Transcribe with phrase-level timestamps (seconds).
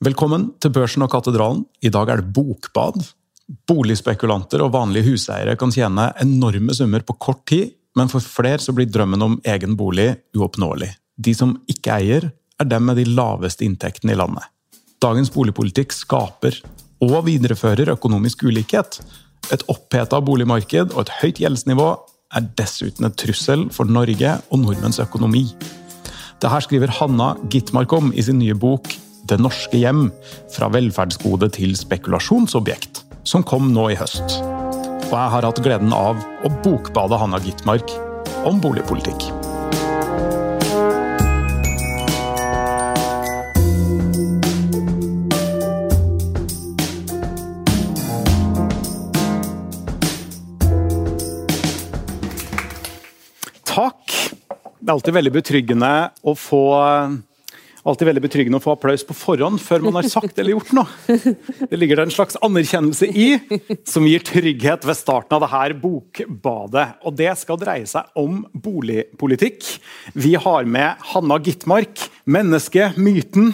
[0.00, 1.58] Velkommen til Børsen og katedralen.
[1.84, 3.02] I dag er det bokbad.
[3.68, 8.72] Boligspekulanter og vanlige huseiere kan tjene enorme summer på kort tid, men for flere så
[8.72, 10.88] blir drømmen om egen bolig uoppnåelig.
[11.20, 14.46] De som ikke eier, er dem med de laveste inntektene i landet.
[15.04, 16.56] Dagens boligpolitikk skaper
[17.04, 19.02] og viderefører økonomisk ulikhet.
[19.52, 21.90] Et oppheta boligmarked og et høyt gjeldsnivå
[22.40, 25.44] er dessuten et trussel for Norge og nordmenns økonomi.
[26.40, 28.96] Dette skriver Hanna Gitmark om i sin nye bok
[29.30, 30.08] 'Det norske hjem
[30.50, 34.40] fra velferdsgode til spekulasjonsobjekt', som kom nå i høst.
[35.06, 37.94] Og jeg har hatt gleden av å bokbade Hanna Gitmark
[38.42, 39.30] om boligpolitikk.
[53.62, 54.10] Takk.
[54.80, 55.94] Det er alltid veldig betryggende
[56.26, 56.64] å få
[57.84, 60.86] alltid veldig betryggende å få applaus på forhånd før man har sagt eller gjort noe.
[61.70, 63.28] Det ligger det en slags anerkjennelse i,
[63.88, 66.86] som gir trygghet ved starten av dette bokbadet.
[67.08, 69.64] Og Det skal dreie seg om boligpolitikk.
[70.12, 73.52] Vi har med Hanna Gitmark, mennesket, myten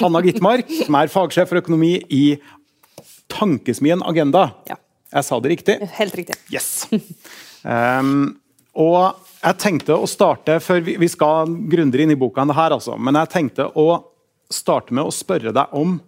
[0.00, 2.24] Hanna Gitmark, som er fagsjef for økonomi i
[3.32, 4.50] Tankesmien Agenda.
[4.68, 4.78] Ja.
[5.12, 5.76] Jeg sa det riktig?
[5.98, 6.38] Helt riktig.
[6.52, 6.88] Yes.
[7.62, 8.38] Um,
[8.72, 12.74] og jeg tenkte å starte, før Vi, skal grundigere inn i boka, enn det her,
[12.76, 13.88] altså, men jeg tenkte å
[14.52, 15.98] starte med å spørre deg om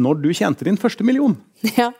[0.00, 1.38] når du tjente din første million.
[1.78, 1.92] Ja.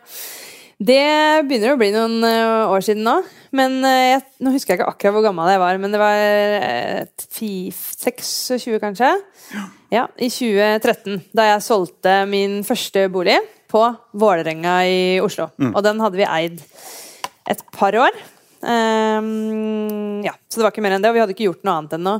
[0.81, 3.19] Det begynner å bli noen eh, år siden nå.
[3.53, 6.21] Men eh, jeg, Nå husker jeg ikke akkurat hvor gammel jeg var, men det var
[6.25, 7.03] eh,
[7.37, 9.11] 26 kanskje?
[9.93, 10.07] Ja.
[10.17, 13.37] I 2013, da jeg solgte min første bolig
[13.69, 13.85] på
[14.17, 15.51] Vålerenga i Oslo.
[15.69, 16.65] Og den hadde vi eid
[17.53, 18.17] et par år.
[18.63, 21.11] Ehm, ja, Så det var ikke mer enn det.
[21.11, 22.17] Og vi hadde ikke gjort noe annet enn å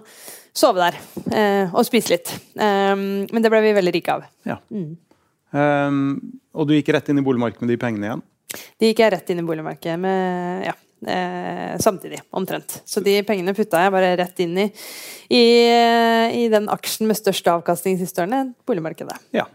[0.61, 0.99] sove der
[1.31, 2.33] uh, og spise litt.
[2.59, 4.27] Um, men det ble vi veldig rike av.
[4.49, 4.59] Ja.
[4.71, 6.01] Um,
[6.55, 8.25] og du gikk rett inn i boligmarkedet med de pengene igjen?
[8.81, 10.73] De gikk jeg rett inn i boligmarkedet med ja,
[11.07, 12.81] eh, samtidig, omtrent.
[12.83, 14.67] Så de pengene putta jeg bare rett inn i,
[15.31, 15.45] i,
[16.35, 19.21] i den aksjen med størst avkastning siste årene, boligmarkedet.
[19.37, 19.47] Ja.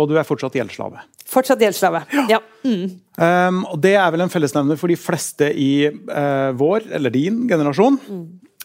[0.00, 1.02] Og du er fortsatt gjeldsslave.
[1.28, 2.02] Fortsatt gjeldsslave.
[2.30, 2.40] Ja.
[2.64, 2.98] Mm.
[3.20, 7.42] Um, og det er vel en fellesnevner for de fleste i uh, vår, eller din,
[7.50, 7.98] generasjon.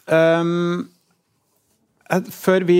[0.06, 0.86] Um,
[2.32, 2.78] før, vi,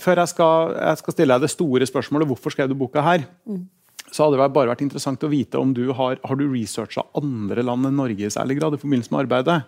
[0.00, 3.26] før jeg, skal, jeg skal stille deg det store spørsmålet hvorfor skrev du boka her,
[4.12, 7.64] så hadde det bare vært interessant å vite om du har, har du researcha andre
[7.64, 9.60] land enn Norge i særlig grad i forbindelse med arbeidet.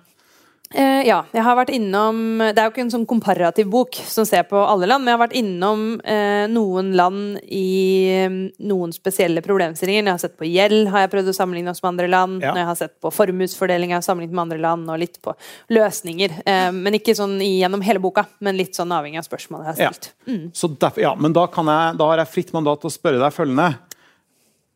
[0.72, 4.25] Eh, ja, jeg har vært innom Det er jo ikke en sånn komparativ bok som
[4.26, 8.94] ser på alle land, men jeg har vært innom uh, noen land i um, noen
[8.94, 10.02] spesielle problemstillinger.
[10.02, 12.41] Når jeg har sett på gjeld, har jeg prøvd å sammenligne oss med andre land.
[12.42, 12.50] Ja.
[12.50, 15.36] Når jeg har sett på formuesfordeling, har jeg sammenlignet med andre land, og litt på
[15.76, 16.41] løsninger.
[16.42, 19.94] Uh, men ikke sånn gjennom hele boka, men litt sånn avhengig av spørsmålet jeg har
[19.94, 20.12] stilt.
[20.58, 23.22] Så derfor, ja, men da, kan jeg, da har jeg fritt mandat til å spørre
[23.22, 23.70] deg følgende.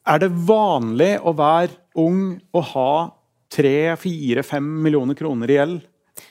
[0.09, 2.91] Er det vanlig å være ung og ha
[3.55, 5.79] 3-4-5 millioner kroner i gjeld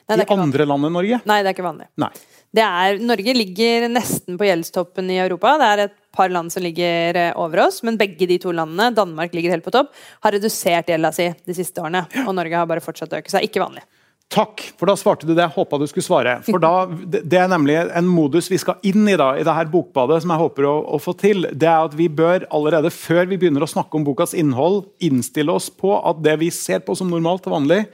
[0.07, 1.19] Nei, i andre andre land enn Norge?
[1.27, 1.87] Nei, det er ikke vanlig.
[1.99, 2.11] Nei.
[2.57, 5.53] Det er, Norge ligger nesten på gjeldstoppen i Europa.
[5.59, 8.93] Det er et par land som ligger eh, over oss, men begge de to landene,
[8.95, 9.91] Danmark ligger helt på topp,
[10.23, 12.05] har redusert gjelda si de siste årene.
[12.25, 13.31] Og Norge har bare fortsatt å øke.
[13.33, 13.47] seg.
[13.47, 13.83] ikke vanlig.
[14.27, 16.33] Takk, for da svarte du det jeg håpa du skulle svare.
[16.43, 19.69] For da, det er nemlig en modus vi skal inn i da, i det her
[19.71, 21.47] bokbadet, som jeg håper å, å få til.
[21.53, 25.55] Det er at Vi bør allerede før vi begynner å snakke om bokas innhold, innstille
[25.55, 27.85] oss på at det vi ser på som normalt og vanlig,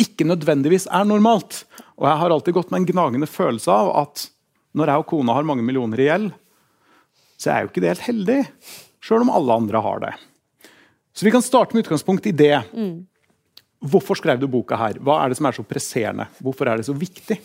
[0.00, 1.66] ikke nødvendigvis er normalt.
[2.00, 4.26] Og jeg har alltid gått med en gnagende følelse av at
[4.72, 6.32] når jeg og kona har mange millioner i gjeld,
[7.36, 8.40] så er jo ikke det helt heldig.
[9.04, 10.12] Sjøl om alle andre har det.
[11.12, 12.62] Så vi kan starte med utgangspunkt i det.
[13.82, 15.00] Hvorfor skrev du boka her?
[15.02, 16.28] Hva er det som er så presserende?
[16.42, 17.38] Hvorfor er det så viktig?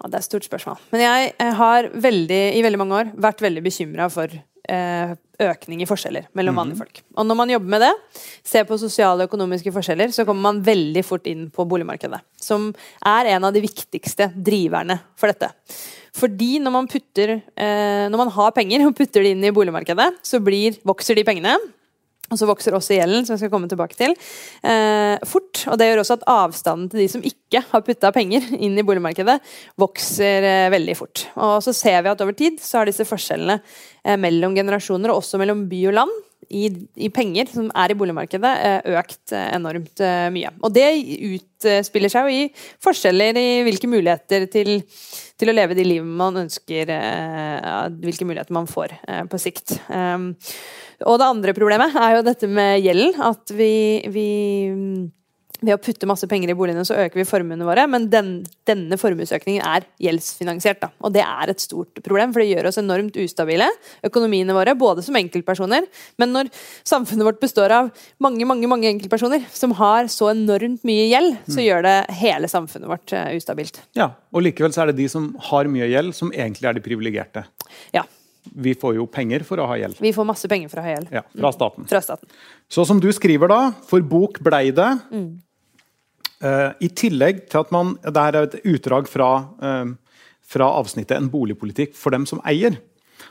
[0.00, 0.78] Ja, det er et stort spørsmål.
[0.94, 5.12] Men jeg, jeg har veldig, i veldig mange år vært veldig bekymra for eh,
[5.44, 7.02] økning i forskjeller mellom vanlige folk.
[7.16, 7.92] Og når man jobber med det,
[8.46, 12.20] ser på sosiale og økonomiske forskjeller, så kommer man veldig fort inn på boligmarkedet.
[12.40, 12.70] Som
[13.06, 15.52] er en av de viktigste driverne for dette.
[16.16, 20.08] Fordi når man, putter, eh, når man har penger og putter det inn i boligmarkedet,
[20.26, 21.54] så blir, vokser de pengene.
[22.30, 24.14] Og så vokser også gjelden, som jeg skal komme tilbake til,
[24.62, 25.64] eh, fort.
[25.66, 28.86] Og det gjør også at avstanden til de som ikke har putta penger inn i
[28.86, 29.40] boligmarkedet,
[29.76, 31.26] vokser eh, veldig fort.
[31.36, 35.24] Og så ser vi at over tid så har disse forskjellene eh, mellom generasjoner, og
[35.24, 36.18] også mellom by og land,
[36.48, 36.66] i,
[36.98, 40.50] i penger som er i boligmarkedet, eh, økt eh, enormt eh, mye.
[40.64, 40.88] Og det
[41.36, 42.48] utspiller seg jo i
[42.82, 44.80] forskjeller i hvilke muligheter til,
[45.38, 46.90] til å leve de livet man ønsker,
[48.00, 48.96] hvilke muligheter man får
[49.30, 49.76] på sikt.
[49.92, 50.32] Um,
[51.04, 53.20] og det andre problemet er jo dette med gjelden.
[53.24, 53.72] At vi,
[54.12, 54.28] vi
[55.60, 57.86] ved å putte masse penger i boligene, så øker vi formuene våre.
[57.90, 58.30] Men den,
[58.68, 60.80] denne formuesøkningen er gjeldsfinansiert.
[60.82, 60.90] Da.
[61.04, 63.68] Og det er et stort problem, for det gjør oss enormt ustabile.
[64.06, 65.88] Økonomiene våre, både som enkeltpersoner,
[66.20, 66.52] men når
[66.88, 67.90] samfunnet vårt består av
[68.22, 71.64] mange mange, mange enkeltpersoner som har så enormt mye gjeld, så mm.
[71.66, 73.82] gjør det hele samfunnet vårt uh, ustabilt.
[73.98, 76.84] Ja, Og likevel så er det de som har mye gjeld, som egentlig er de
[76.84, 77.44] privilegerte.
[77.96, 78.06] Ja.
[78.42, 80.00] Vi får jo penger for å ha gjeld.
[80.00, 81.12] Vi får masse penger for å ha gjeld.
[81.14, 81.84] Ja, Fra staten.
[81.84, 81.90] Mm.
[81.92, 82.32] Fra staten.
[82.72, 84.88] Så som du skriver da, for bok blei det.
[85.12, 85.30] Mm.
[86.40, 89.90] Uh, I tillegg til at man Det er et utdrag fra, uh,
[90.40, 92.78] fra avsnittet 'En boligpolitikk for dem som eier'.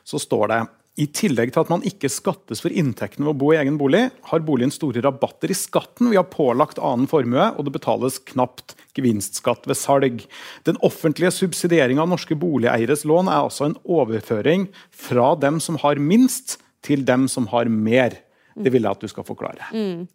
[0.06, 0.68] Så står det
[1.00, 4.10] i tillegg til at man ikke skattes for inntektene ved å bo i egen bolig,
[4.32, 8.76] har boligen store rabatter i skatten vi har pålagt annen formue, og det betales knapt
[8.98, 10.26] gevinstskatt ved salg.
[10.68, 16.02] Den offentlige subsidieringa av norske boligeieres lån er altså en overføring fra dem som har
[16.04, 18.14] minst, til dem som har mer.
[18.56, 19.68] Det vil jeg at du skal forklare.
[19.76, 20.08] Mm.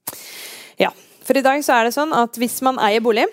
[0.81, 0.91] Ja,
[1.25, 3.27] for i dag så er det sånn at hvis man eier bolig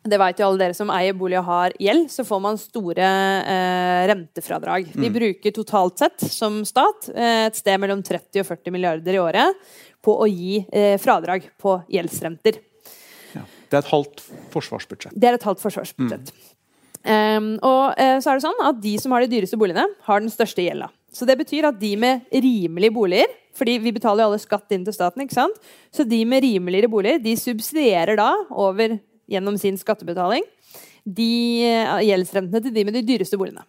[0.00, 3.04] det vet jo alle dere som eier bolig og har gjeld, så får man store
[3.04, 4.94] eh, rentefradrag.
[4.96, 5.06] Mm.
[5.12, 9.74] Bruker totalt sett som stat eh, et sted mellom 30 og 40 milliarder i året
[10.00, 12.62] på å gi eh, fradrag på gjeldsrenter.
[13.34, 13.44] Ja.
[13.44, 14.24] Det er et halvt
[14.54, 15.18] forsvarsbudsjett.
[15.20, 16.32] Det er et halvt forsvarsbudsjett.
[16.32, 16.48] Mm.
[17.00, 20.20] Um, og uh, så er det sånn at De som har de dyreste boligene, har
[20.20, 20.90] den største gjelda.
[21.08, 24.86] Så det betyr at de med rimelige boliger fordi vi betaler jo alle skatt inn
[24.86, 25.22] til staten.
[25.24, 25.60] ikke sant?
[25.92, 28.96] Så de med rimeligere boliger de subsidierer da over
[29.30, 30.46] gjennom sin skattebetaling
[31.04, 31.32] de
[31.64, 33.64] uh, gjeldsrentene til de med de dyreste boligene.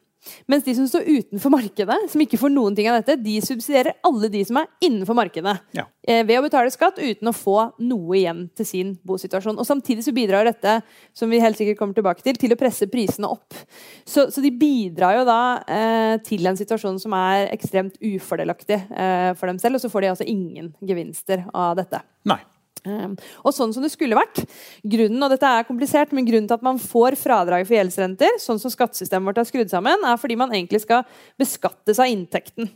[0.50, 3.97] Mens de som står utenfor markedet, som ikke får noen ting av dette, de subsidierer
[4.06, 5.56] alle de som er innenfor markedet.
[5.77, 5.88] Ja.
[6.06, 9.57] Eh, ved å betale skatt uten å få noe igjen til sin bosituasjon.
[9.57, 10.79] Og Samtidig så bidrar dette
[11.18, 13.57] som vi helt sikkert kommer tilbake til, til å presse prisene opp.
[14.06, 19.31] Så, så de bidrar jo da eh, til en situasjon som er ekstremt ufordelaktig eh,
[19.39, 22.03] for dem selv, og så får de altså ingen gevinster av dette.
[22.29, 22.41] Nei.
[22.81, 23.13] Um,
[23.45, 24.39] og sånn som det skulle vært.
[24.81, 28.62] Grunnen og dette er komplisert, men grunnen til at man får fradrag for gjeldsrenter, sånn
[28.62, 31.06] som skattesystemet vårt er skrudd sammen, er fordi man egentlig skal
[31.42, 32.72] beskattes av inntekten.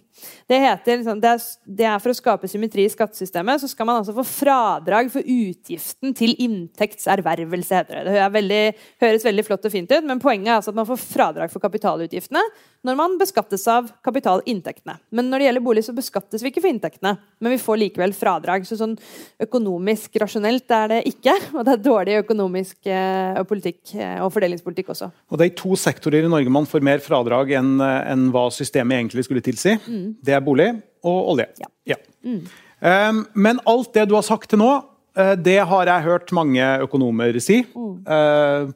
[0.47, 3.63] Det, heter, liksom, det, er, for å skape symmetri i skattesystemet.
[3.63, 7.81] Så skal man altså få fradrag for utgiften til inntektservervelse.
[7.81, 8.61] heter Det Det
[9.03, 11.63] høres veldig flott og fint ut, men poenget er altså at man får fradrag for
[11.65, 12.45] kapitalutgiftene
[12.85, 14.97] når man beskattes av kapitalinntektene.
[15.15, 18.13] Men når det gjelder bolig, så beskattes vi ikke for inntektene, men vi får likevel
[18.17, 18.67] fradrag.
[18.67, 18.95] Så sånn
[19.41, 24.93] økonomisk rasjonelt er det ikke, og det er dårlig økonomisk eh, politikk eh, og fordelingspolitikk
[24.93, 25.09] også.
[25.31, 28.47] Og det er i to sektorer i Norge man får mer fradrag enn, en hva
[28.53, 29.77] systemet egentlig skulle tilsi.
[29.85, 30.17] Mm.
[30.25, 30.69] Det er bolig
[31.05, 31.49] og olje.
[31.61, 31.71] Ja.
[31.95, 32.01] ja.
[32.25, 32.43] Mm.
[32.85, 34.69] Um, men alt det du har sagt til nå,
[35.17, 37.63] uh, det har jeg hørt mange økonomer si.
[37.73, 37.93] Mm.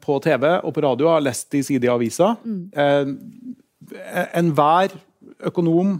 [0.02, 1.12] På TV og på radio.
[1.12, 2.32] har lest i side i avisa.
[2.42, 3.54] Mm.
[4.36, 4.92] Enhver
[5.48, 5.98] økonom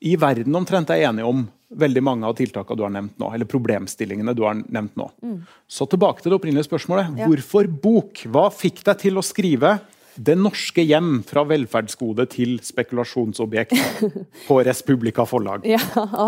[0.00, 3.48] i verden omtrent er enig om veldig mange av tiltakene du har nevnt nå, eller
[3.48, 5.06] problemstillingene du har nevnt nå.
[5.22, 5.36] Mm.
[5.70, 7.12] Så tilbake til det opprinnelige spørsmålet.
[7.20, 7.28] Ja.
[7.30, 8.24] Hvorfor bok?
[8.26, 9.76] Hva fikk deg til å skrive
[10.14, 13.74] det norske hjem fra velferdsgode til spekulasjonsobjekt
[14.48, 15.66] på Respublika forlag.
[15.70, 15.78] Ja,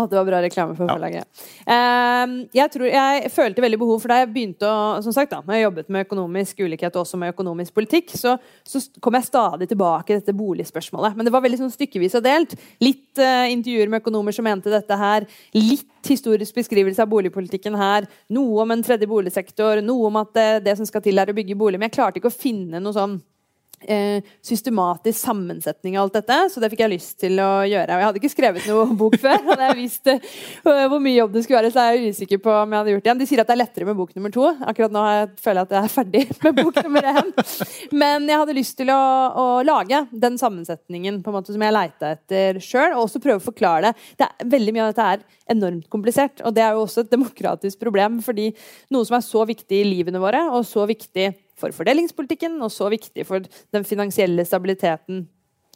[0.09, 1.27] det var bra reklame for forlaget.
[1.67, 2.25] Ja.
[2.55, 5.57] Jeg, tror, jeg følte veldig behov for da jeg begynte å som sagt da, når
[5.57, 8.35] jeg jobbet med økonomisk ulikhet og også med økonomisk politikk, så,
[8.67, 11.17] så kom jeg stadig tilbake til dette boligspørsmålet.
[11.17, 12.55] Men det var veldig sånn stykkevis og delt.
[12.83, 15.27] Litt uh, intervjuer med økonomer som mente dette her.
[15.57, 18.07] Litt historisk beskrivelse av boligpolitikken her.
[18.33, 19.83] Noe om en tredje boligsektor.
[19.85, 21.79] Noe om at det, det som skal til, er å bygge bolig.
[21.79, 23.32] Men jeg klarte ikke å finne noe sånn Eh,
[24.43, 27.97] systematisk sammensetning av alt dette, så det fikk jeg lyst til å gjøre.
[27.99, 29.39] Jeg hadde ikke skrevet noe bok før.
[29.49, 32.53] Hadde jeg visst uh, hvor mye jobb det skulle være, så er jeg usikker på
[32.53, 33.21] om jeg hadde gjort det igjen.
[33.21, 34.47] De sier at det er lettere med bok nummer to.
[34.71, 37.31] Akkurat nå jeg føler jeg at jeg er ferdig med bok nummer én.
[38.03, 39.01] Men jeg hadde lyst til å,
[39.43, 43.41] å lage den sammensetningen på en måte som jeg leita etter sjøl, og også prøve
[43.41, 44.09] å forklare det.
[44.19, 47.11] det er, veldig mye av dette er enormt komplisert, og det er jo også et
[47.11, 48.51] demokratisk problem, fordi
[48.93, 52.89] noe som er så viktig i livene våre, og så viktig for fordelingspolitikken og så
[52.93, 55.25] viktig for den finansielle stabiliteten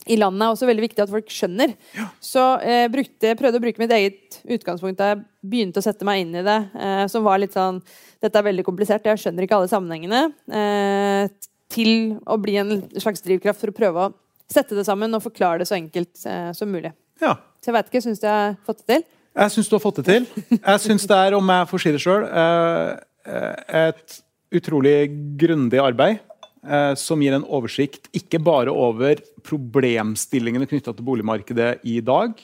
[0.08, 0.44] i landet.
[0.46, 1.74] er også veldig viktig at folk skjønner.
[1.98, 2.08] Ja.
[2.24, 6.24] Så eh, brukte, prøvde å bruke mitt eget utgangspunkt da jeg begynte å sette meg
[6.24, 7.82] inn i det, eh, som var litt sånn
[8.24, 10.22] Dette er veldig komplisert, jeg skjønner ikke alle sammenhengene.
[10.50, 11.28] Eh,
[11.70, 14.14] til å bli en slags drivkraft for å prøve å
[14.50, 16.94] sette det sammen og forklare det så enkelt eh, som mulig.
[17.22, 17.36] Ja.
[17.62, 19.06] Så jeg vet ikke, syns du jeg har fått det til?
[19.38, 20.28] Jeg syns du har fått det til.
[20.56, 22.92] Jeg syns det er, om jeg får si det sjøl, eh,
[23.28, 24.18] eh, et
[24.54, 26.20] utrolig grundig arbeid
[26.68, 32.36] eh, som gir en oversikt ikke bare over problemstillingene knytta til boligmarkedet i dag,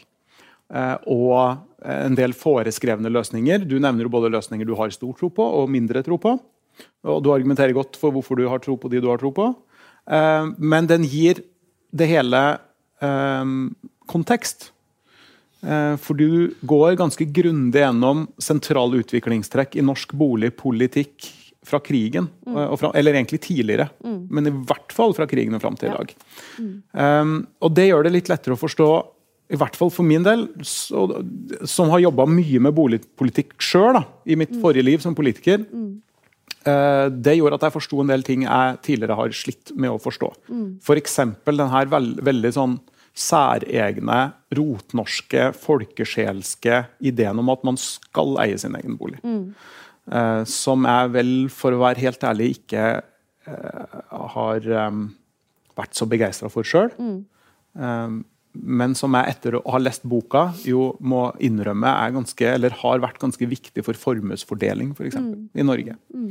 [0.73, 3.65] eh, og en del foreskrevne løsninger.
[3.67, 6.37] Du nevner jo både løsninger du har stor tro på, og mindre tro på.
[7.03, 9.49] Og du argumenterer godt for hvorfor du har tro på de du har tro på.
[10.09, 11.43] Eh, men den gir
[11.93, 12.43] det hele
[13.03, 13.51] eh,
[14.09, 14.71] kontekst.
[15.63, 21.29] Eh, for du går ganske grundig gjennom sentrale utviklingstrekk i norsk boligpolitikk
[21.67, 22.29] fra krigen.
[22.49, 25.97] Og fra, eller egentlig tidligere, men i hvert fall fra krigen og fram til i
[25.97, 26.13] dag.
[26.93, 28.89] Um, og det gjør det litt lettere å forstå,
[29.53, 31.05] i hvert fall for min del, så,
[31.69, 35.65] som har jobba mye med boligpolitikk sjøl i mitt forrige liv som politiker.
[36.63, 40.01] Uh, det gjorde at jeg forsto en del ting jeg tidligere har slitt med å
[40.01, 40.31] forstå.
[40.47, 40.67] Mm.
[40.81, 41.19] F.eks.
[41.43, 42.79] For den her veld, veldig sånn
[43.13, 49.19] særegne, rotnorske, folkesjelske ideen om at man skal eie sin egen bolig.
[49.21, 49.53] Mm.
[50.03, 52.87] Uh, som jeg vel, for å være helt ærlig, ikke
[53.47, 53.99] uh,
[54.35, 55.05] har um,
[55.79, 56.91] vært så begeistra for sjøl.
[56.99, 57.21] Mm.
[58.53, 63.01] Men som jeg etter å ha lest boka jo må innrømme er ganske, eller har
[63.01, 65.47] vært ganske viktig for formuesfordeling for eksempel, mm.
[65.57, 65.95] i Norge.
[66.13, 66.27] Mm.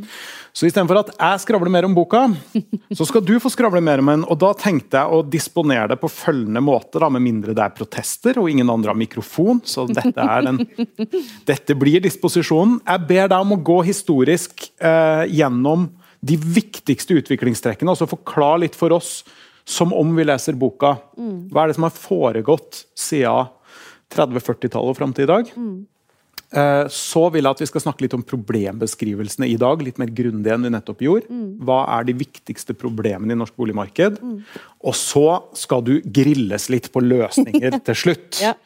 [0.54, 2.28] Så istedenfor at jeg skravler mer om boka,
[2.98, 4.26] så skal du få skravle mer om den.
[4.30, 7.74] Og da tenkte jeg å disponere det på følgende måte, da, med mindre det er
[7.74, 9.64] protester og ingen andre har mikrofon.
[9.66, 10.62] Så dette, den,
[11.50, 12.78] dette blir disposisjonen.
[12.86, 15.90] Jeg ber deg om å gå historisk eh, gjennom
[16.22, 19.24] de viktigste utviklingstrekkene, altså forklar litt for oss
[19.64, 20.96] som om vi leser boka.
[21.18, 21.48] Mm.
[21.52, 23.50] Hva er det som har foregått siden
[24.12, 25.50] 30-40-tallet og fram til i dag?
[25.56, 25.80] Mm.
[26.52, 29.80] Eh, så vil jeg at vi skal snakke litt om problembeskrivelsene i dag.
[29.84, 31.32] Litt mer grundig enn vi nettopp gjorde.
[31.32, 31.46] Mm.
[31.64, 34.20] Hva er de viktigste problemene i norsk boligmarked?
[34.20, 34.42] Mm.
[34.84, 35.26] Og så
[35.56, 38.42] skal du grilles litt på løsninger til slutt.
[38.44, 38.56] ja.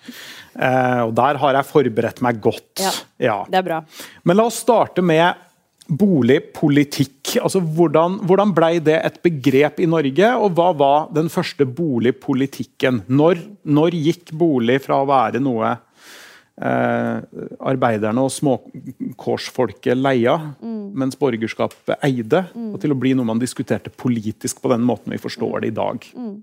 [0.57, 2.81] Eh, og der har jeg forberedt meg godt.
[2.81, 3.35] Ja, ja.
[3.51, 3.83] Det er bra.
[4.25, 5.45] Men la oss starte med
[5.87, 7.37] boligpolitikk.
[7.43, 13.05] Altså, hvordan, hvordan ble det et begrep i Norge, og hva var den første boligpolitikken?
[13.09, 17.21] Når, når gikk bolig fra å være noe eh,
[17.71, 20.83] arbeiderne og småkårsfolket leia, mm.
[20.99, 22.73] mens borgerskapet eide, mm.
[22.75, 25.79] og til å bli noe man diskuterte politisk på den måten vi forstår det i
[25.79, 26.11] dag?
[26.17, 26.37] Mm.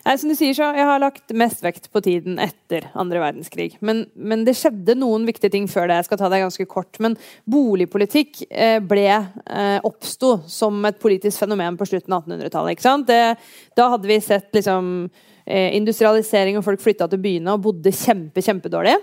[0.00, 3.74] Nei, som du sier så, Jeg har lagt mest vekt på tiden etter andre verdenskrig.
[3.84, 5.98] Men, men, det skjedde noen viktige ting før det.
[6.00, 6.96] Jeg skal ta det ganske kort.
[7.04, 7.18] Men
[7.50, 13.44] boligpolitikk eh, ble eh, oppsto som et politisk fenomen på slutten av 1800-tallet.
[13.76, 15.10] Da hadde vi sett liksom,
[15.44, 18.96] eh, industrialisering, og folk flytta til byene og bodde kjempe, kjempedårlig.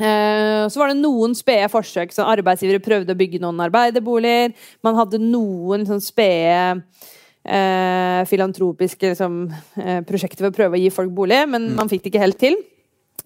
[0.00, 2.12] Eh, så var det noen spede forsøk.
[2.12, 4.52] så Arbeidsgivere prøvde å bygge noen arbeiderboliger.
[4.84, 6.84] Man hadde noen sånn spede
[7.44, 9.40] eh, filantropiske liksom,
[9.80, 11.74] eh, prosjekter for å prøve å gi folk bolig, men mm.
[11.78, 12.58] man fikk det ikke helt til.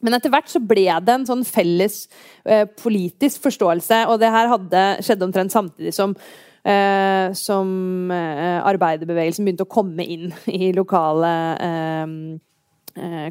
[0.04, 2.04] Men etter hvert så ble det en sånn felles
[2.44, 6.16] eh, politisk forståelse, og det her hadde skjedd omtrent samtidig som
[6.64, 12.18] eh, som eh, arbeiderbevegelsen begynte å komme inn i lokale Eh,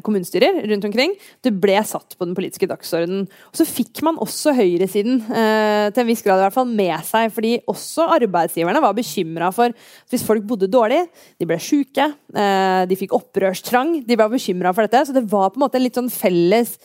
[0.04, 1.14] kommunestyrer rundt omkring.
[1.44, 3.24] Det ble satt på den politiske dagsordenen.
[3.50, 6.94] Og så fikk man også høyresiden eh, til en viss grad i hvert fall med
[7.08, 7.32] seg.
[7.34, 11.04] fordi også arbeidsgiverne var bekymra for at hvis folk bodde dårlig,
[11.40, 15.06] de ble sjuke, eh, de fikk opprørstrang, de var bekymra for dette.
[15.08, 16.78] Så det var på en måte en litt sånn felles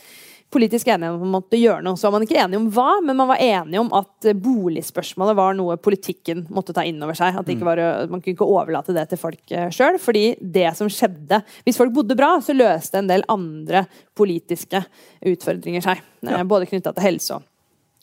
[0.53, 1.97] politisk enige om at man måtte gjøre noe.
[1.99, 5.37] Så var man ikke enige om hva, men man var enige om at eh, boligspørsmålet
[5.37, 7.37] var noe politikken måtte ta inn over seg.
[7.37, 9.99] At var, Man kunne ikke overlate det til folk eh, sjøl.
[10.01, 13.85] Fordi det som skjedde Hvis folk bodde bra, så løste en del andre
[14.17, 14.81] politiske
[15.25, 16.01] utfordringer seg.
[16.25, 16.41] Ja.
[16.47, 17.45] Både knytta til helse og,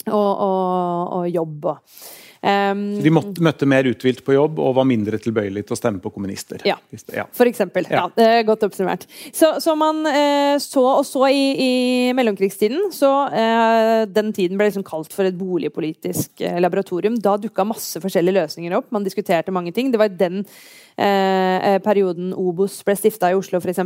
[0.06, 1.66] og, og, og jobb.
[1.72, 5.78] og Um, de måtte, møtte mer uthvilt på jobb og var mindre tilbøyelig til å
[5.78, 6.61] stemme på kommunister.
[6.69, 6.76] Ja,
[7.14, 7.25] ja.
[7.35, 7.88] for eksempel.
[7.90, 8.05] Ja.
[8.21, 9.07] ja godt oppsummert.
[9.35, 11.71] Så, så man eh, så og så i, i
[12.16, 17.19] mellomkrigstiden, så eh, den tiden ble liksom kalt for et boligpolitisk eh, laboratorium.
[17.23, 18.90] Da dukka masse forskjellige løsninger opp.
[18.95, 19.90] Man diskuterte mange ting.
[19.93, 23.83] Det var i den eh, eh, perioden Obos ble stifta i Oslo, f.eks.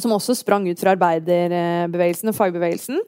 [0.00, 3.00] Som også sprang ut fra arbeiderbevegelsen og fagbevegelsen.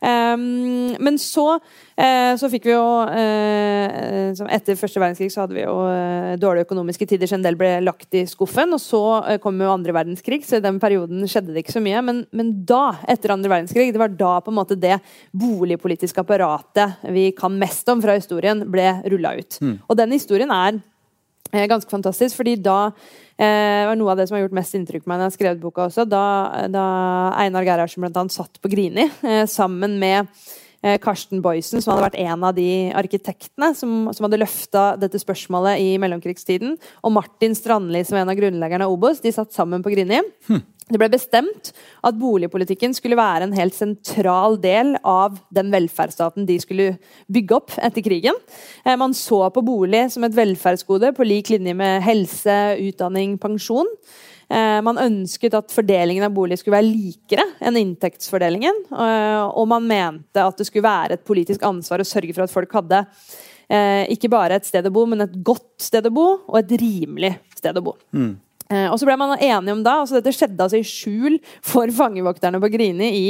[0.00, 5.66] Um, men så, uh, så fikk vi jo uh, Etter første verdenskrig så hadde vi
[5.66, 8.72] jo uh, dårlige økonomiske tider, så en del ble lagt i skuffen.
[8.76, 9.02] Og så
[9.44, 12.04] kom jo andre verdenskrig, så i den perioden skjedde det ikke så mye.
[12.06, 14.96] Men, men, da, etter andre verdenskrig, det var da på en måte det
[15.36, 19.60] boligpolitiske apparatet vi kan mest om fra historien, ble rulla ut.
[19.60, 19.76] Mm.
[19.84, 20.80] Og den historien er
[21.50, 22.92] ganske fantastisk, fordi da
[23.40, 25.36] Eh, var noe av det som har gjort mest inntrykk på meg når jeg har
[25.38, 26.04] skrevet boka også.
[26.04, 26.24] Da,
[26.68, 26.86] da
[27.40, 30.26] Einar Gerhardsen annet satt på Grini eh, sammen med eh,
[31.04, 35.82] Karsten Boysen, som hadde vært en av de arkitektene som, som hadde løfta dette spørsmålet
[35.82, 36.78] i mellomkrigstiden.
[37.04, 39.20] Og Martin Strandli, som er en av grunnleggerne av Obos.
[39.20, 40.22] De satt sammen på Grini.
[40.48, 40.62] Hm.
[40.90, 41.70] Det ble bestemt
[42.06, 46.88] at boligpolitikken skulle være en helt sentral del av den velferdsstaten de skulle
[47.30, 48.38] bygge opp etter krigen.
[48.82, 52.58] Eh, man så på bolig som et velferdsgode på lik linje med helse,
[52.88, 53.86] utdanning, pensjon.
[54.50, 58.82] Eh, man ønsket at fordelingen av bolig skulle være likere enn inntektsfordelingen.
[58.90, 62.54] Eh, og man mente at det skulle være et politisk ansvar å sørge for at
[62.54, 63.04] folk hadde
[64.10, 67.36] ikke bare et sted å bo, men et godt sted å bo, og et rimelig
[67.54, 67.92] sted å bo.
[68.10, 68.32] Mm.
[68.70, 71.90] Eh, og så ble man enige om da, altså Dette skjedde altså i skjul for
[71.94, 73.24] fangevokterne på Grini i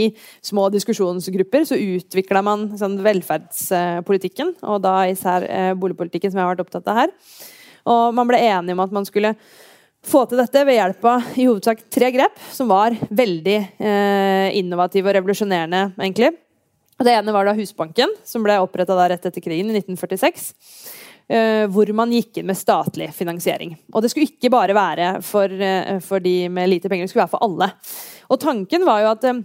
[0.45, 1.65] små diskusjonsgrupper.
[1.69, 6.93] Så utvikla man sånn, velferdspolitikken, og da især eh, boligpolitikken, som jeg har vært opptatt
[6.93, 7.17] av her.
[7.89, 9.33] Og man ble enige om at man skulle
[10.07, 15.11] få til dette ved hjelp av i hovedsak tre grep, som var veldig eh, innovative
[15.11, 16.33] og revolusjonerende, egentlig.
[17.01, 20.51] Det ene var da Husbanken, som ble oppretta rett etter krigen i 1946.
[21.31, 23.77] Eh, hvor man gikk inn med statlig finansiering.
[23.95, 27.23] Og det skulle ikke bare være for, eh, for, de med lite penger, det skulle
[27.23, 27.71] være for alle.
[28.29, 29.45] Og tanken var jo at um,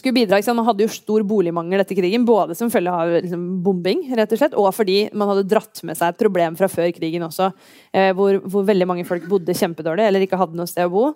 [0.00, 4.04] skulle bidra, Man hadde jo stor boligmangel etter krigen, både som følge av liksom, bombing
[4.16, 7.26] rett og slett, og fordi man hadde dratt med seg et problem fra før krigen
[7.26, 7.52] også,
[7.92, 11.08] eh, hvor, hvor, veldig mange folk bodde kjempedårlig eller ikke hadde noe sted å bo.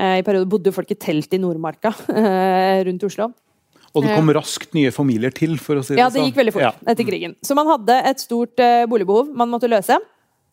[0.00, 1.90] I perioder bodde folk i telt i Nordmarka
[2.86, 3.32] rundt Oslo.
[3.90, 5.56] Og det kom raskt nye familier til?
[5.58, 6.02] for å si det sånn.
[6.04, 6.72] Ja, det gikk veldig fort ja.
[6.92, 7.34] etter krigen.
[7.42, 9.96] Så man hadde et stort uh, boligbehov man måtte løse.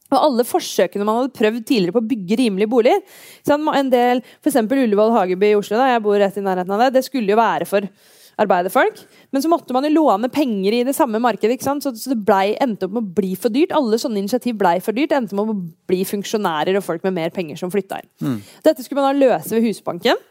[0.07, 3.01] Og alle forsøkene man hadde prøvd tidligere på å bygge rimelige boliger
[3.45, 4.59] så en del, F.eks.
[4.63, 7.39] Ullevål Hageby i Oslo, da, jeg bor rett i nærheten av det, det skulle jo
[7.39, 7.89] være for
[8.37, 9.01] arbeiderfolk.
[9.33, 11.57] Men så måtte man jo låne penger i det samme markedet.
[11.63, 13.73] Så, så det ble, endte opp med å bli for dyrt.
[13.75, 15.15] Alle sånne initiativ ble for dyrt.
[15.15, 15.57] endte med å
[15.89, 18.11] bli funksjonærer og folk med mer penger som flytta inn.
[18.21, 18.39] Mm.
[18.67, 20.21] Dette skulle man da løse ved Husbanken.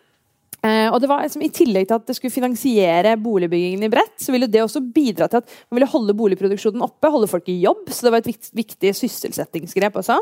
[0.66, 4.16] Eh, og det var liksom, I tillegg til at det skulle finansiere boligbyggingen i bredt,
[4.22, 7.58] så ville det også bidra til at man ville holde boligproduksjonen oppe, holde folk i
[7.62, 7.84] jobb.
[7.92, 10.18] Så det var et viktig, sysselsettingsgrep også.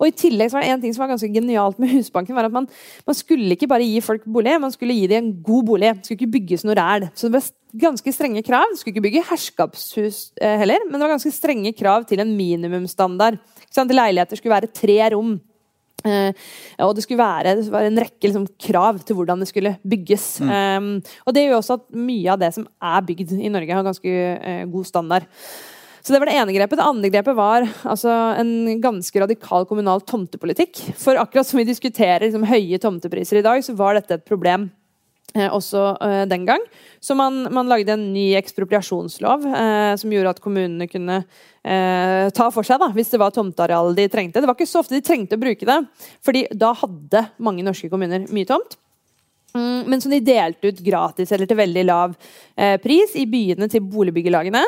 [0.00, 2.48] Og i tillegg så var det en ting som var ganske genialt med Husbanken, var
[2.48, 2.68] at man,
[3.06, 5.94] man skulle ikke bare gi folk bolig, man skulle gi dem en god bolig.
[5.96, 7.08] Det skulle ikke bygges noe ræl.
[7.14, 7.50] Så det var
[7.86, 8.70] ganske strenge krav.
[8.70, 12.32] Du skulle ikke bygge herskapshus eh, heller, men det var ganske strenge krav til en
[12.36, 13.38] minimumsstandard.
[13.76, 15.36] Leiligheter skulle være tre rom.
[16.06, 16.48] Uh,
[16.86, 20.28] og det skulle være, det være en rekke liksom, krav til hvordan det skulle bygges.
[20.40, 20.52] Mm.
[20.52, 20.90] Um,
[21.26, 24.14] og det gjør også at mye av det som er bygd i Norge, har ganske
[24.38, 25.26] uh, god standard.
[26.06, 26.78] Så Det var det ene grepet.
[26.78, 30.78] Det andre grepet var altså, en ganske radikal kommunal tomtepolitikk.
[30.94, 34.68] For akkurat som vi diskuterer liksom, høye tomtepriser i dag, så var dette et problem
[34.68, 34.85] Eh,
[35.50, 36.62] også eh, den gang.
[37.00, 42.48] Så man, man, lagde en ny ekspropriasjonslov eh, som gjorde at kommunene kunne eh, ta
[42.54, 44.42] for seg da, hvis det var tomteareal de trengte.
[44.42, 45.78] Det var ikke så ofte de trengte å bruke det,
[46.24, 48.78] fordi da hadde mange norske kommuner mye tomt.
[49.56, 52.16] Mm, men som de delte ut gratis eller til veldig lav
[52.56, 54.64] eh, pris i byene til boligbyggelagene.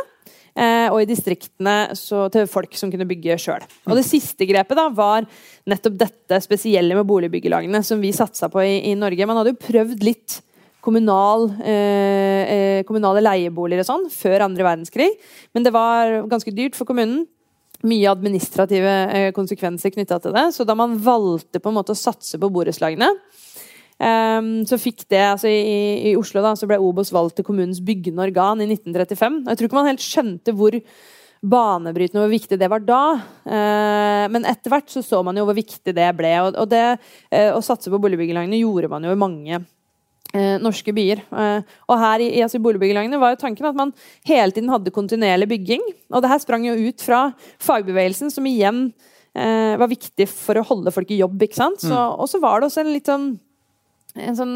[0.58, 3.62] Eh, og i distriktene til folk som kunne bygge sjøl.
[3.86, 5.26] Og det siste grepet da, var
[5.68, 9.28] nettopp dette spesielle med boligbyggelagene som vi satsa på i, i Norge.
[9.28, 10.40] Man hadde jo prøvd litt
[10.84, 15.10] kommunal, eh, eh, kommunale leieboliger og sånn før andre verdenskrig.
[15.54, 17.26] Men det var ganske dyrt for kommunen.
[17.86, 20.48] Mye administrative eh, konsekvenser knytta til det.
[20.54, 23.12] Så da man valgte på en måte å satse på borettslagene,
[23.98, 27.80] Um, så fikk det altså i, i, Oslo da, så ble Obos valgt til kommunens
[27.82, 29.40] byggende organ i 1935.
[29.42, 30.76] Og jeg tror ikke man helt skjønte hvor
[31.42, 33.00] banebrytende og hvor viktig det var da.
[33.42, 36.30] Uh, men etter hvert så, så man jo hvor viktig det ble.
[36.44, 39.60] Og, og det uh, å satse på boligbyggelagene gjorde man jo i mange
[40.36, 41.22] Eh, norske byer.
[41.32, 43.94] Eh, og her i, altså boligbyggelagene var jo tanken at man
[44.28, 45.84] hele tiden hadde kontinuerlig bygging.
[46.12, 47.22] Og det her sprang jo ut fra
[47.64, 48.90] fagbevegelsen, som igjen
[49.32, 51.40] eh, var viktig for å holde folk i jobb.
[51.48, 51.80] ikke sant?
[51.80, 52.20] Så, mm.
[52.20, 53.30] Og så var det også en litt sånn
[54.18, 54.54] en sånn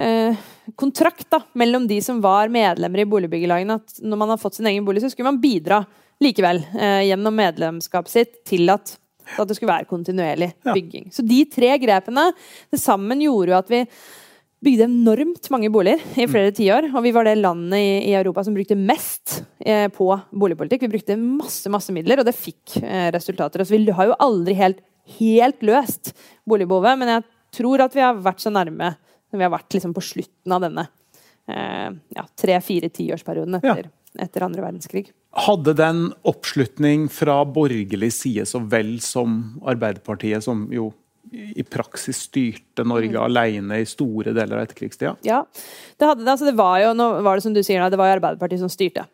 [0.00, 0.36] eh,
[0.78, 4.68] kontrakt da, mellom de som var medlemmer i boligbyggelagene, at når man har fått sin
[4.70, 5.82] egen bolig, så skulle man bidra
[6.24, 8.96] likevel eh, gjennom medlemskapet sitt til at,
[9.36, 11.10] at det skulle være kontinuerlig bygging.
[11.10, 11.14] Ja.
[11.14, 12.30] Så de tre grepene
[12.72, 13.84] det sammen gjorde jo at vi
[14.64, 16.32] bygde enormt mange boliger i mm.
[16.32, 16.88] flere tiår.
[16.92, 20.86] Og vi var det landet i, i Europa som brukte mest eh, på boligpolitikk.
[20.86, 23.64] Vi brukte masse masse midler, og det fikk eh, resultater.
[23.64, 24.82] Så vi har jo aldri helt,
[25.18, 26.14] helt løst
[26.48, 27.26] boligbehovet, men jeg
[27.58, 28.94] tror at vi har vært så nærme
[29.28, 30.88] som vi har vært liksom, på slutten av denne
[31.48, 34.24] eh, ja, tre-fire tiårsperioden etter, ja.
[34.24, 35.08] etter andre verdenskrig.
[35.38, 40.90] Hadde den oppslutning fra borgerlig side så vel som Arbeiderpartiet, som jo
[41.32, 43.22] i praksis styrte Norge mm.
[43.24, 45.14] alene i store deler av etterkrigstida?
[45.26, 45.42] Ja,
[45.98, 46.26] det hadde.
[46.26, 48.72] Altså, det var jo, nå var det som du sier, det var jo Arbeiderpartiet som
[48.72, 49.06] styrte.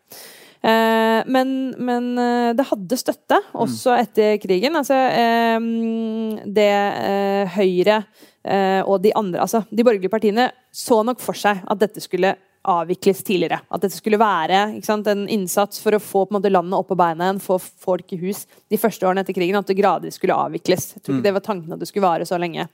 [0.65, 3.99] Eh, men, men, eh, det hadde støtte også mm.
[4.01, 4.77] etter krigen.
[4.79, 8.03] Altså, eh, det eh, Høyre
[8.85, 12.35] og de andre, altså de borgerlige partiene, så nok for seg at dette skulle
[12.71, 13.61] avvikles tidligere.
[13.69, 17.29] At dette skulle være sant, en innsats for å få måte, landet opp på beina
[17.29, 19.57] igjen, få folk i hus de første årene etter krigen.
[19.59, 20.91] At det gradvis skulle avvikles.
[20.95, 21.27] Jeg tror ikke mm.
[21.29, 22.67] det var tanken at det skulle vare så lenge.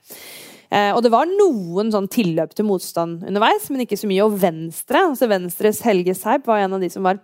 [0.72, 4.24] Eh, og det var noen sånn tilløp til motstand underveis, men ikke så mye.
[4.24, 7.20] Og Venstre, altså Venstres Helge Seip, var en av de som var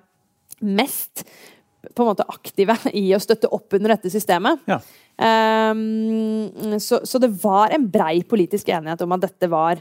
[0.61, 1.25] mest
[1.95, 4.61] på en måte aktive i å støtte opp under dette systemet.
[4.69, 4.81] Ja.
[5.19, 9.81] Um, så, så, det var en brei politisk enighet om at dette var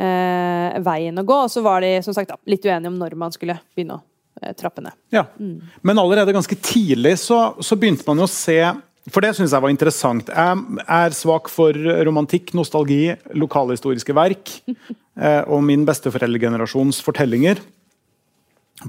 [0.00, 1.38] eh, veien å gå.
[1.46, 4.02] Og så var de som sagt, litt uenige om når man skulle begynne å
[4.42, 4.96] eh, trappe ned.
[5.14, 5.26] Ja.
[5.40, 5.60] Mm.
[5.86, 8.58] Men allerede ganske tidlig så, så, begynte man jo å se
[9.06, 10.32] For det syns jeg var interessant.
[10.34, 11.76] Jeg er svak for
[12.08, 14.58] romantikk, nostalgi, lokalhistoriske verk
[15.22, 17.62] eh, og min besteforeldregenerasjons fortellinger.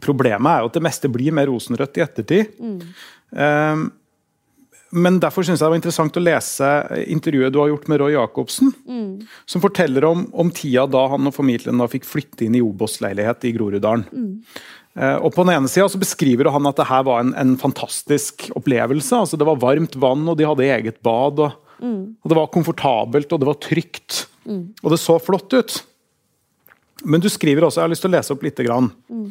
[0.04, 2.58] Problemet er jo at det meste blir mer rosenrødt i ettertid.
[2.60, 2.82] Mm.
[4.88, 6.71] Eh, men derfor syns jeg det var interessant å lese
[7.12, 8.71] intervjuet du har gjort med Roy Jacobsen.
[8.88, 9.28] Mm.
[9.50, 13.47] Som forteller om, om, tida da han og familien da fikk flytte inn i Obos-leilighet
[13.50, 14.08] i Groruddalen.
[14.12, 14.32] Mm.
[14.97, 18.50] Eh, og på den ene sida beskriver han at det her var en, en, fantastisk
[18.58, 19.13] opplevelse.
[19.13, 21.43] altså Det var varmt vann, og de hadde eget bad.
[21.43, 22.02] Og, mm.
[22.23, 24.26] og Det var komfortabelt og det var trygt.
[24.47, 24.63] Mm.
[24.82, 25.82] Og det så flott ut.
[27.06, 28.89] Men du skriver også, jeg har lyst til å lese opp lite grann.
[29.12, 29.28] Mm.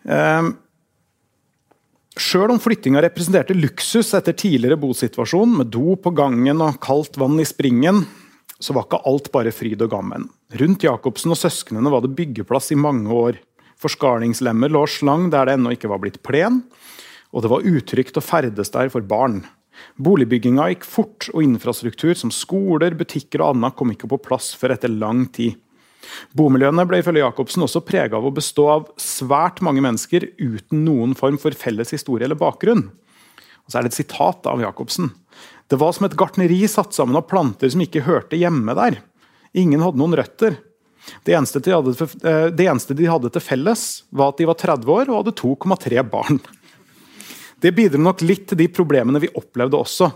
[0.00, 0.50] Um,
[2.20, 7.38] Sjøl om flyttinga representerte luksus etter tidligere bosituasjon, med do på gangen og kaldt vann
[7.40, 8.02] i springen,
[8.60, 10.26] så var ikke alt bare fryd og gammen.
[10.60, 13.38] Rundt Jacobsen og søsknene var det byggeplass i mange år.
[13.80, 16.60] Forskalingslemmer lå slang der det ennå ikke var blitt plen,
[17.32, 19.40] og det var utrygt å ferdes der for barn.
[19.96, 24.76] Boligbygginga gikk fort, og infrastruktur som skoler, butikker og annet kom ikke på plass før
[24.76, 25.56] etter lang tid.
[26.36, 31.16] Bomiljøene ble ifølge Jacobsen også prega av å bestå av svært mange mennesker uten noen
[31.18, 32.88] form for felles historie eller bakgrunn.
[32.90, 35.12] Og så er det et sitat av Jacobsen.
[35.70, 38.98] Det var som et gartneri satt sammen av planter som ikke hørte hjemme der.
[39.54, 40.58] Ingen hadde noen røtter.
[41.24, 41.94] Det eneste, de hadde,
[42.26, 45.36] eh, det eneste de hadde til felles, var at de var 30 år og hadde
[45.38, 46.40] 2,3 barn.
[47.60, 50.10] Det bidro nok litt til de problemene vi opplevde også.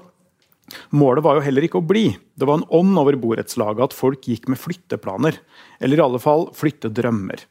[0.90, 2.06] Målet var jo heller ikke å bli.
[2.34, 5.38] Det var en ånd over borettslaget at folk gikk med flytteplaner.
[5.80, 7.44] Eller i alle fall flyttedrømmer.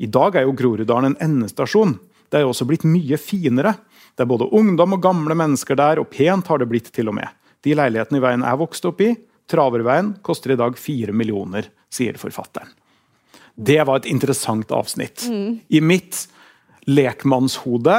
[0.00, 1.98] I dag er jo Groruddalen en endestasjon.
[2.30, 3.74] Det er jo også blitt mye finere.
[4.14, 7.18] Det er både ungdom og gamle mennesker der, og pent har det blitt til og
[7.18, 7.28] med.
[7.64, 9.14] De leilighetene i veien jeg vokste opp i,
[9.50, 12.70] Traverveien, koster i dag fire millioner, sier forfatteren.
[13.58, 15.26] Det var et interessant avsnitt.
[15.26, 15.58] Mm.
[15.68, 16.22] I mitt
[16.86, 17.96] lekmannshode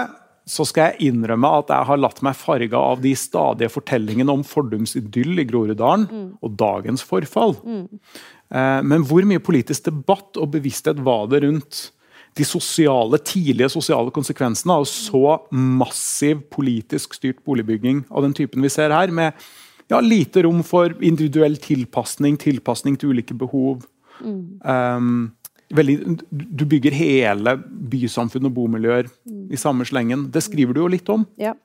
[0.52, 4.44] så skal jeg innrømme at jeg har latt meg farge av de stadige fortellingene om
[4.48, 6.28] fordumsidyll i Groruddalen mm.
[6.44, 7.56] og dagens forfall.
[7.64, 7.86] Mm.
[8.52, 11.86] Eh, men hvor mye politisk debatt og bevissthet var det rundt
[12.40, 18.72] de sosiale, tidlige sosiale konsekvensene av så massiv politisk styrt boligbygging av den typen vi
[18.72, 19.36] ser her, med
[19.92, 23.84] ja, lite rom for individuell tilpasning, tilpasning til ulike behov.
[24.24, 24.60] Mm.
[24.64, 25.16] Um,
[25.78, 25.98] veldig,
[26.30, 27.56] du bygger hele
[27.92, 29.10] bysamfunn og bomiljøer
[29.52, 30.30] i samme slengen.
[30.34, 31.26] Det skriver du jo litt om.
[31.42, 31.56] Ja.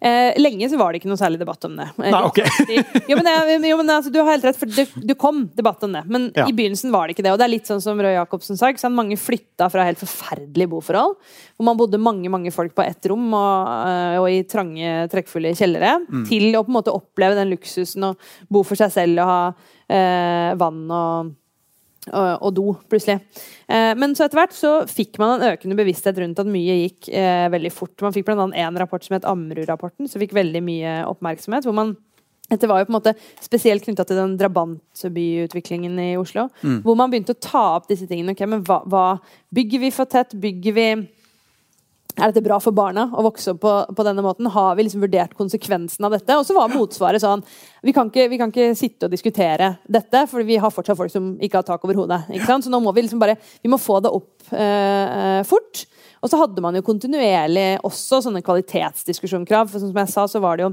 [0.00, 1.86] Eh, lenge så var det ikke noe særlig debatt om det.
[1.98, 2.40] Nei, ok.
[3.10, 3.28] jo, men,
[3.64, 6.02] jo, men altså, Du har helt rett, for det, du kom debatt om det.
[6.12, 6.46] Men ja.
[6.46, 7.32] i begynnelsen var det ikke det.
[7.34, 8.72] Og det er litt sånn som Røe Jacobsen sa.
[8.92, 11.16] Mange flytta fra helt forferdelige boforhold.
[11.56, 15.56] Hvor man bodde mange mange folk på ett rom og, eh, og i trange, trekkfulle
[15.56, 15.96] kjellere.
[16.04, 16.28] Mm.
[16.28, 19.40] Til å på en måte oppleve den luksusen og bo for seg selv og ha
[19.88, 21.34] eh, vann og
[22.14, 23.18] og, do, plutselig.
[23.66, 27.10] Eh, men så etter hvert så fikk man en økende bevissthet rundt at mye gikk
[27.10, 27.94] eh, veldig fort.
[28.04, 28.46] Man fikk bl.a.
[28.46, 31.66] en rapport som het Ammerud-rapporten, som fikk veldig mye oppmerksomhet.
[31.66, 31.96] hvor man
[32.46, 36.46] dette var jo på en måte spesielt knytta til den drabantbyutviklingen i Oslo.
[36.62, 36.76] Mm.
[36.84, 38.36] Hvor man begynte å ta opp disse tingene.
[38.36, 39.06] Okay, men hva, hva
[39.56, 40.34] Bygger vi for tett?
[40.38, 40.86] Bygger vi
[42.16, 44.48] er dette bra for barna å vokse opp på, på, denne måten?
[44.52, 46.38] Har vi liksom vurdert konsekvensen av dette?
[46.38, 47.44] Og så var motsvaret sånn
[47.84, 51.12] vi kan, ikke, vi kan, ikke, sitte og diskutere dette, for vi har fortsatt folk
[51.12, 52.22] som ikke har tak over hodet.
[52.48, 55.84] Så nå må vi liksom bare vi må få det opp eh, fort.
[56.24, 59.68] Og så hadde man jo kontinuerlig også sånne kvalitetsdiskusjonkrav.
[59.70, 60.72] For som jeg sa, så var det jo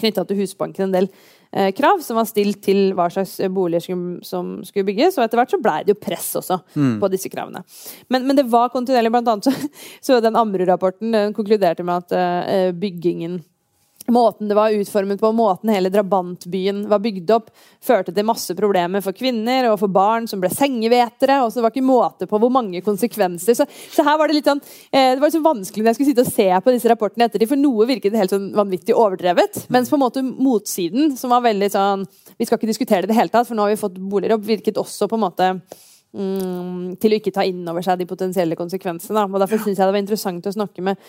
[0.00, 1.10] knytta til Husbanken en del
[1.56, 5.14] Eh, krav som var stilt til hva slags boliger som, som skulle bygges.
[5.18, 6.96] Og etter hvert så ble det jo press også mm.
[7.02, 7.62] på disse kravene.
[8.10, 9.12] Men, men, det var kontinuerlig.
[9.14, 9.54] Blant annet så,
[10.08, 13.38] så den Ammerud-rapporten konkluderte med at eh, byggingen
[14.12, 17.46] Måten det var utformet på, måten hele drabantbyen var bygd opp,
[17.80, 21.38] førte til masse problemer for kvinner og for barn som ble sengevetere.
[21.40, 23.56] og så Det var ikke måte på hvor mange konsekvenser.
[23.56, 24.60] Så, så her var det litt sånn,
[24.92, 27.48] eh, det var så vanskelig når jeg skulle sitte og se på disse rapportene ettertid,
[27.48, 29.64] for noe virket helt sånn vanvittig overdrevet.
[29.72, 33.12] Mens på en måte motsiden, som var veldig sånn Vi skal ikke diskutere det i
[33.12, 35.48] det hele tatt, for nå har vi fått boliger opp, virket også på en måte
[35.54, 39.16] mm, til å ikke ta inn over seg de potensielle konsekvensene.
[39.16, 39.24] Da.
[39.28, 41.00] og Derfor syns jeg det var interessant å snakke med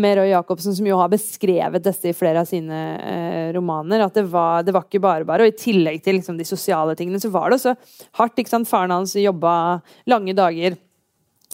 [0.00, 4.04] med Roy Jacobsen, som jo har beskrevet dette i flere av sine eh, romaner.
[4.04, 5.46] At det var, det var, ikke bare bare.
[5.46, 7.74] Og i tillegg til liksom, de sosiale tingene, så var det også
[8.20, 8.38] hardt.
[8.38, 8.70] ikke sant?
[8.70, 10.78] Faren hans jobba lange dager.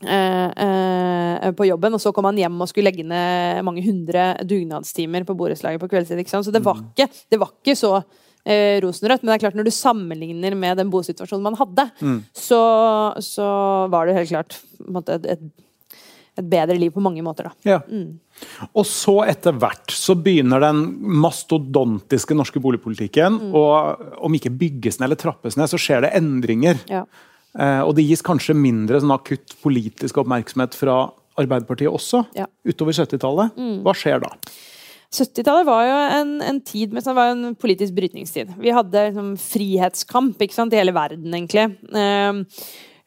[0.05, 4.35] Eh, eh, på jobben, og så kom han hjem og skulle legge ned mange hundre
[4.45, 6.21] dugnadstimer på borettslaget på kveldstid.
[6.29, 6.91] Så det var mm.
[6.93, 9.25] ikke, det var ikke så eh, rosenrødt.
[9.25, 12.19] Men det er klart når du sammenligner med den bosituasjonen man hadde, mm.
[12.37, 12.61] så,
[13.25, 13.49] så,
[13.93, 15.66] var det helt klart måte, et, et
[16.37, 17.49] et bedre liv på mange måter.
[17.67, 17.81] Ja.
[17.89, 18.19] Mm.
[18.77, 20.83] Og så etter hvert så begynner den
[21.25, 23.55] mastodontiske norske boligpolitikken mm.
[23.57, 26.83] og om ikke bygges ned eller trappes ned, så skjer det endringer.
[26.91, 27.07] Ja.
[27.57, 32.47] Eh, og det gis kanskje mindre sånn akutt politisk oppmerksomhet fra Arbeiderpartiet også, ja.
[32.65, 33.57] utover 70-tallet.
[33.61, 33.79] Mm.
[33.85, 34.33] Hva skjer da?
[35.17, 38.53] 70-tallet var jo en, en, tid med, var en politisk brytningstid.
[38.61, 41.69] Vi hadde liksom, frihetskamp ikke sant, i hele verden, egentlig.
[41.93, 42.41] Eh,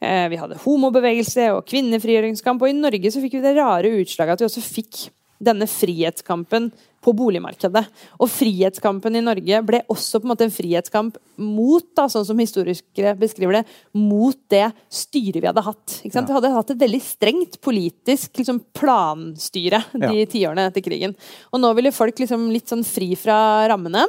[0.00, 2.62] vi hadde homobevegelse og kvinnefrigjøringskamp.
[2.62, 5.02] Og i Norge så fikk vi det rare utslaget at vi også fikk
[5.40, 6.68] denne frihetskampen
[7.00, 7.82] på boligmarkedet.
[8.20, 12.40] Og frihetskampen i Norge ble også på en måte en frihetskamp mot, da, sånn som
[12.42, 13.62] historikere beskriver det,
[13.96, 15.96] mot det styret vi hadde hatt.
[16.04, 16.12] Ja.
[16.12, 20.28] Vi hadde hatt et veldig strengt politisk liksom, planstyre de ja.
[20.28, 21.16] tiårene etter krigen.
[21.54, 23.38] Og nå ville folk liksom litt sånn fri fra
[23.72, 24.04] rammene.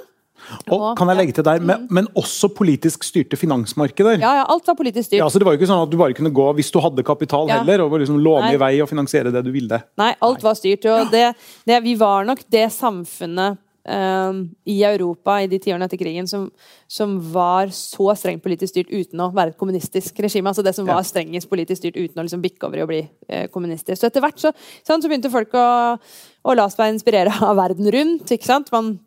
[0.71, 4.19] Og kan jeg legge til der, men, men også politisk styrte finansmarkeder.
[4.21, 5.19] Ja, ja, alt var politisk styrt.
[5.21, 7.05] Ja, så Det var jo ikke sånn at du bare kunne gå hvis du hadde
[7.07, 7.61] kapital ja.
[7.61, 8.55] heller, og liksom låne Nei.
[8.57, 9.81] i vei og finansiere det du ville.
[10.01, 10.47] Nei, alt Nei.
[10.49, 10.87] var styrt.
[10.91, 11.27] Og det,
[11.69, 16.47] det, vi var nok det samfunnet um, i Europa i de tiårene etter krigen som,
[16.89, 20.51] som, var så strengt politisk styrt uten å være et kommunistisk regime.
[20.51, 23.01] Altså det som var strengest politisk styrt uten å liksom bikke over i å bli
[23.27, 23.99] eh, kommunistisk.
[24.01, 24.53] Så etter hvert så,
[24.87, 28.31] sånn, så begynte folk å, å la seg inspirere av verden rundt.
[28.31, 28.71] ikke sant?
[28.73, 28.97] Man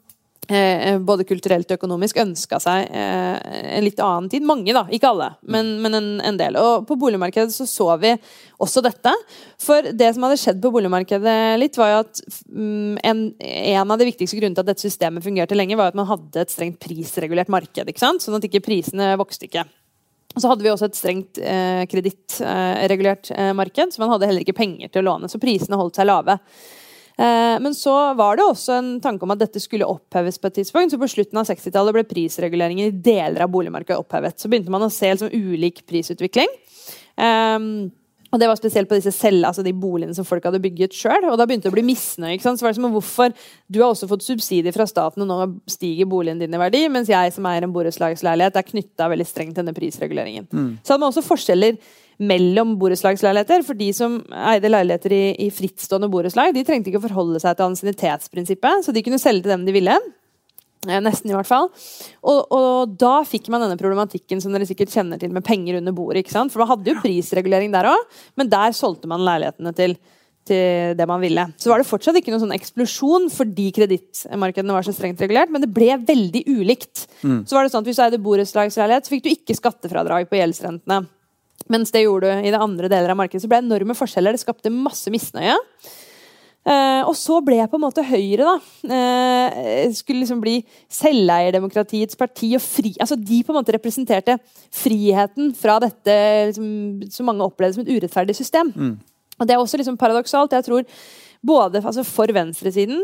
[1.08, 3.36] både kulturelt og økonomisk ønska seg eh,
[3.78, 4.44] en litt annen tid.
[4.46, 4.84] Mange, da.
[4.92, 6.58] Ikke alle, men, men en, en, del.
[6.60, 8.12] Og på boligmarkedet så så vi
[8.62, 9.12] også dette.
[9.60, 14.00] For det som hadde skjedd på boligmarkedet litt, var jo at mm, en, en, av
[14.00, 16.80] de viktigste grunnene til at dette systemet fungerte lenge, var at man hadde et strengt
[16.82, 17.88] prisregulert marked.
[17.88, 18.24] ikke sant?
[18.24, 19.64] Sånn at ikke prisene vokste ikke.
[20.34, 24.42] Og så hadde vi også et strengt eh, kredittregulert eh, marked, så man hadde heller
[24.42, 25.30] ikke penger til å låne.
[25.30, 26.40] Så prisene holdt seg lave.
[27.16, 30.60] Eh, men så var det også en tanke om at dette skulle oppheves på et
[30.60, 30.94] tidspunkt.
[30.94, 34.38] Så på slutten av 60-tallet ble prisreguleringen i deler av boligmarkedet opphevet.
[34.40, 36.50] Så begynte man å se liksom ulik prisutvikling.
[37.14, 37.92] Um,
[38.34, 41.28] og det var spesielt på disse selv, altså de boligene som folk hadde bygget sjøl.
[41.30, 42.40] Og da begynte det å bli misnøye.
[42.42, 43.34] Så var det som hvorfor
[43.70, 47.12] Du har også fått subsidier fra staten, og nå stiger boligen din i verdi, mens
[47.12, 50.48] jeg som eier en borettslagsleilighet, er knytta veldig strengt til denne prisreguleringen.
[50.50, 50.72] Mm.
[50.82, 51.78] Så hadde man også forskjeller
[52.18, 53.64] mellom borettslagsleiligheter.
[53.66, 54.18] For de som
[54.52, 58.94] eide leiligheter i, i frittstående borettslag, de trengte ikke å forholde seg til ansiennitetsprinsippet, så
[58.94, 59.98] de kunne selge til dem de ville.
[60.88, 61.70] Eh, nesten, i hvert fall.
[62.22, 65.96] Og, og, da fikk man denne problematikken som dere sikkert kjenner til med penger under
[65.96, 66.24] bordet.
[66.24, 66.52] ikke sant?
[66.52, 69.96] For man hadde jo prisregulering der òg, men der solgte man leilighetene til,
[70.48, 71.46] til det man ville.
[71.60, 75.64] Så var det fortsatt ikke noen sånn eksplosjon fordi kredittmarkedene var så strengt regulert, men
[75.64, 77.06] det ble veldig ulikt.
[77.22, 77.42] Mm.
[77.48, 80.40] Så var det sånn at Hvis du eide borettslagsleilighet, så fikk du ikke skattefradrag på
[80.40, 81.04] gjeldsrentene.
[81.72, 83.42] Mens det gjorde du i det andre deler av markedet.
[83.44, 84.36] Så ble det enorme forskjeller.
[84.36, 85.56] Det skapte masse misnøye.
[86.64, 88.54] Uh, og så ble jeg på en måte Høyre, da.
[88.88, 90.58] Uh, skulle liksom bli
[90.92, 92.54] selveierdemokratiets parti.
[92.56, 94.38] og fri, altså De på en måte representerte
[94.72, 96.14] friheten fra dette
[96.48, 96.70] liksom,
[97.12, 98.72] som mange opplevde som et urettferdig system.
[98.72, 98.96] Mm.
[99.36, 100.56] Og Det er også liksom paradoksalt.
[100.56, 100.88] Jeg tror
[101.44, 103.02] både altså For venstresiden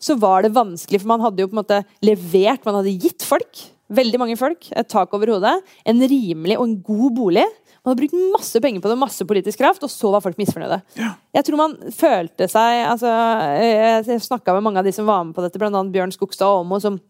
[0.00, 3.24] så var det vanskelig, for man hadde jo på en måte levert, man hadde gitt
[3.26, 7.44] folk veldig mange folk et tak over hodet, en rimelig og en god bolig.
[7.82, 10.78] Man hadde brukt masse penger på det, masse politisk kraft, og så var folk misfornøyde.
[10.94, 11.14] Ja.
[11.34, 13.10] Jeg tror man følte seg altså,
[13.58, 15.82] Jeg snakka med mange av de som var med på dette, bl.a.
[15.90, 17.00] Bjørn Skogstad Åmo, som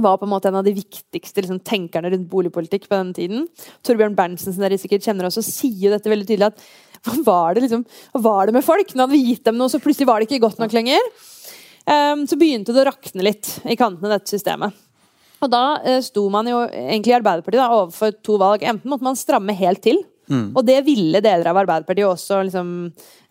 [0.00, 3.48] var på en måte en av de viktigste liksom, tenkerne rundt boligpolitikk på den tiden.
[3.86, 6.52] Torbjørn Berntsen, som dere sikkert kjenner også, sier dette veldig tydelig.
[6.52, 7.86] at hva var det, liksom,
[8.20, 8.92] var det med folk?
[8.92, 11.10] Nå hadde vi gitt dem noe, så plutselig var det ikke godt nok lenger.
[11.88, 14.76] Um, så begynte det å rakne litt i kantene, dette systemet.
[15.40, 18.64] Og da eh, sto man jo egentlig i Arbeiderpartiet da, overfor to valg.
[18.66, 20.50] Enten måtte man stramme helt til, Mm.
[20.54, 22.68] Og det ville deler av Arbeiderpartiet også liksom,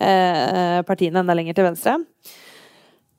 [0.04, 1.96] eh, partiene enda lenger til venstre.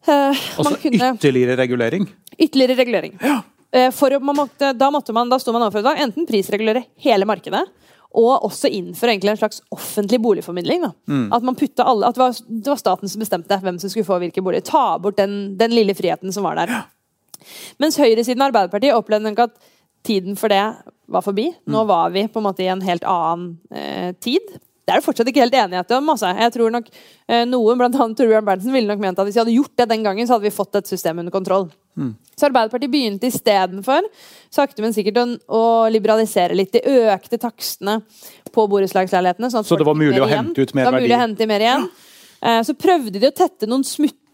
[0.07, 2.09] Eh, også kunne, ytterligere regulering?
[2.39, 3.19] Ytterligere regulering.
[3.25, 3.41] Ja.
[3.73, 7.65] Eh, måtte, da, måtte man, da sto man overfor dag, enten prisregulere hele markedet,
[8.11, 10.85] og også innføre en slags offentlig boligformidling.
[11.07, 11.33] Mm.
[11.33, 14.19] At, man alle, at det, var, det, var, staten som bestemte hvem som skulle få
[14.19, 14.67] hvilke boliger.
[14.67, 16.67] Ta bort den, den lille friheten som var der.
[16.69, 16.83] Ja.
[17.83, 19.71] Mens høyresiden av Arbeiderpartiet opplevde nok at
[20.07, 20.63] tiden for det
[21.11, 21.51] var forbi.
[21.69, 21.89] Nå mm.
[21.89, 24.55] var vi på en måte i en helt annen eh, tid.
[24.91, 26.09] Det er det fortsatt ikke helt enighet om.
[26.11, 26.33] Altså.
[26.35, 27.91] Jeg tror nok eh, Noen, bl.a.
[27.93, 30.49] Torbjørn Berntsen, ville nok ment at hvis vi hadde gjort det den gangen, så hadde
[30.49, 31.69] vi fått et system under kontroll.
[31.99, 32.15] Mm.
[32.35, 34.09] Så Arbeiderpartiet begynte istedenfor
[34.51, 36.73] sakte, men sikkert å, å, liberalisere litt.
[36.75, 38.01] De økte takstene
[38.51, 39.53] på borettslagsleilighetene.
[39.53, 40.91] Sånn så det var mulig å hente ut mer verdi?
[40.91, 41.87] Det var mulig å hente mer igjen.
[41.87, 42.07] Ja.
[42.41, 43.87] Eh, så prøvde de å tette noen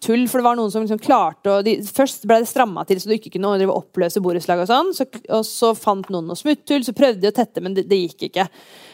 [0.07, 3.01] smutthull, for det var noen som liksom klarte å de, Først ble det stramma til
[3.01, 4.92] så du ikke kunne drive oppløse borettslag og sånn.
[4.95, 7.99] Så, og så fant noen noen smutthull, så prøvde de å tette, men det, det
[8.05, 8.49] gikk ikke.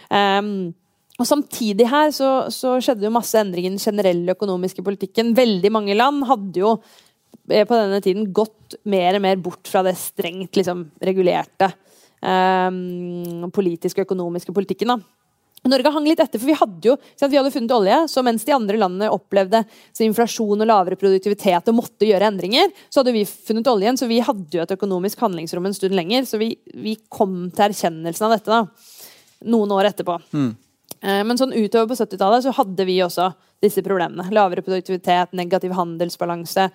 [0.08, 0.72] Um,
[1.20, 5.34] og Samtidig her så, så, skjedde jo masse endringer i den generelle økonomiske politikken.
[5.36, 6.74] Veldig mange land hadde jo
[7.50, 11.68] eh, på denne tiden gått mer og mer bort fra det strengt liksom, regulerte
[12.24, 14.96] um, politiske og økonomiske politikken.
[14.96, 15.21] da.
[15.70, 17.98] Norge hang litt etter, for vi hadde jo vi hadde funnet olje.
[18.10, 19.62] Så mens de andre landene opplevde
[20.02, 23.98] inflasjon og lavere produktivitet og måtte gjøre endringer, så hadde vi funnet oljen.
[23.98, 26.26] Så vi hadde jo et økonomisk handlingsrom en stund lenger.
[26.26, 28.64] Så vi, vi kom til erkjennelsen av dette da,
[29.54, 30.18] noen år etterpå.
[30.34, 30.50] Mm.
[31.02, 33.30] Eh, men sånn utover på 70-tallet så hadde vi også
[33.62, 34.26] disse problemene.
[34.34, 36.68] Lavere produktivitet, negativ handelsbalanse.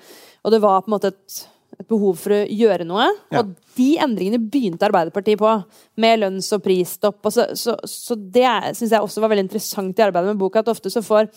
[0.47, 1.43] Og det var på en måte et,
[1.77, 3.05] et behov for å gjøre noe.
[3.33, 3.43] Ja.
[3.43, 5.53] Og de endringene begynte Arbeiderpartiet på,
[6.01, 7.19] med lønns- og prisstopp.
[7.21, 10.63] Og så, så, så, det syns jeg også var veldig interessant i arbeidet med boka,
[10.63, 11.29] at ofte så får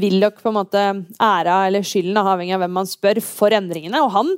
[0.00, 0.82] Willoch på en måte
[1.22, 4.00] æra eller skylden, avhengig av hvem man spør, for endringene.
[4.02, 4.34] Og han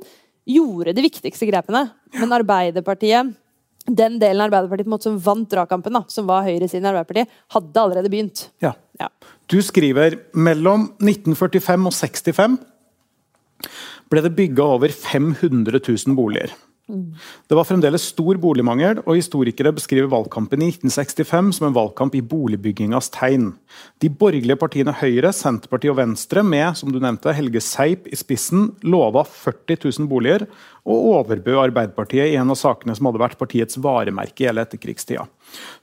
[0.47, 1.87] gjorde de viktigste grepene.
[2.19, 3.35] Men Arbeiderpartiet
[3.87, 8.11] den delen av Arbeiderpartiet som vant dragkampen, da, som var høyresiden i Arbeiderpartiet, hadde allerede
[8.11, 8.49] begynt.
[8.63, 8.73] Ja.
[8.99, 9.07] ja.
[9.47, 12.57] Du skriver mellom 1945 og 65
[14.11, 16.53] ble det bygga over 500 000 boliger.
[16.87, 22.21] Det var fremdeles stor boligmangel, og historikere beskriver valgkampen i 1965 som en valgkamp i
[22.23, 23.49] boligbyggingas tegn.
[23.99, 28.69] De borgerlige partiene Høyre, Senterpartiet og Venstre, med som du nevnte, Helge Seip i spissen,
[28.87, 30.47] lova 40 000 boliger,
[30.87, 35.27] og overbød Arbeiderpartiet i en av sakene som hadde vært partiets varemerke i hele etterkrigstida.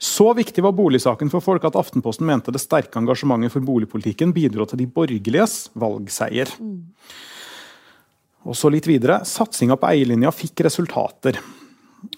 [0.01, 4.65] Så viktig var boligsaken for folk at Aftenposten mente det sterke engasjementet for boligpolitikken bidro
[4.65, 6.49] til de borgerliges valgseier.
[6.57, 6.81] Mm.
[8.45, 9.23] Og så litt videre.
[9.25, 11.39] Satsinga på eierlinja fikk resultater.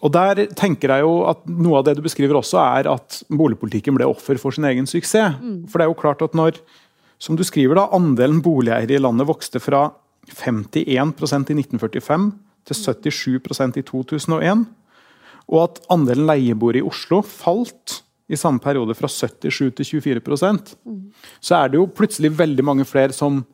[0.03, 3.95] Og der tenker jeg jo at Noe av det du beskriver også, er at boligpolitikken
[3.95, 5.39] ble offer for sin egen suksess.
[5.39, 5.61] Mm.
[5.71, 6.59] For det er jo klart at når
[7.17, 9.87] som du skriver da, andelen boligeiere i landet vokste fra
[10.27, 12.27] 51% i 1945
[12.67, 14.65] til 77% i 2001,
[15.47, 20.97] og at andelen leieboere i Oslo falt i samme periode fra 77 til 24 mm.
[21.39, 23.45] så er det jo plutselig veldig mange flere som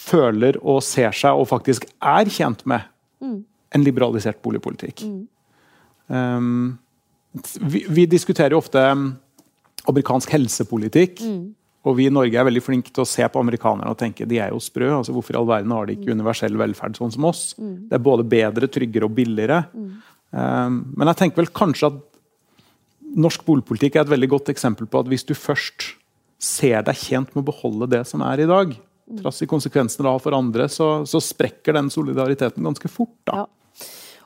[0.00, 2.86] føler og ser seg og faktisk er tjent med
[3.22, 3.38] mm.
[3.76, 5.04] en liberalisert boligpolitikk.
[5.06, 5.22] Mm.
[6.10, 6.78] Um,
[7.70, 9.12] vi, vi, diskuterer jo ofte um,
[9.90, 11.22] amerikansk helsepolitikk.
[11.22, 11.42] Mm.
[11.88, 14.40] Og vi i Norge er veldig flinke til å se på amerikanerne og tenke de
[14.42, 14.90] er jo sprø.
[14.98, 16.18] altså Hvorfor i all verden har de ikke mm.
[16.18, 17.44] universell velferd sånn som oss?
[17.56, 17.76] Mm.
[17.88, 19.62] Det er både bedre, tryggere og billigere.
[19.72, 19.94] Mm.
[20.30, 22.02] Um, men jeg tenker vel kanskje at
[23.10, 25.94] norsk boligpolitikk er et veldig godt eksempel på at hvis du først
[26.40, 28.76] ser deg tjent med å beholde det som er i dag,
[29.18, 33.16] trass i konsekvensene det har for andre, så, så, sprekker den solidariteten ganske fort.
[33.28, 33.42] da.
[33.42, 33.48] Ja.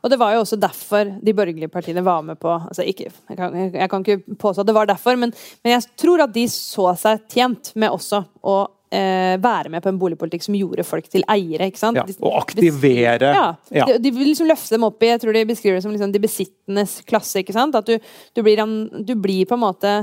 [0.05, 3.37] Og Det var jo også derfor de borgerlige partiene var med på altså ikke, jeg,
[3.39, 5.33] kan, jeg, kan, ikke påstå at det var derfor, men,
[5.65, 8.59] men, jeg tror at de så seg tjent med også å
[8.93, 11.71] eh, være med på en boligpolitikk som gjorde folk til eiere.
[11.71, 11.97] ikke sant?
[11.97, 13.33] Ja, og aktivere.
[13.33, 13.89] Ja, ja.
[13.89, 16.13] De, de, vil liksom løfte dem opp i jeg tror de beskriver det som liksom
[16.13, 17.41] de besittendes klasse.
[17.41, 17.81] ikke sant?
[17.81, 17.97] At du,
[18.37, 18.61] du, blir,
[19.09, 19.95] du blir på en måte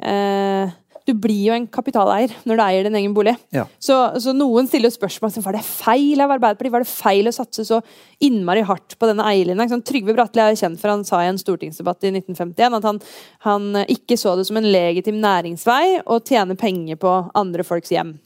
[0.00, 0.72] eh,
[1.08, 3.34] du blir jo en kapitaleier når du eier din egen bolig.
[3.54, 3.64] Ja.
[3.82, 7.30] Så, så, noen stiller jo spørsmål som var det feil av Arbeiderpartiet var det feil
[7.30, 7.80] å satse så
[8.22, 9.68] innmari hardt på denne eierlinja.
[9.72, 13.00] Sånn, Trygve Bratteli er kjent for han sa i en stortingsdebatt i 1951 at han,
[13.46, 18.16] han ikke så det som en legitim næringsvei å tjene penger på andre folks hjem.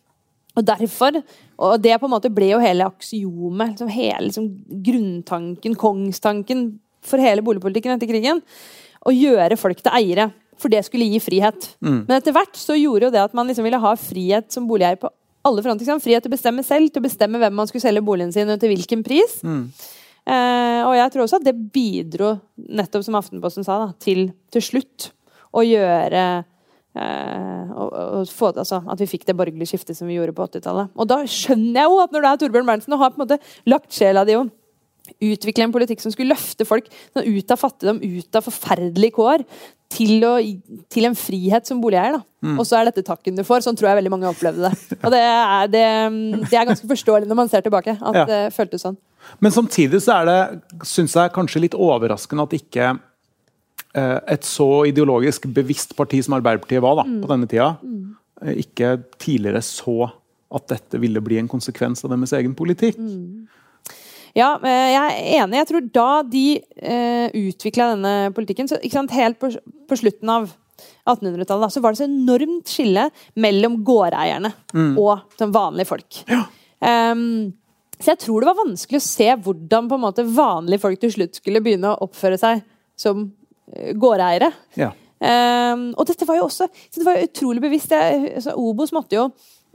[0.56, 1.18] Og derfor,
[1.60, 4.48] og det på en måte ble jo hele aksiomet, liksom hele liksom,
[4.86, 6.66] grunntanken, kongstanken
[7.06, 8.40] for hele boligpolitikken etter krigen,
[9.06, 10.30] å gjøre folk til eiere.
[10.62, 11.68] For det skulle gi frihet.
[11.84, 12.00] Mm.
[12.06, 14.98] Men etter hvert så gjorde jo det at man liksom ville ha frihet som boligeier
[15.00, 15.10] på
[15.46, 16.00] alle fronter.
[16.02, 18.60] Frihet til å bestemme selv, til å bestemme hvem man skulle selge boligen sin og
[18.62, 19.38] til hvilken pris.
[19.46, 19.68] Mm.
[20.26, 24.64] Eh, og jeg tror også at det bidro, nettopp som Aftenposten sa, da, til til
[24.64, 25.10] slutt
[25.56, 26.22] å gjøre
[26.98, 30.48] eh, å, å få, altså, At vi fikk det borgerlige skiftet som vi gjorde på
[30.48, 30.90] 80-tallet.
[30.96, 33.26] Og da skjønner jeg jo at når det er Torbjørn Berntsen og har på en
[33.26, 33.38] måte
[33.70, 34.50] lagt sjela di og
[35.22, 39.44] utvikle en politikk som skulle løfte folk ut av fattigdom, ut av forferdelige kår,
[39.92, 40.34] til, å,
[40.90, 42.18] til en frihet som boligeier.
[42.44, 42.56] Mm.
[42.58, 43.62] Og så er dette takken du får.
[43.64, 44.98] Sånn tror jeg veldig mange opplevde det.
[45.04, 45.84] Og det er, det,
[46.50, 48.24] det er ganske forståelig når man ser tilbake, at ja.
[48.28, 48.98] det føltes sånn.
[49.42, 50.40] Men samtidig så er det,
[50.86, 56.84] syns jeg, kanskje litt overraskende at ikke eh, et så ideologisk bevisst parti som Arbeiderpartiet
[56.84, 57.18] var da, mm.
[57.24, 58.04] på denne tida, mm.
[58.44, 58.92] eh, ikke
[59.22, 60.10] tidligere så
[60.56, 63.00] at dette ville bli en konsekvens av deres egen politikk.
[63.02, 63.46] Mm.
[64.36, 65.58] Ja, eh, jeg er enig.
[65.62, 69.50] Jeg tror da de eh, utvikla denne politikken, så, sant, helt på,
[69.88, 70.50] på, slutten av
[71.08, 73.06] 1800-tallet, så var det så enormt skille
[73.40, 74.92] mellom gårdeierne mm.
[75.00, 76.20] og sånn, vanlige folk.
[76.28, 76.42] Ja.
[76.76, 77.54] Um,
[77.96, 81.14] så jeg tror det var vanskelig å se hvordan på en måte vanlige folk til
[81.14, 82.60] slutt skulle begynne å oppføre seg
[83.00, 84.52] som uh, gårdeiere.
[84.76, 84.92] Ja.
[85.16, 87.94] Um, og dette var jo også det var jo utrolig bevisst.
[87.96, 89.30] Jeg, altså, Obos måtte jo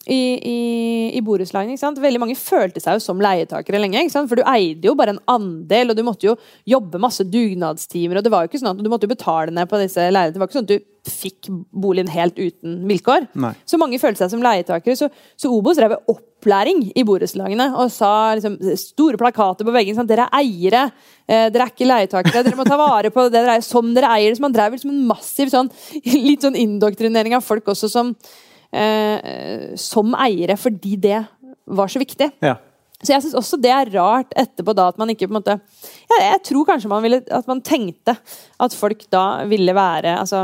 [0.10, 0.18] i,
[0.50, 1.78] i, i borettslagene.
[2.02, 4.08] Veldig mange følte seg jo som leietakere lenge.
[4.10, 6.38] For du eide jo bare en andel, og du måtte jo
[6.70, 8.18] jobbe masse dugnadstimer.
[8.18, 10.34] og det var jo ikke sånn at Du måtte jo betale ned på disse leilighetene.
[10.34, 13.30] Det var ikke sånn at du fikk boligen helt uten vilkår.
[13.42, 13.54] Nei.
[13.66, 14.98] Så mange følte seg som leietakere.
[14.98, 19.98] Så, så Obos drev opplæring i borettslagene og sa liksom, store plakater på veggen.
[19.98, 20.86] Sånn, dere er eiere,
[21.28, 22.42] eh, dere er ikke leietakere.
[22.42, 24.34] Dere må ta vare på det dere eier som dere eier.
[24.38, 25.70] Så man drev liksom en massiv sånn,
[26.30, 28.16] litt sånn indoktrinering av folk også som
[28.72, 31.22] eh, som eiere fordi det
[31.72, 32.32] var så viktig.
[32.44, 32.58] Ja.
[33.02, 35.56] Så jeg syns også det er rart etterpå da at man ikke på en måte
[35.58, 38.14] ja, Jeg tror kanskje man ville, at man tenkte
[38.62, 40.44] at folk da ville være altså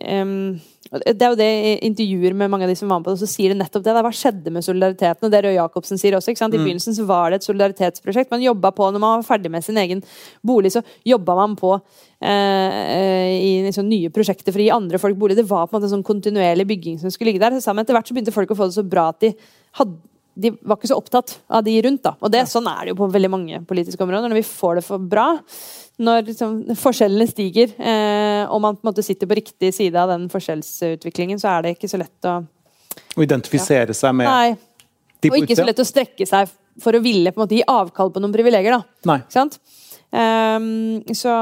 [0.00, 0.56] um,
[0.90, 3.20] det er jo det i intervjuer med mange av de som var med på det,
[3.22, 3.94] så sier det nettopp det.
[3.94, 5.22] Hva skjedde med solidariteten?
[5.28, 6.32] Og det Røe Jacobsen sier også.
[6.32, 6.54] ikke sant?
[6.54, 6.64] I Mm.
[6.66, 8.30] begynnelsen så var det et solidaritetsprosjekt.
[8.30, 10.02] Man jobba på, Når man var ferdig med sin egen
[10.44, 11.80] bolig, så jobba man på
[12.20, 15.36] eh, i liksom, nye prosjekter for å gi andre folk bolig.
[15.36, 17.54] Det var på en måte en sånn kontinuerlig bygging som skulle ligge der.
[17.54, 19.34] Så sammen etter hvert så begynte folk å få det så bra at de
[19.78, 19.96] hadde
[20.40, 22.02] de var ikke så opptatt av de rundt.
[22.06, 22.14] da.
[22.20, 24.32] Og det, Sånn er det jo på veldig mange politiske områder.
[24.32, 25.26] Når vi får det for bra,
[26.00, 30.12] når liksom, forskjellene stiger, eh, og man på en måte sitter på riktig side av
[30.14, 32.40] den forskjellsutviklingen, så er det ikke så lett å
[33.16, 34.56] Å identifisere seg med Nei.
[35.28, 36.48] Og ikke så lett å strekke seg
[36.80, 38.78] for å ville på en måte gi avkall på noen privilegier.
[38.78, 38.82] da.
[39.10, 39.20] Nei.
[39.26, 39.58] Ikke sant?
[40.10, 41.34] Um, så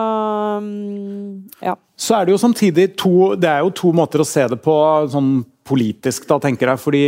[0.61, 1.72] um, ja.
[1.96, 4.74] Så er det jo samtidig to Det er jo to måter å se det på
[5.09, 5.38] sånn
[5.68, 6.82] politisk, da, tenker jeg.
[6.82, 7.03] Fordi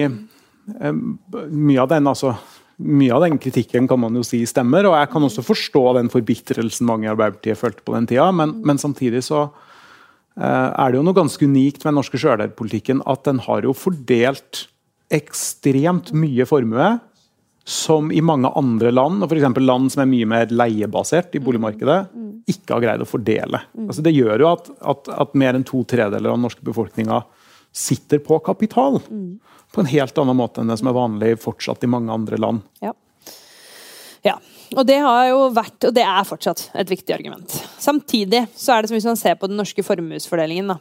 [1.51, 2.35] mye av den altså
[2.81, 6.09] mye av den kritikken kan man jo si stemmer, og jeg kan også forstå den
[6.13, 10.97] forbitrelsen mange i Arbeiderpartiet følte på den tida, men, men samtidig så uh, er det
[10.97, 14.65] jo noe ganske unikt med den norske sjølærpolitikken at den har jo fordelt
[15.13, 16.95] ekstremt mye formue
[17.69, 19.61] som i mange andre land, og f.eks.
[19.61, 22.01] land som er mye mer leiebasert i boligmarkedet,
[22.51, 23.61] ikke har greid å fordele.
[23.85, 27.21] Altså det gjør jo at, at, at mer enn to tredeler av den norske befolkninga
[27.77, 28.99] sitter på kapital.
[29.73, 32.65] På en helt annen måte enn det som er vanlig fortsatt i mange andre land.
[32.83, 32.95] Ja.
[34.27, 34.39] ja.
[34.77, 37.55] Og det har jo vært, og det er fortsatt, et viktig argument.
[37.81, 40.77] Samtidig så er det som hvis man ser på den norske formuesfordelingen, da,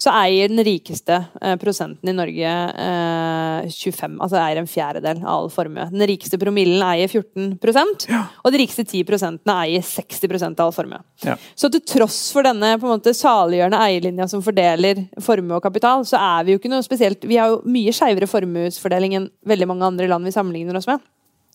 [0.00, 5.32] så eier den rikeste eh, prosenten i Norge eh, 25, altså eier en fjerdedel av
[5.34, 5.86] all formue.
[5.92, 7.58] Den rikeste promillen eier 14
[8.08, 8.24] ja.
[8.42, 11.02] og de rikeste 10 prosentene eier 60% av all formue.
[11.24, 11.36] Ja.
[11.54, 16.06] Så til tross for denne på en måte saliggjørende eierlinja som fordeler formue og kapital,
[16.08, 19.68] så er vi jo ikke noe spesielt Vi har jo mye skeivere formuesfordeling enn veldig
[19.70, 21.02] mange andre land vi sammenligner oss med.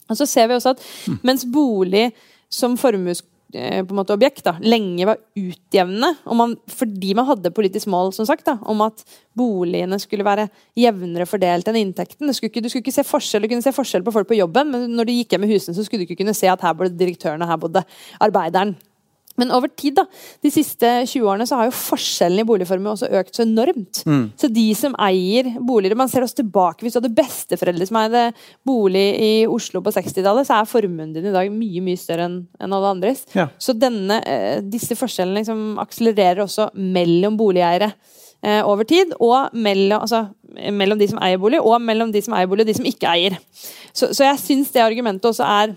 [0.10, 0.86] Og så ser vi også at
[1.26, 2.10] mens bolig
[2.50, 3.22] som formues
[3.54, 8.12] eh, på en måte objekt da, lenge var utjevnende, man, fordi man hadde politisk mål
[8.18, 9.04] som sagt, da, om at
[9.38, 12.26] boligene skulle være jevnere fordelt enn inntekten.
[12.26, 14.40] Du skulle, ikke, du skulle ikke se forskjell, du kunne se forskjell på folk på
[14.40, 16.66] jobben, men når du gikk hjem i husene, så skulle du ikke kunne se at
[16.66, 17.86] her bodde direktøren og her bodde
[18.18, 18.76] arbeideren.
[19.40, 20.06] Men over tid, da,
[20.44, 24.04] de siste 20 årene, så har jo forskjellen i boligformer også økt så enormt.
[24.40, 28.24] Så de som eier boliger Man ser oss tilbake Hvis du hadde besteforeldre som eide
[28.68, 32.40] bolig i Oslo på 60-tallet, så er formuen din i dag mye mye større enn
[32.60, 33.26] en alle andres.
[33.36, 33.48] Ja.
[33.62, 37.92] Så denne, eh, disse forskjellene liksom akselererer også mellom boligeiere
[38.44, 40.26] eh, over tid, og mellom, altså,
[40.72, 43.12] mellom de som eier bolig, og mellom de som eier bolig, og de som ikke
[43.12, 43.38] eier.
[43.94, 45.76] Så, så jeg syns det argumentet også er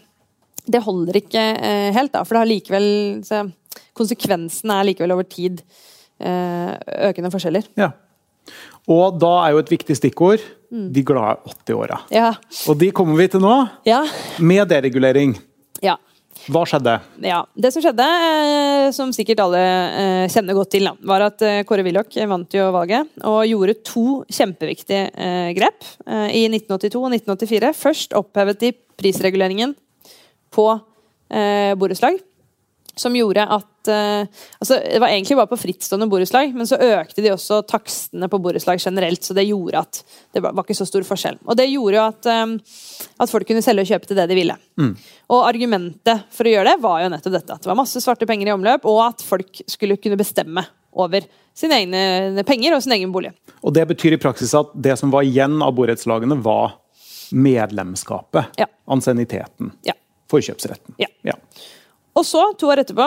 [0.66, 2.86] det holder ikke eh, helt, da, for det har likevel
[3.26, 3.42] så,
[3.96, 5.58] Konsekvensene er likevel over tid
[6.22, 6.70] eh,
[7.10, 7.66] økende forskjeller.
[7.76, 7.90] Ja.
[8.90, 10.40] Og da er jo et viktig stikkord
[10.72, 11.36] de glade
[11.66, 11.98] 80-åra.
[12.12, 12.30] Ja.
[12.72, 13.52] Og de kommer vi til nå,
[13.88, 14.00] Ja.
[14.40, 15.36] med deregulering.
[15.82, 15.98] ja.
[16.50, 16.96] Hva skjedde?
[17.22, 19.60] Ja, Det som skjedde, eh, som sikkert alle
[20.32, 21.38] kjenner godt til, var at
[21.68, 25.12] Kåre Willoch vant jo valget og gjorde to kjempeviktige
[25.54, 25.84] grep
[26.34, 27.70] i 1982 og 1984.
[27.78, 29.76] Først opphevet de prisreguleringen
[30.52, 30.68] på
[31.32, 32.20] eh, borettslag.
[32.94, 34.26] Som gjorde at eh,
[34.60, 38.40] altså Det var egentlig bare på frittstående borettslag, men så økte de også takstene på
[38.44, 39.24] borettslag generelt.
[39.24, 40.02] Så det gjorde at
[40.36, 41.40] det var ikke så stor forskjell.
[41.46, 42.84] Og det gjorde jo at, eh,
[43.24, 44.58] at folk kunne selge og kjøpe til det de ville.
[45.32, 47.56] Og argumentet for å gjøre det var jo nettopp dette.
[47.56, 51.24] At det var masse svarte penger i omløp, og at folk skulle kunne bestemme over
[51.56, 53.32] sine egne penger og sin egen bolig.
[53.62, 56.76] Og Det betyr i praksis at det som var igjen av borettslagene, var
[57.32, 58.58] medlemskapet.
[58.60, 58.66] Ja.
[58.92, 59.72] Ansienniteten.
[59.88, 59.96] Ja.
[60.32, 60.96] Forkjøpsretten.
[61.02, 61.10] Ja.
[61.26, 61.36] Ja.
[62.18, 63.06] Og så, to år etterpå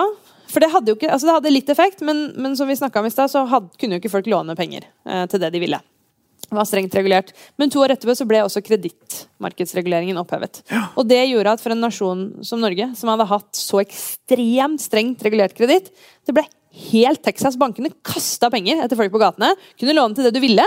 [0.49, 3.05] For det hadde jo ikke, altså det hadde litt effekt, men, men som vi om
[3.05, 5.79] i stad, så had, kunne jo ikke folk låne penger eh, til det de ville.
[6.45, 7.31] Det var strengt regulert.
[7.57, 10.61] Men to år etterpå så ble også kredittmarkedsreguleringen opphevet.
[10.93, 15.25] Og det gjorde at for en nasjon som Norge, som hadde hatt så ekstremt strengt
[15.25, 15.89] regulert kreditt,
[16.27, 16.45] det ble
[16.91, 17.55] helt Texas.
[17.59, 19.53] Bankene kasta penger etter folk på gatene.
[19.79, 20.65] Kunne låne til det du ville.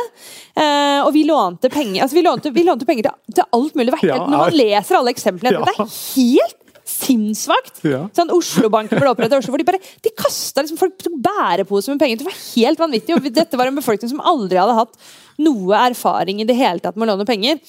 [0.56, 3.92] Eh, og vi lånte penger altså vi lånte, vi lånte penger til, til alt mulig.
[3.98, 4.22] Helt, Ja.
[4.24, 5.64] Når man leser alle eksemplene, Ja.
[5.68, 6.56] det er helt
[6.88, 7.82] sinnssvakt!
[7.84, 8.06] Ja.
[8.16, 11.92] Sånn, Oslo-banken ble opprettet i Oslo, hvor de bare de kastet liksom, folk tok bæreposer
[11.92, 12.20] med penger.
[12.22, 13.16] Det var helt vanvittig.
[13.18, 14.96] Og dette var en befolkning som aldri hadde hatt
[15.44, 17.60] noe erfaring i det hele tatt med å låne penger.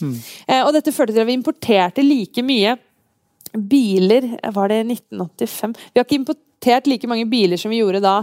[0.47, 2.77] Eh, og dette førte til at vi importerte like mye
[3.53, 5.75] biler Var det 1985?
[5.93, 8.21] Vi har ikke importert like mange biler som vi gjorde da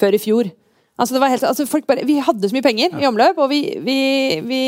[0.00, 0.50] før i fjor.
[0.96, 3.50] Altså det var helt, altså folk bare, vi hadde så mye penger i omløp, og
[3.52, 3.96] vi, vi,
[4.44, 4.60] vi,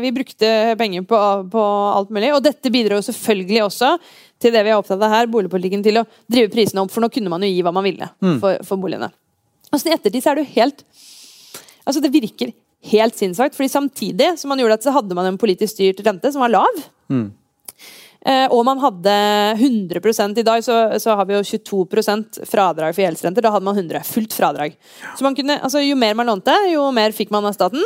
[0.00, 0.48] vi brukte
[0.80, 1.18] penger på,
[1.52, 1.64] på
[1.98, 2.30] alt mulig.
[2.32, 3.90] Og dette bidrar jo selvfølgelig også
[4.40, 6.92] til det vi er opptatt av her, boligpolitikken, til å drive prisene opp.
[6.94, 8.08] For nå kunne man jo gi hva man ville
[8.40, 9.10] for, for boligene.
[9.68, 10.84] Altså I ettertid så er det jo helt
[11.84, 12.52] Altså Det virker
[12.88, 16.30] helt sinnssvakt, fordi samtidig som man gjorde det, så hadde man en politisk styrt rente
[16.32, 16.78] som var lav.
[17.12, 17.43] Eh,
[18.24, 19.14] og man hadde
[19.58, 23.44] 100 I dag så, så har vi jo 22% fradrag for gjeldsrenter.
[23.44, 24.00] Da hadde man 100.
[24.08, 24.78] Fullt fradrag.
[25.18, 27.84] Så man kunne, altså, jo mer man lånte, jo mer fikk man av staten.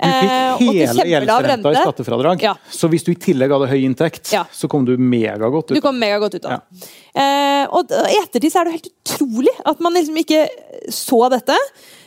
[0.00, 2.42] Du fikk Eh, hele gjeldsrenta i skattefradrag.
[2.42, 2.54] Ja.
[2.72, 4.46] Så hvis du i tillegg hadde høy inntekt, Ja.
[4.50, 5.74] så kom du megagodt ut.
[5.76, 6.88] Du kom megagodt ut av det.
[7.14, 10.48] Eh, og i ettertid så er det helt utrolig at man liksom ikke
[10.88, 11.56] så dette.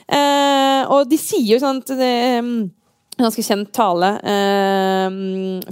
[0.09, 2.71] Eh, og de sier jo sånn at en
[3.20, 5.16] ganske kjent tale eh,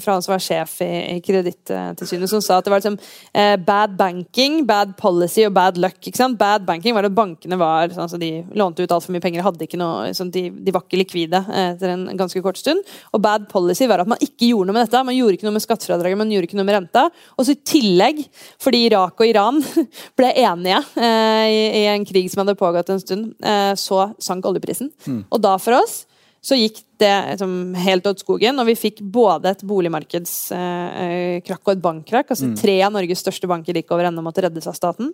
[0.01, 2.97] fra han som var sjef i, i Kredittilsynet, som sa at det var liksom
[3.33, 5.97] eh, bad banking, bad policy og bad luck.
[6.37, 9.65] Bad banking var at bankene var sånn, altså de lånte ut altfor mye penger, hadde
[9.65, 12.85] ikke noe, sånn, de, de var ikke likvide eh, etter en ganske kort stund.
[13.15, 15.03] Og bad policy var at man ikke gjorde noe med dette.
[15.07, 17.07] Man gjorde ikke noe med skattefradraget, man gjorde ikke noe med renta.
[17.37, 18.23] Og så i tillegg,
[18.61, 19.59] fordi Irak og Iran
[20.19, 24.45] ble enige eh, i, i en krig som hadde pågått en stund, eh, så sank
[24.45, 24.93] oljeprisen.
[25.31, 26.03] Og da for oss
[26.41, 31.83] så gikk det liksom, helt åt skogen, og vi fikk både et boligmarkedskrakk og et
[31.83, 32.31] bankkrakk.
[32.33, 35.13] altså Tre av Norges største banker gikk over ende og måtte reddes av staten.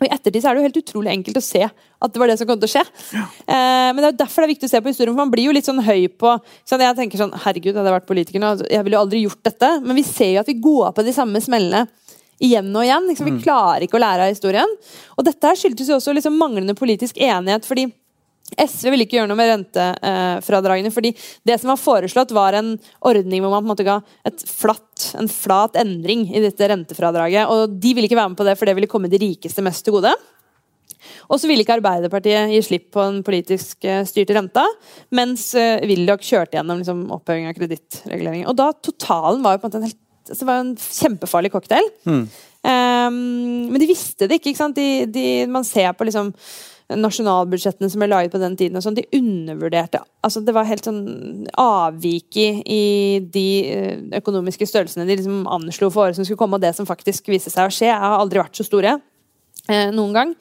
[0.00, 2.32] Og I ettertid så er det jo helt utrolig enkelt å se at det var
[2.32, 2.82] det som kom til å skje.
[3.12, 5.32] Eh, men det er jo derfor det er viktig å se på historien, for man
[5.34, 6.30] blir jo litt sånn høy på
[6.64, 9.22] sånn, Jeg tenker sånn, herregud, hadde jeg vært politiker nå, altså, jeg ville jo aldri
[9.26, 9.70] gjort dette.
[9.84, 11.84] Men vi ser jo at vi går på de samme smellene
[12.42, 13.08] igjen og igjen.
[13.12, 14.78] Liksom, vi klarer ikke å lære av historien.
[15.14, 17.68] Og dette her skyldtes jo også liksom manglende politisk enighet.
[17.68, 17.90] fordi
[18.58, 20.92] SV ville ikke gjøre noe med rentefradragene.
[20.92, 21.14] fordi
[21.46, 25.12] det som var foreslått, var en ordning hvor man på en måte ga et flatt,
[25.18, 27.48] en flat endring i dette rentefradraget.
[27.48, 29.84] Og de ville ikke være med på det, for det ville komme de rikeste mest
[29.86, 30.14] til gode.
[31.32, 34.64] Og så ville ikke Arbeiderpartiet gi slipp på den politisk eh, styrte renta,
[35.16, 38.48] mens eh, Willoch kjørte gjennom liksom, oppheving av kredittreguleringen.
[38.50, 41.52] Og da totalen var jo på en måte en helt altså, det var en kjempefarlig
[41.52, 41.88] cocktail.
[42.62, 43.16] Um,
[43.72, 44.52] men de visste det ikke.
[44.52, 44.78] ikke sant?
[44.78, 46.30] De, de, man ser på liksom
[46.98, 50.86] nasjonalbudsjettene som ble laget på den tiden, og sånn, de undervurderte altså Det var helt
[50.86, 51.00] sånn
[51.58, 52.82] avvik i, i
[53.34, 56.86] de eh, økonomiske størrelsene de liksom anslo for året som skulle komme, og det som
[56.86, 57.88] faktisk viste seg å skje.
[57.88, 58.92] Jeg har aldri vært så store
[59.66, 60.36] eh, noen gang.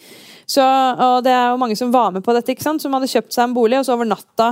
[0.45, 2.83] Så, og det er jo mange som var med på dette, ikke sant?
[2.83, 4.51] som hadde kjøpt seg en bolig, og så over natta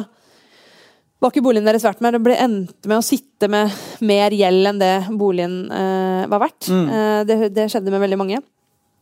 [1.19, 2.15] var ikke boligen deres verdt mer.
[2.15, 3.73] Det ble endte med å sitte med
[4.07, 6.69] mer gjeld enn det boligen eh, var verdt.
[6.71, 8.39] Eh, det, det skjedde med veldig mange.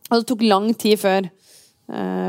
[0.08, 1.28] Og det tok lang tid før,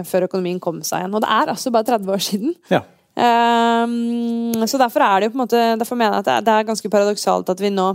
[0.07, 1.15] før økonomien kom seg igjen.
[1.17, 2.53] Og det er altså bare 30 år siden.
[2.71, 2.79] Ja.
[3.19, 6.43] Um, så derfor er det jo på en måte Derfor mener jeg at det er,
[6.45, 7.89] det er ganske paradoksalt at vi nå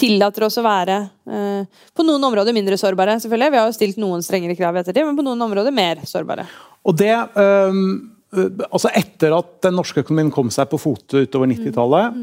[0.00, 0.96] tillater oss å være
[1.28, 3.18] uh, på noen områder mindre sårbare.
[3.20, 3.52] selvfølgelig.
[3.52, 6.46] Vi har jo stilt noen strengere krav etter ettertid, men på noen områder mer sårbare.
[6.88, 7.82] Og det øh,
[8.70, 12.20] Altså etter at den norske økonomien kom seg på fote utover 90-tallet,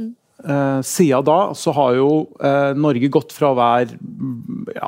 [0.48, 2.08] øh, siden da så har jo
[2.40, 4.88] uh, Norge gått fra å være mm, ja,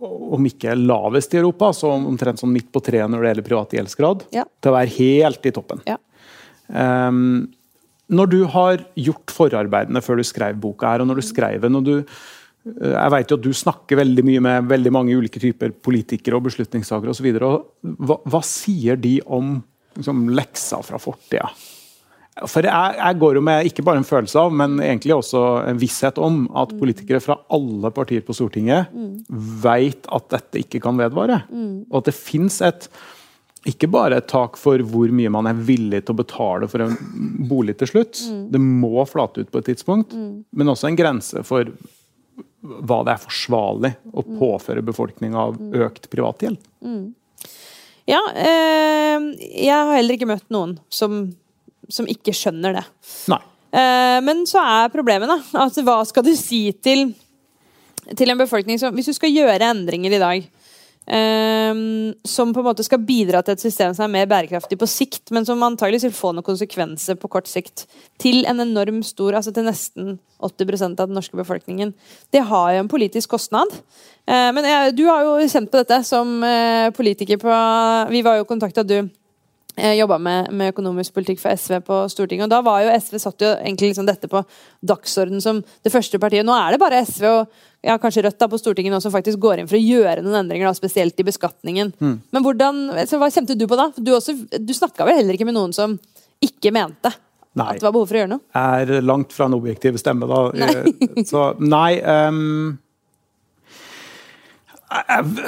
[0.00, 3.76] om ikke lavest i Europa, så omtrent sånn midt på treet når det gjelder privat
[3.78, 4.44] gjeldsgrad, Ja.
[4.60, 5.80] til å være helt i toppen.
[5.88, 5.96] Ja.
[6.68, 7.48] Um,
[8.08, 11.78] når du har gjort forarbeidene før du skrev boka her, og når du skrev den
[11.78, 15.42] og du eh, jeg vet jo at du snakker veldig mye med veldig mange ulike
[15.42, 17.26] typer politikere og beslutningstakere osv.
[17.38, 19.56] Hva, hva sier de om
[19.96, 21.50] liksom, leksa fra fortida?
[22.44, 25.78] For jeg, jeg går jo med ikke bare en følelse av, men egentlig også en
[25.80, 28.92] visshet om at politikere fra alle partier på Stortinget
[29.64, 31.42] vet at dette ikke kan vedvare.
[31.88, 32.90] Og at det fins et
[33.66, 36.92] ikke bare et tak for hvor mye man er villig til å betale for en
[37.50, 38.20] bolig til slutt.
[38.52, 40.12] Det må flate ut på et tidspunkt.
[40.52, 41.72] Men også en grense for
[42.66, 45.58] hva det er forsvarlig å påføre befolkninga av
[45.88, 46.60] økt privatgjeld.
[48.06, 51.32] Ja, øh, jeg har heller ikke møtt noen som,
[51.92, 52.86] som ikke skjønner det.
[53.32, 53.42] Nei.
[53.76, 55.40] Eh, men så er problemet, da.
[55.64, 57.10] Altså, hva skal du si til,
[58.16, 60.44] til en befolkning som Hvis du skal gjøre endringer i dag
[61.10, 61.80] eh,
[62.24, 65.32] som på en måte skal bidra til et system som er mer bærekraftig på sikt,
[65.34, 67.84] men som antageligvis vil få noen konsekvenser på kort sikt,
[68.22, 71.92] til en enorm stor, altså til nesten 80% av den norske befolkningen.
[72.32, 73.72] Det har jo en politisk kostnad.
[74.24, 76.38] Eh, men jeg, du har jo kjent på dette som
[76.96, 77.62] politiker på
[78.14, 79.02] Vi var jo kontakta, du
[79.76, 82.46] jobba med, med økonomisk politikk for SV på Stortinget.
[82.46, 84.40] og Da var jo SV satt jo egentlig liksom dette på
[84.88, 86.46] dagsorden som det første partiet.
[86.48, 87.50] Nå er det bare SV og
[87.84, 90.40] ja, kanskje Rødt da på Stortinget nå som faktisk går inn for å gjøre noen
[90.40, 91.92] endringer, da, spesielt i beskatningen.
[92.00, 93.90] Men hvordan, altså, hva kjente du på da?
[94.00, 95.98] Du, også, du snakka vel heller ikke med noen som
[96.42, 97.12] ikke mente
[97.56, 97.68] Nei.
[97.70, 98.42] at det var behov for å gjøre noe?
[98.56, 100.40] Jeg er langt fra en objektiv stemme, da.
[100.64, 101.24] Nei.
[101.28, 102.74] Så nei um,
[104.90, 105.46] jeg-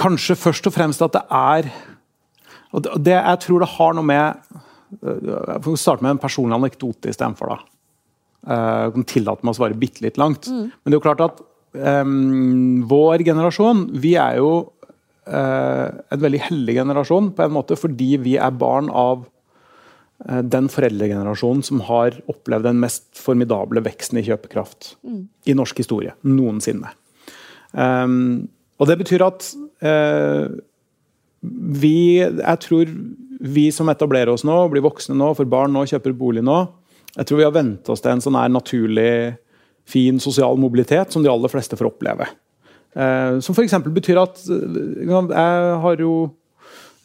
[0.00, 1.68] Kanskje først og fremst at det er
[2.72, 4.58] Og det, jeg tror det har noe med
[5.02, 7.56] eh, Jeg får starte med en personlig anekdote istedenfor.
[8.48, 10.48] Eh, Jeg kan tillate meg å svare bitte litt langt.
[10.48, 11.42] Men det er jo klart at
[11.72, 14.54] um, vår generasjon, vi er jo
[15.28, 19.24] uh, en veldig heldig generasjon på en måte fordi vi er barn av
[20.28, 24.94] eh, den foreldregenerasjonen som har opplevd den mest formidable veksten i kjøpekraft
[25.48, 26.92] i norsk historie noensinne.
[27.72, 28.50] Um,
[28.82, 29.46] og det betyr at
[29.86, 30.50] uh,
[31.42, 32.90] vi Jeg tror
[33.42, 36.60] vi som etablerer oss nå, blir voksne nå, får barn nå, kjøper bolig nå,
[37.16, 39.34] jeg tror vi har vent oss til en sånn her naturlig,
[39.88, 42.28] fin sosial mobilitet som de aller fleste får oppleve.
[42.94, 43.74] Eh, som f.eks.
[43.92, 46.12] betyr at uh, jeg har jo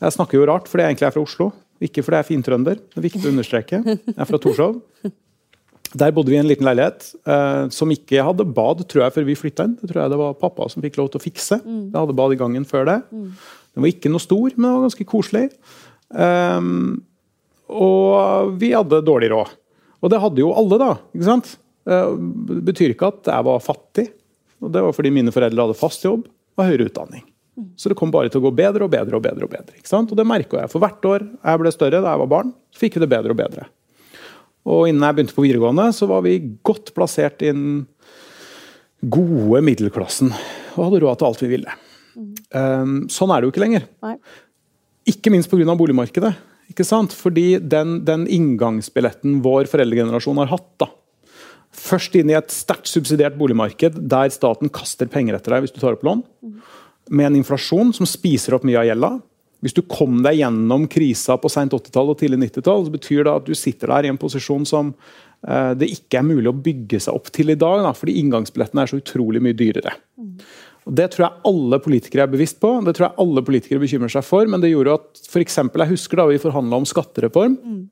[0.04, 1.48] Jeg snakker jo rart fordi jeg egentlig er fra Oslo.
[1.82, 2.76] Ikke fordi jeg er fintrønder.
[2.78, 3.80] Det er viktig å understreke.
[3.82, 4.76] Jeg er fra Torshov.
[5.98, 9.26] Der bodde vi i en liten leilighet eh, som ikke hadde bad tror jeg, før
[9.26, 9.78] vi flytta inn.
[9.80, 11.58] Det tror jeg det var pappa som fikk lov til å fikse.
[11.64, 11.84] Mm.
[11.94, 12.98] Det hadde bad i gangen før det.
[13.78, 13.84] Mm.
[13.84, 15.46] Den var ikke noe stor, men den var ganske koselig.
[16.10, 16.74] Um,
[17.68, 19.56] og vi hadde dårlig råd.
[20.02, 20.92] Og det hadde jo alle, da.
[21.14, 21.56] ikke sant?
[21.88, 22.18] Uh,
[22.50, 24.10] det betyr ikke at jeg var fattig.
[24.64, 27.26] Og det var fordi mine foreldre hadde fast jobb og høyere utdanning.
[27.78, 29.46] Så det kom bare til å gå bedre og bedre og bedre.
[29.46, 30.12] Og bedre, ikke sant?
[30.14, 30.72] Og det merka jeg.
[30.74, 33.34] For hvert år jeg ble større da jeg var barn, så fikk vi det bedre
[33.34, 33.68] og bedre.
[34.68, 37.86] Og innen jeg begynte på videregående, så var vi godt plassert i den
[39.14, 40.34] gode middelklassen.
[40.76, 41.78] Og hadde råd til alt vi ville.
[42.18, 43.88] Um, sånn er det jo ikke lenger.
[44.06, 44.16] Nei.
[45.08, 45.76] Ikke minst pga.
[45.78, 46.34] boligmarkedet.
[46.72, 47.16] Ikke sant?
[47.16, 50.90] Fordi den, den, inngangsbilletten vår foreldregenerasjon har hatt, da.
[51.78, 55.80] først inn i et sterkt subsidiert boligmarked der staten kaster penger etter deg hvis du
[55.80, 56.26] tar opp lån,
[57.08, 59.14] med en inflasjon som spiser opp mye av gjelda.
[59.64, 63.34] Hvis du kom deg gjennom krisa på sent 80-tall og tidlig 90-tall, så betyr det
[63.34, 67.00] at du sitter der i en posisjon som uh, det ikke er mulig å bygge
[67.08, 69.96] seg opp til i dag, da, fordi inngangsbilletten er så utrolig mye dyrere.
[70.20, 70.36] Mm.
[70.88, 74.26] Det tror jeg alle politikere er bevisst på, det tror jeg alle politikere bekymrer seg
[74.26, 74.48] for.
[74.48, 77.58] Men det gjorde at for eksempel, Jeg husker da vi forhandla om skattereform.
[77.60, 77.86] Mm.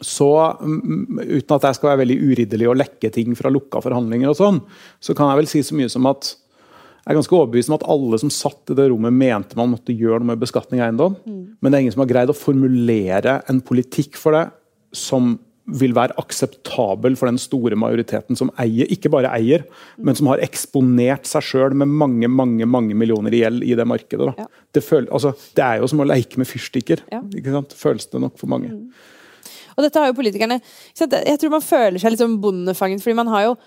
[0.00, 0.28] Så
[0.60, 4.38] mm, uten at jeg skal være veldig uridderlig og lekke ting fra lukka forhandlinger, og
[4.38, 4.62] sånn,
[5.00, 6.32] så kan jeg vel si så mye som at
[7.00, 9.94] jeg er ganske overbevist om at alle som satt i det rommet, mente man måtte
[9.96, 11.16] gjøre noe med beskatning av eiendom.
[11.24, 11.44] Mm.
[11.60, 14.46] Men det er ingen som har greid å formulere en politikk for det
[14.96, 15.34] som
[15.78, 19.64] vil være akseptabel for den store majoriteten som eier, ikke bare eier,
[19.98, 23.86] men som har eksponert seg sjøl med mange mange, mange millioner i gjeld i det
[23.88, 24.32] markedet.
[24.38, 24.46] Ja.
[24.74, 27.04] Det, føl, altså, det, er jo som å leke med fyrstikker.
[27.12, 27.22] Ja.
[27.76, 28.72] Føles det nok for mange.
[28.72, 29.50] Mm.
[29.76, 30.58] Og dette har jo politikerne
[30.98, 33.60] Jeg tror man føler seg litt som bondefanget, fordi man har jo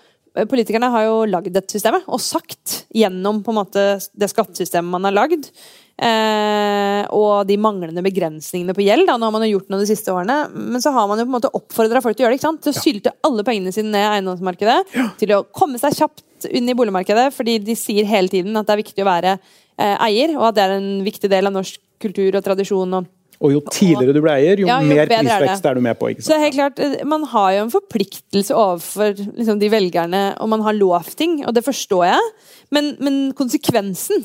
[0.50, 3.82] Politikerne har jo lagd dette systemet, og sagt gjennom på en måte
[4.18, 5.46] det skattesystemet man har lagd,
[5.94, 9.06] Eh, og de manglende begrensningene på gjeld.
[9.08, 9.16] Da.
[9.18, 11.30] Nå har man jo gjort noe de siste årene, men så har man jo på
[11.30, 12.40] en måte oppfordra folk til å gjøre det.
[12.40, 12.62] ikke sant?
[12.64, 12.84] Til å ja.
[12.86, 14.78] sylte alle pengene sine ned i eiendomsmarkedet.
[14.96, 15.08] Ja.
[15.20, 18.74] Til å komme seg kjapt inn i boligmarkedet, fordi de sier hele tiden at det
[18.74, 21.78] er viktig å være eh, eier, og at det er en viktig del av norsk
[22.02, 22.98] kultur og tradisjon.
[23.00, 23.12] og
[23.44, 25.98] og jo tidligere du blir eier, jo, ja, jo mer prisvekst er, er, du med
[25.98, 26.10] på.
[26.22, 30.62] Så helt klart, eh, Man har jo en forpliktelse overfor liksom, de velgerne, og man
[30.64, 32.30] har lov ting, og det forstår jeg.
[32.74, 34.24] Men, men konsekvensen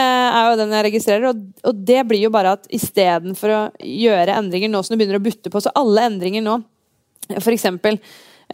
[0.00, 1.30] er jo den jeg registrerer.
[1.30, 5.20] Og, og det blir jo bare at istedenfor å gjøre endringer nå som du begynner
[5.20, 6.58] å butte på, så alle endringer nå,
[7.40, 7.68] f.eks.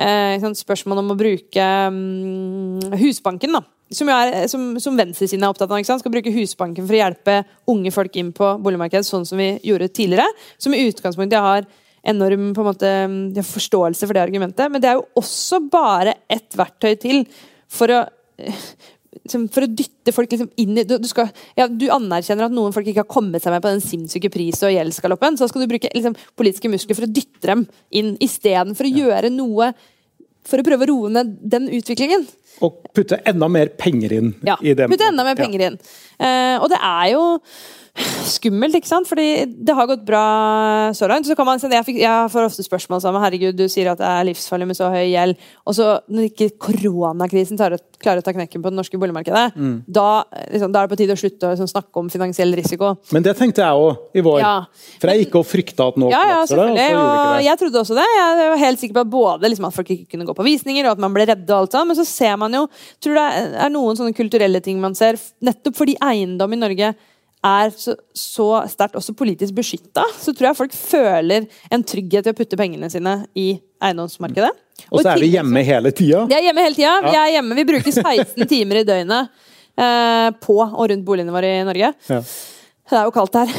[0.00, 3.64] Eh, spørsmål om å bruke um, Husbanken, da.
[3.90, 5.82] Som, er, som, som venstresiden er opptatt av.
[5.82, 9.90] Skal bruke Husbanken for å hjelpe unge folk inn på boligmarkedet, sånn som vi gjorde
[9.90, 10.28] tidligere.
[10.62, 11.66] Som i utgangspunktet har
[12.06, 12.92] enorm på en måte,
[13.44, 14.70] forståelse for det argumentet.
[14.70, 17.24] Men det er jo også bare ett verktøy til
[17.70, 18.00] for å
[19.50, 22.74] for å dytte folk liksom inn i du, du, skal, ja, du, anerkjenner at noen
[22.74, 25.38] folk ikke har kommet seg med på den sinnssyke pris- og gjeldsgaloppen.
[25.38, 29.06] Så skal du bruke liksom, politiske muskler for å dytte dem inn, istedenfor å ja.
[29.06, 29.72] gjøre noe
[30.46, 32.24] for å prøve å roe ned den utviklingen.
[32.64, 34.92] Og putte enda mer penger inn ja, i dem.
[34.92, 35.78] Putte enda mer penger inn.
[36.20, 37.22] Uh, og det er jo
[38.30, 39.08] skummelt, ikke sant?
[39.08, 40.22] Fordi det har gått bra
[40.96, 41.26] så langt.
[41.26, 44.08] Så kan man, jeg, fikk, jeg får ofte spørsmål som herregud, du sier at det
[44.08, 45.40] er livsfarlig med så høy gjeld.
[45.66, 49.74] Og så når ikke koronakrisen klarer å ta knekken på det norske boligmarkedet, mm.
[49.90, 50.22] da,
[50.52, 52.94] liksom, da, er det på tide å slutte å liksom, snakke om finansiell risiko.
[53.14, 54.40] Men det tenkte jeg òg i vår.
[54.44, 54.54] Ja.
[55.02, 56.88] For jeg gikk og frykta at nå ja, ja, det.
[56.94, 58.06] Og, og jeg trodde også det.
[58.16, 60.86] Jeg var helt sikker på at både liksom, at folk ikke kunne gå på visninger,
[60.86, 61.90] og at man ble redde og alt sånt.
[61.90, 62.66] Men så ser man jo
[63.00, 63.22] Tror det
[63.64, 66.90] er noen sånne kulturelle ting man ser, nettopp fordi eiendom i Norge
[67.46, 72.32] er så, så sterkt også politisk beskytta, så tror jeg folk føler en trygghet i
[72.32, 74.50] å putte pengene sine i eiendomsmarkedet.
[74.90, 76.24] Og så er vi hjemme hele tida?
[76.28, 76.92] Vi er hjemme hele tida.
[77.00, 77.08] Ja.
[77.08, 79.30] Vi er hjemme, vi bruker 16 timer i døgnet
[79.80, 81.92] eh, på og rundt boligene våre i Norge.
[82.10, 82.20] Ja.
[82.90, 83.50] Det er jo kaldt her.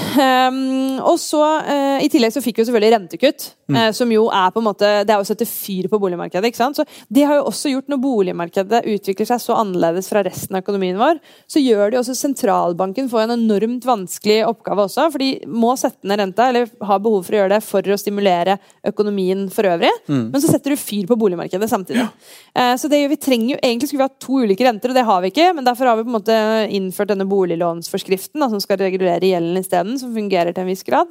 [0.51, 3.45] Um, og så, uh, I tillegg så fikk vi jo selvfølgelig rentekutt.
[3.71, 3.77] Mm.
[3.77, 6.49] Uh, som jo er på en måte, Det er å sette fyr på boligmarkedet.
[6.49, 6.75] ikke sant?
[6.75, 10.65] Så Det har jo også gjort når boligmarkedet utvikler seg så annerledes fra resten av
[10.65, 15.07] økonomien vår, så gjør det også sentralbanken får en enormt vanskelig oppgave også.
[15.13, 17.99] For de må sette ned renta, eller har behov for å gjøre det for å
[17.99, 18.57] stimulere
[18.91, 19.93] økonomien for øvrig.
[20.11, 20.27] Mm.
[20.33, 22.03] Men så setter du fyr på boligmarkedet samtidig.
[22.03, 22.11] Ja.
[22.51, 24.97] Uh, så det, gjør vi trenger jo, Egentlig skulle vi hatt to ulike renter, og
[24.97, 25.47] det har vi ikke.
[25.55, 26.37] Men derfor har vi på en måte
[26.75, 30.83] innført denne boliglånsforskriften da, som skal regulere håndtere gjelden isteden, som fungerer til en viss
[30.83, 31.07] grad.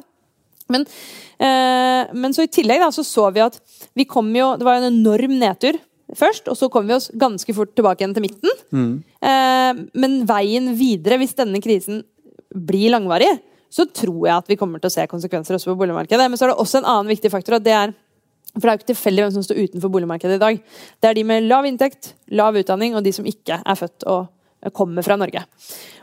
[0.69, 0.87] Men,
[1.39, 3.59] eh, men så i tillegg da, så, så vi at
[3.95, 5.79] vi kom jo Det var en enorm nedtur
[6.15, 8.51] først, og så kom vi oss ganske fort tilbake igjen til midten.
[9.23, 12.05] Eh, men veien videre, hvis denne krisen
[12.51, 13.31] blir langvarig,
[13.71, 16.27] så tror jeg at vi kommer til å se konsekvenser også på boligmarkedet.
[16.27, 17.95] Men så er det også en annen viktig faktor, og det er
[18.51, 20.57] for det er jo ikke tilfeldig hvem som står utenfor boligmarkedet i dag.
[20.99, 24.27] Det er de med lav inntekt, lav utdanning, og de som ikke er født og
[24.77, 25.45] kommer fra Norge.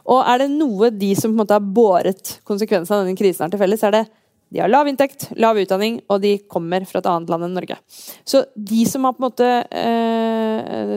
[0.08, 3.45] Og er det noe de som på en måte har båret konsekvensene av denne krisen
[3.45, 4.05] har til felles, er det
[4.47, 7.76] de har lav inntekt, lav utdanning, og de kommer fra et annet land enn Norge.
[8.24, 10.93] Så de som har på en måte eh,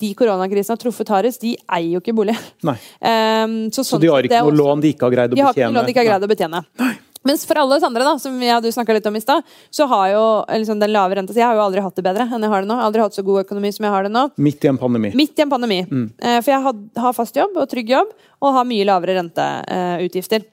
[0.00, 2.36] de koronakrisene har truffet hardest, de eier jo ikke bolig.
[2.64, 5.42] Um, så, så, de har ikke noe lån de ikke har greid å betjene?
[5.42, 6.62] De har ikke noe lån de ikke har greid å betjene.
[6.80, 6.92] Nei.
[7.26, 9.88] Mens for alle oss andre, da, som jeg, du snakka litt om i stad, så
[9.90, 10.24] har jo
[10.60, 12.70] liksom, den lave renta Jeg har jo aldri hatt det bedre enn jeg har det
[12.70, 12.78] nå.
[12.82, 14.28] Aldri hatt så god økonomi som jeg har det nå.
[14.36, 15.12] Midt i en pandemi.
[15.18, 15.80] Midt i en pandemi.
[15.88, 16.06] Mm.
[16.18, 20.46] Eh, for jeg har, har, fast jobb og trygg jobb, og har mye lavere renteutgifter.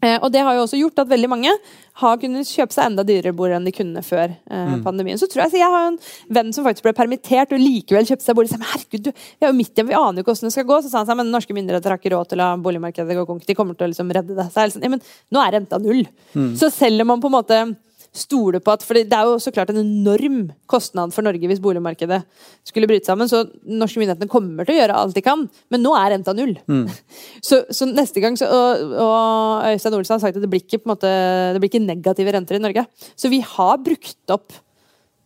[0.00, 1.52] Eh, og det har jo også gjort at veldig mange
[2.00, 4.78] har kunnet kjøpe seg enda dyrere bord enn de kunne før eh, mm.
[4.86, 5.20] pandemien.
[5.20, 5.98] Så tror jeg, så jeg har en
[6.38, 8.52] venn som faktisk ble permittert og likevel kjøpte seg bolig.
[8.52, 10.56] Så, men herregud, du, vi er jo midt igjen, vi aner jo ikke hvordan det
[10.56, 10.80] skal gå.
[10.80, 13.26] Så sa han seg, men norske myndigheter har ikke råd til å la boligmarkedet gå
[13.28, 13.44] konk.
[13.48, 14.48] De kommer til å liksom redde det.
[14.48, 16.02] Så, sånn, ja, men nå er renta null.
[16.32, 16.54] Mm.
[16.60, 17.62] Så selv om man på en måte
[18.10, 21.62] stole på at For det er jo så klart en enorm kostnad for Norge hvis
[21.62, 22.20] boligmarkedet
[22.66, 23.30] skulle bryte sammen.
[23.30, 26.56] Så norske myndighetene kommer til å gjøre alt de kan, men nå er renta null.
[26.70, 26.88] Mm.
[27.50, 30.82] Så, så, neste gang så, og, og, Øystein Olsen har sagt at det blir, ikke,
[30.86, 31.08] måte,
[31.54, 32.84] det blir ikke negative renter i Norge.
[33.18, 34.52] Så vi har brukt opp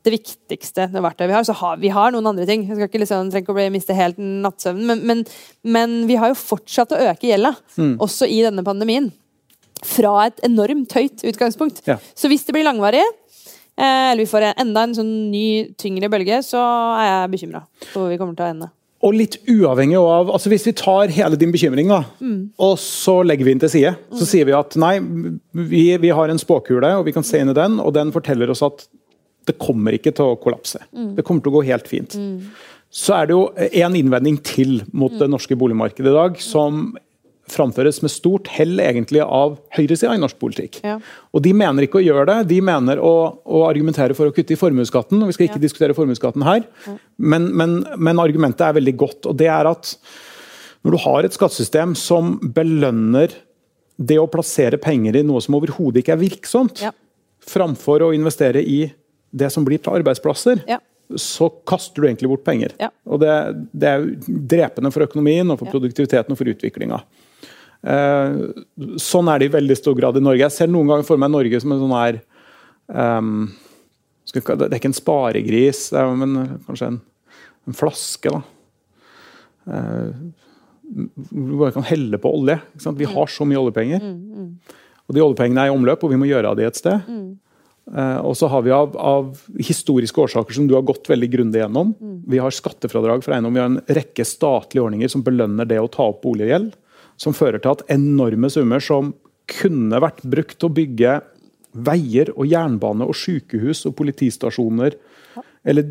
[0.05, 1.47] det viktigste det verktøyet vi har.
[1.49, 2.67] Så har, vi har noen andre ting.
[2.69, 5.25] Jeg skal ikke liksom, trenger ikke å miste helt nattsøvnen, men, men,
[5.77, 7.95] men, vi har jo fortsatt å øke gjelda, mm.
[8.05, 9.11] også i denne pandemien
[9.85, 11.83] fra et enormt høyt utgangspunkt.
[11.89, 11.99] Ja.
[12.17, 13.03] Så hvis det blir langvarig,
[13.77, 16.63] eh, eller vi får enda en sånn ny, tyngre bølge, så
[17.01, 18.71] er jeg bekymra for hvor vi kommer til å ende.
[19.05, 22.39] Og litt uavhengig av altså Hvis vi tar hele din bekymring da, mm.
[22.65, 24.19] og så legger vi den til side, mm.
[24.21, 24.95] så sier vi at nei,
[25.53, 28.53] vi, vi, har en spåkule, og vi kan se inn i den, og den forteller
[28.55, 28.87] oss at
[29.45, 30.81] det kommer ikke til å kollapse.
[30.97, 31.11] Mm.
[31.19, 32.17] Det kommer til å gå helt fint.
[32.17, 32.55] Mm.
[32.95, 33.43] Så er det jo
[33.85, 35.35] en innvending til mot det mm.
[35.35, 36.95] norske boligmarkedet i dag, som
[37.51, 40.79] framføres med stort hell egentlig av høyresida i norsk politikk.
[40.85, 40.97] Ja.
[41.35, 43.15] Og De mener ikke å gjøre det, de mener å,
[43.45, 45.25] å argumentere for å kutte i formuesskatten.
[45.29, 45.65] Vi skal ikke ja.
[45.67, 46.97] diskutere formuesskatten her, ja.
[47.19, 49.29] men, men, men, argumentet er veldig godt.
[49.31, 49.97] og det er at
[50.85, 53.33] Når du har et skattesystem som belønner
[53.97, 56.83] det å plassere penger i noe som overhodet ikke er virksomt,
[57.45, 58.87] framfor å investere i
[59.35, 60.65] det som blir til arbeidsplasser,
[61.21, 62.75] så kaster du egentlig bort penger.
[63.05, 63.35] Og det,
[63.73, 67.01] det, er drepende for økonomien, og for produktiviteten og for utviklinga.
[67.85, 68.37] Eh,
[69.03, 70.47] sånn er det i veldig stor grad i Norge.
[70.47, 72.21] Jeg ser noen ganger for meg Norge som en sånn her
[72.89, 73.35] um,
[74.33, 75.83] Det er ikke en sparegris,
[76.17, 77.03] men kanskje en,
[77.69, 78.33] en flaske.
[78.33, 78.41] da.
[79.69, 80.33] Uh,
[80.85, 82.57] vi bare kan helle på olje.
[82.97, 84.05] Vi har så mye oljepenger.
[84.05, 84.83] Mm, mm.
[85.05, 87.05] Og de oljepengene er i omløp, og vi må gjøre av de et sted.
[87.09, 87.33] Mm.
[87.85, 91.61] Uh, og så har vi av, av, historiske årsaker som du har gått veldig grundig
[91.61, 91.93] gjennom.
[92.01, 92.17] Mm.
[92.33, 95.91] Vi har skattefradrag for eiendom, vi har en rekke statlige ordninger som belønner det å
[95.93, 96.73] ta opp boliggjeld
[97.21, 99.13] som fører til at enorme summer som
[99.51, 101.15] kunne vært brukt til å bygge
[101.85, 104.95] veier og jernbane og sykehus og politistasjoner,
[105.67, 105.89] eller,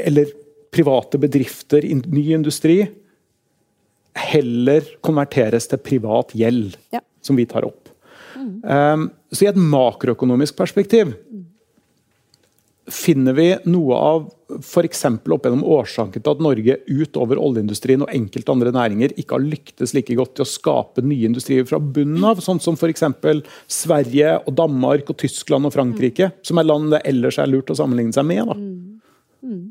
[0.00, 0.32] eller
[0.72, 2.80] private bedrifter, ny industri,
[4.18, 7.02] heller konverteres til privat gjeld, ja.
[7.22, 7.92] som vi tar opp.
[8.38, 8.54] Mm.
[8.64, 11.47] Um, så i et makroøkonomisk perspektiv mm
[12.92, 14.26] finner vi noe av
[14.64, 15.04] f.eks.
[15.04, 19.92] opp gjennom årsaken til at Norge utover oljeindustrien og enkelte andre næringer ikke har lyktes
[19.96, 23.04] like godt til å skape nye industrier fra bunnen av, sånn som f.eks.
[23.68, 27.76] Sverige, og Danmark, og Tyskland og Frankrike, som er land det ellers er lurt å
[27.78, 28.54] sammenligne seg med.
[28.56, 29.00] Mm.
[29.44, 29.64] Mm.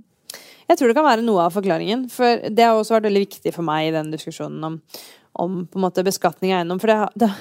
[0.68, 2.08] Jeg tror det kan være noe av forklaringen.
[2.12, 4.82] For det har også vært veldig viktig for meg i den diskusjonen om,
[5.38, 6.82] om på en måte beskatning av eiendom.
[6.84, 7.32] For det, det,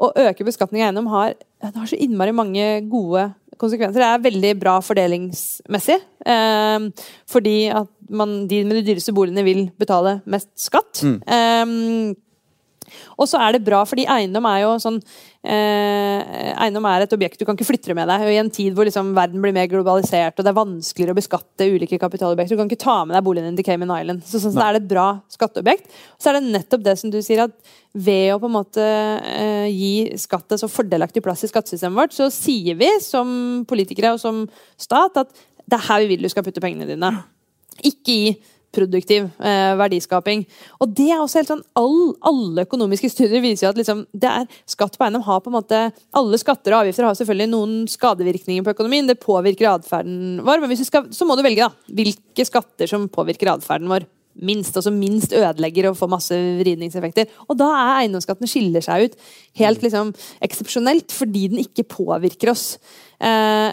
[0.00, 3.28] å øke beskatning av eiendom har, har så innmari mange gode
[3.60, 4.00] konsekvenser.
[4.00, 5.98] Det er veldig bra fordelingsmessig.
[6.26, 6.88] Eh,
[7.30, 11.04] fordi at man, de med de dyreste boligene vil betale mest skatt.
[11.06, 11.20] Mm.
[11.28, 12.16] Eh,
[13.20, 14.98] og så er det bra, fordi eiendom er jo sånn
[15.46, 18.24] eh, Eiendom er et objekt du kan ikke flytte med deg.
[18.26, 21.18] Og I en tid hvor liksom verden blir mer globalisert og det er vanskeligere å
[21.18, 22.54] beskatte ulike kapitalobjekter.
[22.54, 24.24] Du kan ikke ta med deg boligen din til Cayman Island.
[24.28, 25.90] Så sånn så er det et bra skatteobjekt.
[26.20, 29.66] Så er det nettopp det som du sier, at ved å på en måte eh,
[29.72, 34.44] gi skattet så fordelaktig plass i skattesystemet vårt, så sier vi som politikere og som
[34.78, 35.34] stat at
[35.70, 37.10] det er her vi vil du skal putte pengene dine.
[37.86, 38.32] Ikke i
[38.74, 40.44] produktiv eh, verdiskaping.
[40.80, 44.30] Og det er også helt sånn, all, Alle økonomiske studier viser jo at liksom, det
[44.30, 45.82] er, skatt på eiendom har på en måte
[46.16, 49.10] Alle skatter og avgifter har selvfølgelig noen skadevirkninger på økonomien.
[49.10, 50.62] Det påvirker atferden vår.
[50.62, 54.06] Men hvis du skal, så må du velge da, hvilke skatter som påvirker atferden vår
[54.46, 57.30] minst, altså minst ødelegger og får masse vridningseffekter.
[57.48, 59.16] Og da er eiendomsskatten skiller seg ut
[59.60, 60.12] helt liksom
[60.46, 62.64] eksepsjonelt, fordi den ikke påvirker oss
[63.18, 63.26] eh,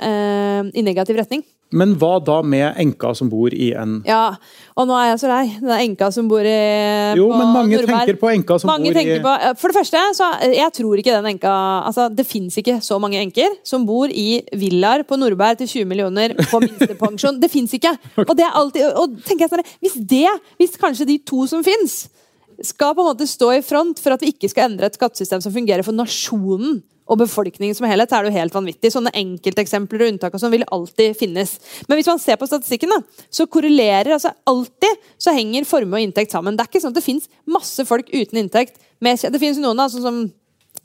[0.09, 1.45] eh, i negativ retning.
[1.75, 4.37] Men hva da med enka som bor i en Ja,
[4.77, 5.43] og nå er jeg så lei.
[5.59, 6.53] Den enka som bor i
[7.19, 8.05] Jo, men mange Nordberg.
[8.07, 11.15] tenker på enka som mange bor i på, For det første, så jeg tror ikke
[11.17, 11.55] den enka
[11.89, 15.89] altså Det fins ikke så mange enker som bor i villaer på Nordberg til 20
[15.91, 17.41] millioner på minstepensjon.
[17.41, 17.97] Det fins ikke!
[18.29, 20.27] Og det er alltid og tenker jeg sånn, Hvis det,
[20.61, 22.05] hvis kanskje de to som fins,
[22.65, 25.43] skal på en måte stå i front for at vi ikke skal endre et skattesystem
[25.43, 28.91] som fungerer for nasjonen og befolkningen som helhet, er det jo helt vanvittig.
[28.91, 31.55] Sånne enkelteksempler og unntak og sånn vil alltid finnes.
[31.87, 36.03] Men hvis man ser på statistikken, da, så korrelerer altså alltid så henger formue og
[36.03, 36.57] inntekt sammen.
[36.57, 38.81] Det er ikke sånn at det fins masse folk uten inntekt.
[38.99, 40.19] Det finnes noen da, sånn som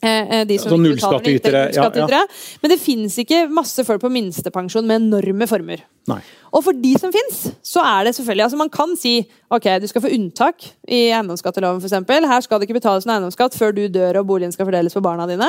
[0.03, 2.21] de som altså nullskattytere, ja, ja.
[2.63, 5.85] Men det fins ikke masse folk på minstepensjon med enorme formuer.
[6.11, 6.19] Nei.
[6.51, 9.13] Og for de som fins, så er det selvfølgelig altså Man kan si
[9.55, 11.95] ok, du skal få unntak i eiendomsskatteloven f.eks.
[12.33, 15.05] Her skal det ikke betales noen eiendomsskatt før du dør og boligen skal fordeles på
[15.05, 15.47] barna dine.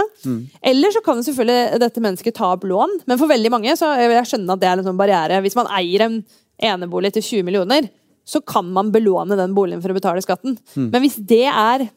[0.61, 3.89] Eller så kan det selvfølgelig dette mennesket ta opp lån, men for veldig mange så
[3.97, 5.41] vil jeg skjønne at det er en sånn barriere.
[5.41, 6.21] Hvis man eier en
[6.61, 7.89] enebolig til 20 millioner,
[8.23, 10.55] så kan man belåne den boligen for å betale skatten.
[10.77, 11.89] Men hvis det er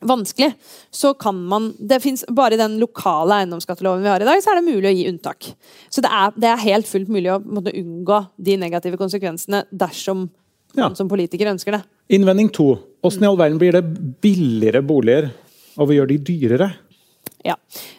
[0.00, 0.54] vanskelig,
[0.90, 4.52] så kan man Det finnes, bare i den lokale eiendomsskatteloven vi har i dag, så
[4.52, 5.54] er det mulig å gi unntak.
[5.90, 10.28] Så det er, det er helt fullt mulig å måte, unngå de negative konsekvensene dersom
[10.74, 10.88] Ja.
[10.88, 11.82] man som politiker ønsker det.
[12.10, 12.78] Innvending to.
[13.02, 13.84] Hvordan i all verden blir det
[14.20, 15.30] billigere boliger
[15.78, 16.72] av å gjøre de dyrere?
[17.44, 17.54] Ja.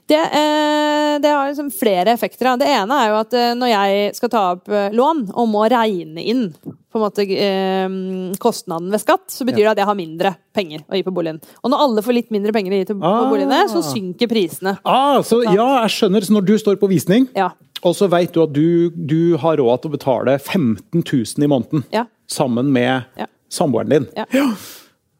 [0.10, 2.46] Det, eh, det har liksom flere effekter.
[2.50, 2.56] da.
[2.58, 5.68] Det ene er jo at eh, når jeg skal ta opp eh, lån og må
[5.70, 9.96] regne inn på en måte eh, kostnaden ved skatt, så betyr det at jeg har
[10.00, 11.38] mindre penger å gi på boligen.
[11.64, 13.30] Og når alle får litt mindre penger å gi til på Ah.
[13.30, 14.78] boligene, så synker prisene.
[14.84, 16.26] Ah, så, ja, jeg skjønner.
[16.26, 17.52] Så når du står på visning, Ja.
[17.84, 21.48] og så vet du at du, du har råd til å betale 15 000 i
[21.52, 22.06] måneden Ja.
[22.28, 23.28] sammen med Ja.
[23.50, 24.08] samboeren din.
[24.18, 24.26] Ja.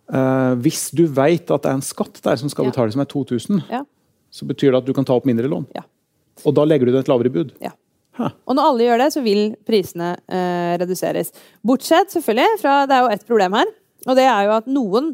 [0.06, 2.72] Uh, hvis du vet at det er en skatt der som skal Ja.
[2.72, 3.84] betales med 2000, Ja.
[4.36, 5.70] Så betyr det at du kan ta opp mindre lån.
[5.78, 5.86] Ja.
[6.44, 7.56] Og da legger du det et lavere bud.
[7.64, 7.76] ja.
[8.16, 8.32] Huh.
[8.48, 11.34] Og når alle gjør det, så vil prisene eh, reduseres.
[11.68, 13.72] Bortsett selvfølgelig fra Det er jo ett problem her,
[14.06, 15.10] og det er jo at noen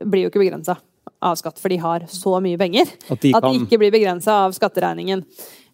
[0.00, 0.78] blir jo ikke begrensa
[1.20, 4.38] av skatt, for de har så mye penger At de at de ikke blir begrensa
[4.46, 5.20] av skatteregningen.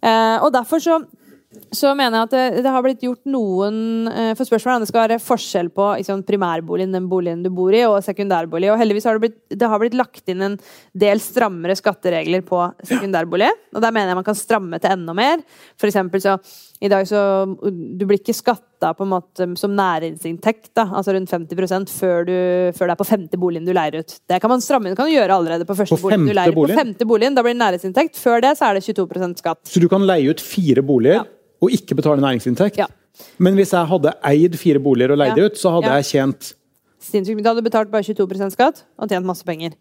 [0.03, 0.99] Eh, og derfor så
[1.75, 4.85] så mener jeg at det, det har blitt gjort noen eh, For spørsmålet er om
[4.85, 8.71] det skal være forskjell på liksom, primærboligen, den boligen du bor i, og sekundærbolig.
[8.73, 10.57] Og heldigvis har det blitt, det har blitt lagt inn en
[10.97, 13.51] del strammere skatteregler på sekundærbolig.
[13.75, 15.45] Og der mener jeg man kan stramme til enda mer.
[15.79, 16.37] For eksempel så
[16.85, 17.21] i dag så
[17.99, 22.35] Du blir ikke skatta på en måte som næringsinntekt, da, altså rundt 50% før, du,
[22.77, 24.19] før det er på femte boligen du leier ut.
[24.29, 24.97] Det kan man stramme inn.
[24.99, 26.53] Kan du gjøre allerede på første På boligen du leier.
[26.53, 26.77] boligen?
[26.77, 28.21] På femte boligen, Da blir det næringsinntekt.
[28.21, 29.63] Før det så er det 22% skatt.
[29.65, 31.25] Så du kan leie ut fire boliger Ja.
[31.63, 32.77] og ikke betale næringsinntekt.
[32.77, 32.87] Ja.
[33.39, 35.47] Men hvis jeg hadde eid fire boliger og leid Ja.
[35.47, 36.53] ut, så hadde jeg tjent
[37.01, 37.43] sinnssykt.
[37.43, 39.73] Da hadde du betalt bare 22% skatt og tjent masse penger.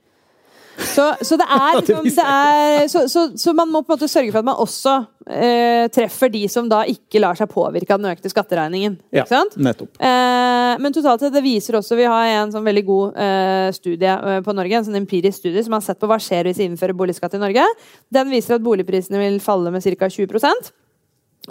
[0.78, 4.10] Så, så det er, liksom, det er så, så, så man må på en måte
[4.12, 4.96] sørge for at man også
[5.30, 8.98] eh, treffer de som da ikke lar seg påvirke av den økte skatteregningen.
[9.16, 9.58] Ja, Ikke sant?
[9.58, 9.96] nettopp.
[10.00, 14.16] Eh, men totalt sett, det viser også Vi har en sånn veldig god eh, studie
[14.16, 16.70] eh, på Norge, en sånn empirisk studie som har sett på hva skjer hvis vi
[16.72, 17.68] innfører boligskatt i Norge.
[18.14, 20.12] Den viser at boligprisene vil falle med ca.
[20.12, 20.74] 20%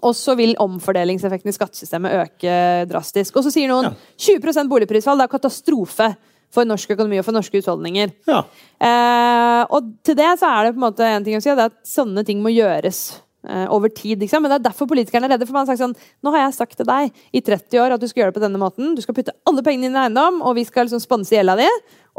[0.02, 2.54] og så vil omfordelingseffekten i skattesystemet øke
[2.90, 3.36] drastisk.
[3.38, 3.92] Og så sier noen Ja.
[4.18, 6.08] 20 boligprisfall det er katastrofe
[6.54, 8.14] for norsk økonomi og for norske husholdninger.
[8.30, 8.44] Ja.
[8.78, 11.68] Eh, og til det så er det på en måte en ting å si, det
[11.68, 13.04] er at sånne ting må gjøres
[13.48, 14.24] eh, over tid.
[14.32, 15.48] Men det er derfor politikerne er redde.
[15.48, 18.02] For man har sagt sånn Nå har jeg sagt til deg i 30 år at
[18.02, 18.96] du skal gjøre det på denne måten.
[18.96, 21.70] Du skal putte alle pengene dine i eiendom, og vi skal liksom sponse gjelda di.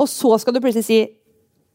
[0.01, 1.03] Og så skal du plutselig si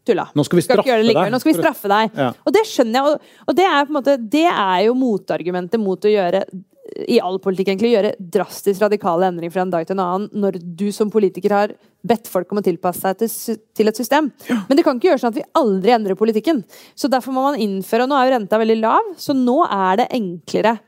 [0.06, 0.26] tulla.
[0.36, 1.20] Nå skal vi straffe skal deg.
[1.32, 2.18] Nå skal vi straffe deg.
[2.18, 2.32] Ja.
[2.46, 3.14] Og det skjønner jeg.
[3.14, 6.44] Og, og det er måte Det er jo motargumentet mot å gjøre
[7.08, 10.58] i all politikk egentlig gjøre drastisk radikale endringer fra en dag til en annen, når
[10.76, 11.74] du som politiker har
[12.06, 14.30] bedt folk om å tilpasse seg til, til et system.
[14.48, 16.62] Men det kan ikke gjøre sånn at vi aldri endrer politikken.
[16.98, 19.96] Så derfor må man innføre Og nå er jo renta veldig lav, så nå er
[20.02, 20.78] det enklere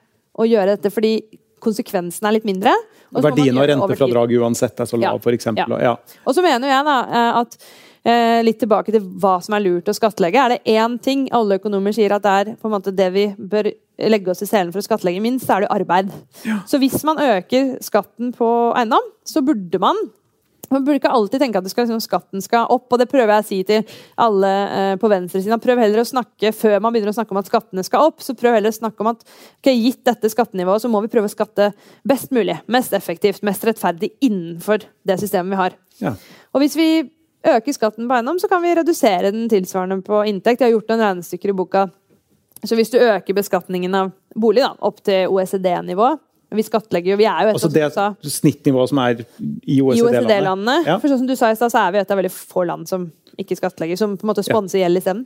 [0.41, 1.15] å gjøre dette fordi
[1.63, 2.73] konsekvensen er litt mindre.
[3.13, 5.19] Verdien av rentefradrag uansett er så lav, Ja.
[5.23, 5.69] for eksempel.
[5.69, 5.75] Ja.
[5.77, 6.19] og- Ja.
[6.27, 7.57] Og så mener jeg da eh, at
[8.03, 10.41] litt tilbake til hva som er lurt å skattlegge.
[10.43, 13.29] Er det én ting alle økonomer sier at det er på en måte det vi
[13.39, 13.69] bør
[14.11, 16.11] legge oss i selen for å skattlegge minst, så er det arbeid.
[16.67, 20.01] Så hvis man øker skatten på eiendom, så burde man
[20.73, 23.45] man burde ikke alltid tenke at skal, liksom, skatten skal opp, og det prøver jeg
[23.45, 25.61] å si til alle eh, på venstresiden.
[25.61, 28.33] Prøv heller å snakke før man begynner å snakke om at skattene skal opp, så
[28.39, 29.21] prøv heller å snakke om at
[29.59, 31.73] okay, gitt dette skattenivået, så må vi prøve å skatte
[32.09, 35.77] best mulig, mest effektivt, mest rettferdig innenfor det systemet vi har.
[36.01, 36.15] Ja.
[36.57, 36.89] Og hvis vi
[37.45, 40.61] øker skatten på eiendom, så kan vi redusere den tilsvarende på inntekt.
[40.63, 41.87] Jeg har gjort noen regnestykker i boka.
[42.63, 46.13] Så hvis du øker beskatningen av bolig da, opp til OECD-nivå
[46.55, 49.25] Vi skattlegger jo Vi er jo et Altså det sa, snittnivået som er
[49.67, 49.81] i.
[49.83, 50.77] OECD-landene.
[50.87, 50.99] Ja.
[51.03, 52.87] For sånn som du sa i stad, så er vi et av veldig få land
[52.87, 53.09] som
[53.41, 55.25] ikke skattlegger, som på en måte sponser gjeld isteden.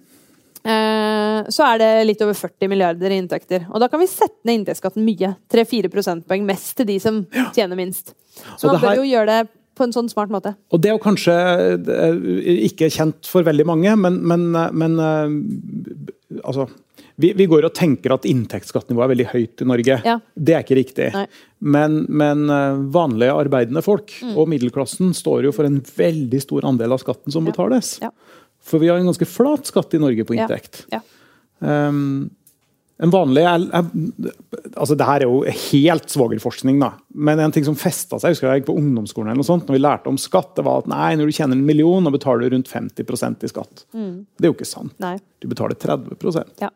[0.64, 3.66] eh, så er det litt over 40 milliarder i inntekter.
[3.68, 5.34] Og da kan vi sette ned inntektsskatten mye.
[5.52, 7.20] 3-4 prosentpoeng mest til de som
[7.52, 8.14] tjener minst.
[8.56, 10.54] Så man bør jo gjøre det på en sånn smart måte.
[10.72, 11.36] Og det er jo kanskje
[11.76, 12.18] eh,
[12.70, 16.68] ikke kjent for veldig mange, men, men, men eh, altså
[17.16, 19.98] vi, vi går og tenker at inntektsskattenivået er veldig høyt i Norge.
[20.04, 20.16] Ja.
[20.36, 21.06] Det er ikke riktig.
[21.64, 26.96] Men, men eh, vanlige arbeidende folk og middelklassen står jo for en veldig stor andel
[26.96, 27.94] av skatten som betales.
[28.04, 28.12] Ja.
[28.66, 30.44] For vi har en ganske flat skatt i Norge på Ja.
[30.44, 30.82] inntekt.
[30.92, 31.00] Ja.
[31.60, 32.28] Um,
[32.98, 33.42] en vanlig
[34.76, 36.92] altså det her er jo helt svogerforskning, da.
[37.14, 39.66] Men en ting som festa seg, jeg husker jeg gikk på ungdomsskolen eller noe sånt,
[39.68, 42.12] når vi lærte om skatt, det var at nei, når du tjener en million, da
[42.14, 43.84] betaler du rundt 50% i skatt.
[43.92, 44.96] Det er jo ikke sant.
[45.02, 45.16] Nei.
[45.42, 46.70] Du betaler 30% Ja.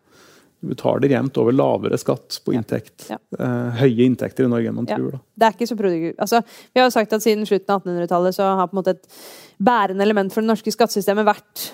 [0.60, 3.06] Du betaler jevnt over lavere skatt på inntekt.
[3.08, 3.16] Ja.
[3.32, 4.98] Eh, høye inntekter i Norge enn man Ja.
[4.98, 5.12] tror.
[5.12, 5.18] da.
[5.40, 6.18] Det er ikke så produktivt.
[6.20, 6.42] Altså,
[6.74, 9.08] vi har jo sagt at siden slutten av 1800-tallet så har på en måte et
[9.58, 11.70] bærende element for det norske skattesystemet vært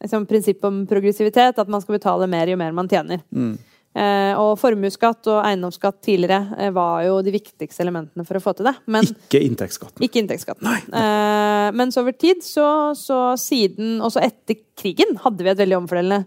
[0.00, 1.58] liksom, prinsippet om progressivitet.
[1.60, 3.20] At man skal betale mer jo mer man tjener.
[3.30, 3.58] Mm.
[3.90, 8.52] Eh, og formuesskatt og eiendomsskatt tidligere eh, var jo de viktigste elementene for å få
[8.54, 8.76] til det.
[8.86, 10.04] Men Ikke inntektsskatten.
[10.06, 10.68] ikke inntektsskatten.
[10.94, 16.20] Eh, mens over tid, så, så siden Også etter krigen hadde vi et veldig omfordelende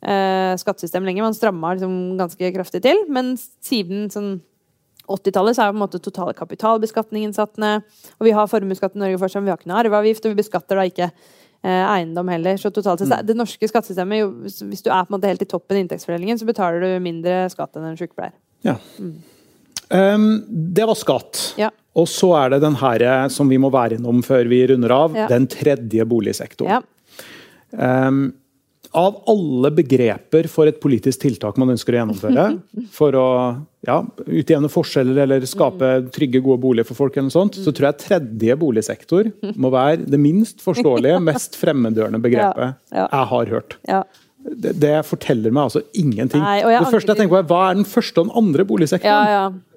[0.00, 1.24] eh, skattesystem lenge.
[1.26, 3.04] Man stramma liksom ganske kraftig til.
[3.12, 4.38] Men siden sånn
[5.10, 7.84] 80-tallet så er på en måte totale kapitalbeskatningen satt ned.
[8.16, 10.40] Og vi har formuesskatt i Norge fortsatt, men vi har ikke noe arveavgift, og vi
[10.40, 11.10] beskatter da ikke
[11.64, 12.56] eiendom heller.
[12.56, 14.30] Så totalt sett, er det norske skattesystemet,
[14.70, 17.42] hvis du er på en måte helt i toppen i inntektsfordelingen, så betaler du mindre
[17.52, 18.32] skatt enn en sykepleier.
[18.64, 18.76] Ja.
[19.90, 21.42] Um, det var skatt.
[21.60, 21.70] Ja.
[21.98, 24.92] Og så er det den her eh, som vi må være innom før vi runder
[24.94, 25.26] av, Ja.
[25.28, 26.80] den tredje boligsektoren.
[26.80, 28.06] Ja.
[28.06, 28.32] Um,
[28.96, 32.46] av alle begreper for et politisk tiltak man ønsker å gjennomføre,
[32.98, 33.26] for å
[33.86, 37.90] ja, utjevne forskjeller eller skape trygge, gode boliger for folk, eller noe sånt, så tror
[37.90, 43.78] jeg tredje boligsektor må være det minst forståelige, mest fremmedgjørende begrepet jeg har hørt.
[43.88, 44.02] ja.
[44.40, 46.40] Det, det forteller meg altså ingenting.
[46.40, 49.28] Nei, det første jeg tenker på er, Hva er den første og den andre boligsektoren?
[49.28, 49.69] Ja, ja.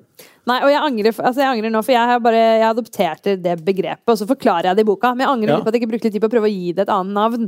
[0.46, 3.54] Nei, og jeg angrer, altså jeg angrer nå, for jeg har bare jeg adopterte det
[3.64, 5.14] begrepet, og så forklarer jeg det i boka.
[5.16, 5.56] Men jeg angrer Ja.
[5.56, 6.92] litt på at jeg ikke brukte litt tid på å prøve å gi det et
[6.92, 7.46] annet navn.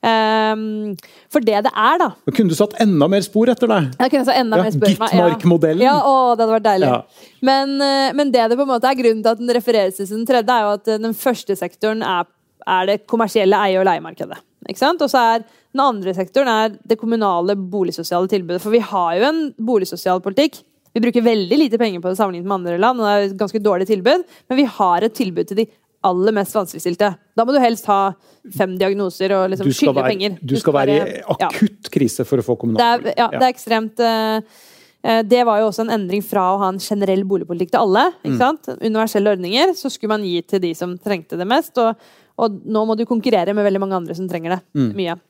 [0.00, 0.94] Um,
[1.28, 3.90] for det det er, da Da kunne du satt enda mer spor etter deg.
[4.00, 5.84] Jeg kunne satt enda Ja, mer spor meg Gitmark-modellen.
[5.84, 6.88] Ja, å, det hadde vært deilig.
[6.88, 7.02] Ja.
[7.44, 10.08] Men, eh, men det det på en måte er grunnen til at den refereres til
[10.08, 12.24] som den tredje, er jo at eh, den første sektoren er,
[12.66, 14.40] er det kommersielle eie- og leiemarkedet.
[14.68, 15.02] Ikke sant?
[15.04, 18.62] Og så er den andre sektoren er det kommunale boligsosiale tilbudet.
[18.64, 20.62] For vi har jo en boligsosial politikk.
[20.94, 23.38] Vi bruker veldig lite penger på det sammenlignet med andre land, og det er et
[23.38, 25.66] ganske dårlig tilbud, men vi har et tilbud til de
[26.02, 27.10] aller mest vanskeligstilte.
[27.36, 28.14] Da må du helst ha
[28.56, 30.38] fem diagnoser og liksom skylde penger.
[30.40, 31.48] du skal være i ja.
[31.50, 35.60] akutt krise for å få Det kommunal er, ja, det er ekstremt eh, Det var
[35.60, 38.06] jo også en endring fra å ha en generell boligpolitikk til alle.
[38.24, 38.40] ikke Mm.
[38.40, 38.68] sant?
[38.80, 39.74] Universelle ordninger.
[39.76, 41.76] Så skulle man gi til de som trengte det mest.
[41.78, 41.94] Og,
[42.36, 44.92] og nå må du konkurrere med veldig mange andre som trenger det Mm.
[44.96, 45.20] mye.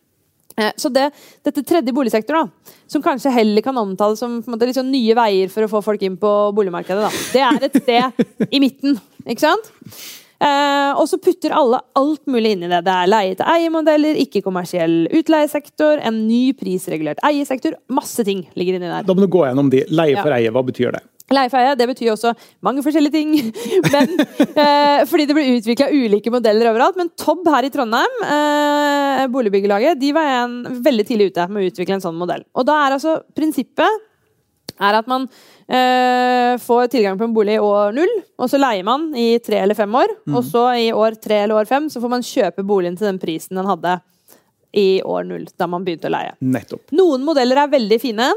[0.56, 1.10] Eh, Så det,
[1.46, 5.62] dette tredje boligsektoren, da, som kanskje heller kan omtales som måte, sånn nye veier for
[5.66, 7.10] å få folk inn på boligmarkedet, da.
[7.32, 8.98] det er et sted i midten.
[9.26, 9.70] Ikke sant?
[10.40, 12.80] Eh, og så putter alle alt mulig inn i det.
[12.86, 17.76] Det er leie-til-eie-modeller, ikke-kommersiell utleiesektor, en ny prisregulert eiesektor.
[17.92, 19.04] Masse ting ligger inni der.
[19.04, 19.84] Da må du gå gjennom de.
[19.92, 20.36] Leie for Ja.
[20.40, 21.02] eie, hva betyr det?
[21.30, 22.32] Leie eie det betyr også
[22.66, 23.34] mange forskjellige ting.
[23.94, 24.14] Men,
[24.50, 26.98] eh, fordi det ble utvikla ulike modeller overalt.
[26.98, 31.70] Men Tobb her i Trondheim, eh, boligbyggelaget, de var en, veldig tidlig ute med å
[31.70, 32.42] utvikle en sånn modell.
[32.58, 34.06] Og da er altså prinsippet
[34.80, 35.26] er at man
[35.68, 39.60] eh, får tilgang på en bolig i år null, og så leier man i tre
[39.62, 40.14] eller fem år.
[40.32, 43.20] Og så i år tre eller år fem så får man kjøpe boligen til den
[43.22, 44.00] prisen den hadde
[44.72, 46.34] i år null, da man begynte å leie.
[46.40, 46.88] Nettopp.
[46.96, 48.30] Noen modeller er veldig fine.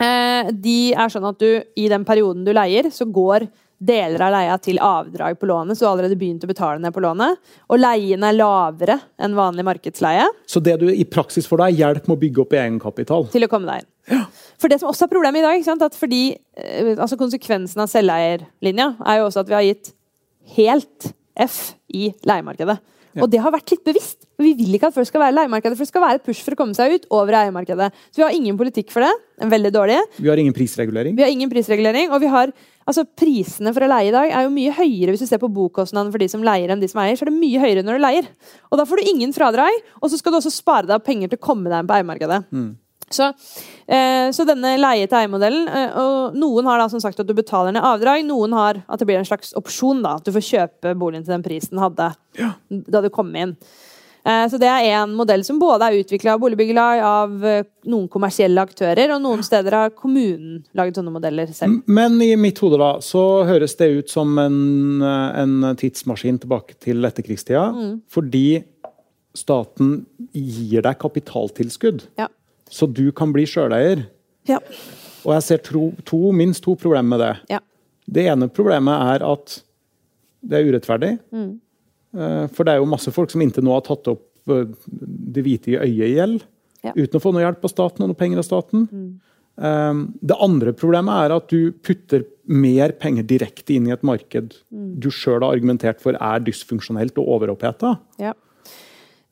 [0.00, 3.48] Eh, de er sånn at du i den perioden du leier, så går
[3.80, 6.92] deler av leia til avdrag på lånet, så du har allerede begynt å betale ned
[6.92, 7.40] på lånet.
[7.72, 11.78] Og leien er lavere enn vanlig markedsleie Så det du i praksis får da, er
[11.78, 13.28] hjelp med å bygge opp egenkapital.
[13.32, 13.90] til å komme deg inn.
[14.10, 14.24] Ja.
[14.60, 15.84] For det som også er problemet i dag, sant?
[15.86, 16.22] at fordi
[16.56, 19.92] eh, altså konsekvensen av selveierlinja er jo også at vi har gitt
[20.56, 21.60] helt F
[21.96, 22.76] i leiemarkedet.
[23.18, 24.20] Og det har vært litt bevisst.
[24.40, 26.54] Vi vil ikke at folk skal være leiemarkedet, for det skal være et push for
[26.54, 27.88] å komme seg ut over eiemarkedet.
[28.10, 29.10] Så vi har ingen politikk for det.
[29.42, 29.96] En veldig dårlig.
[30.20, 31.16] Vi har ingen prisregulering.
[31.18, 32.52] Vi har ingen prisregulering, og vi har
[32.90, 35.50] altså prisene for å leie i dag er jo mye høyere hvis du ser på
[35.52, 37.18] bokostnaden for de som leier enn de som eier.
[37.18, 38.30] Så er det mye høyere når du leier.
[38.70, 41.40] Og da får du ingen fradrag, og så skal du også spare deg penger til
[41.40, 42.40] å komme deg inn på eiermarkedet.
[43.10, 43.26] Så,
[43.90, 47.82] eh, så denne leie-til-eie-modellen eh, og Noen har da som sagt at du betaler ned
[47.82, 50.04] avdrag, noen har at det blir en slags opsjon.
[50.04, 52.12] da, At du får kjøpe boligen til den prisen den hadde
[52.70, 53.56] da du kom inn.
[54.22, 57.34] Eh, Så det er en modell som både er utvikla av boligbyggelag, av
[57.90, 61.82] noen kommersielle aktører, og noen steder har kommunen laget sånne modeller selv.
[61.90, 67.02] Men i mitt hode da, så høres det ut som en, en tidsmaskin tilbake til
[67.10, 67.72] etterkrigstida.
[67.74, 67.94] Mm.
[68.06, 68.62] Fordi
[69.34, 70.04] staten
[70.34, 72.06] gir deg kapitaltilskudd.
[72.20, 72.28] Ja.
[72.70, 74.06] Så du kan bli sjøleier.
[74.48, 74.60] Ja.
[75.26, 77.34] Og jeg ser to, to, minst to problemer med det.
[77.56, 77.60] ja.
[78.10, 79.52] Det ene problemet er at
[80.42, 81.10] det er urettferdig.
[81.30, 81.50] Mm.
[82.50, 84.64] For det er jo masse folk som inntil nå har tatt opp eh,
[85.36, 86.42] det hvite i øyet i gjeld,
[86.82, 86.90] Ja.
[86.96, 88.88] uten å få noe hjelp av staten og noe penger av staten.
[88.90, 89.10] Mm.
[90.24, 95.10] Det andre problemet er at du putter mer penger direkte inn i et marked du
[95.12, 97.98] sjøl har argumentert for er dysfunksjonelt og overoppheta.
[98.18, 98.32] Ja.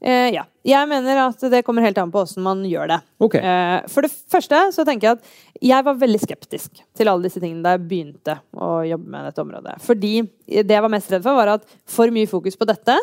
[0.01, 0.45] Eh, ja.
[0.69, 2.99] Jeg mener at det kommer helt an på hvordan man gjør det.
[3.25, 3.43] Okay.
[3.43, 7.43] Eh, for det første så tenker jeg at jeg var veldig skeptisk til alle disse
[7.43, 9.79] tingene da jeg begynte å jobbe med dette området.
[9.83, 10.13] Fordi
[10.47, 12.99] det jeg var mest redd for, var at for mye fokus på dette,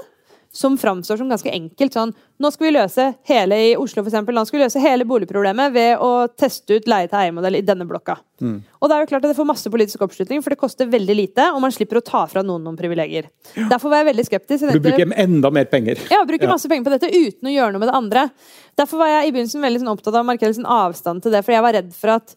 [0.52, 1.94] som framstår som ganske enkelt.
[1.94, 5.04] Sånn, nå skal vi løse hele i Oslo for eksempel, nå skal vi løse hele
[5.08, 8.16] boligproblemet ved å teste ut leie-til-eie-modell i denne blokka.
[8.42, 11.16] Og det er jo klart at det får masse politisk oppslutning, for det koster veldig
[11.16, 13.28] lite, og man slipper å ta fra noen noen privilegier.
[13.56, 14.68] Derfor var jeg veldig skeptisk.
[14.72, 16.00] Du bruker enda mer penger.
[16.12, 16.52] ja, bruker Ja.
[16.56, 18.30] masse penger på dette uten å gjøre noe med det andre.
[18.78, 21.44] Derfor var jeg i begynnelsen veldig sånn opptatt av å markere sånn avstand til det,
[21.44, 22.36] for jeg var redd for at,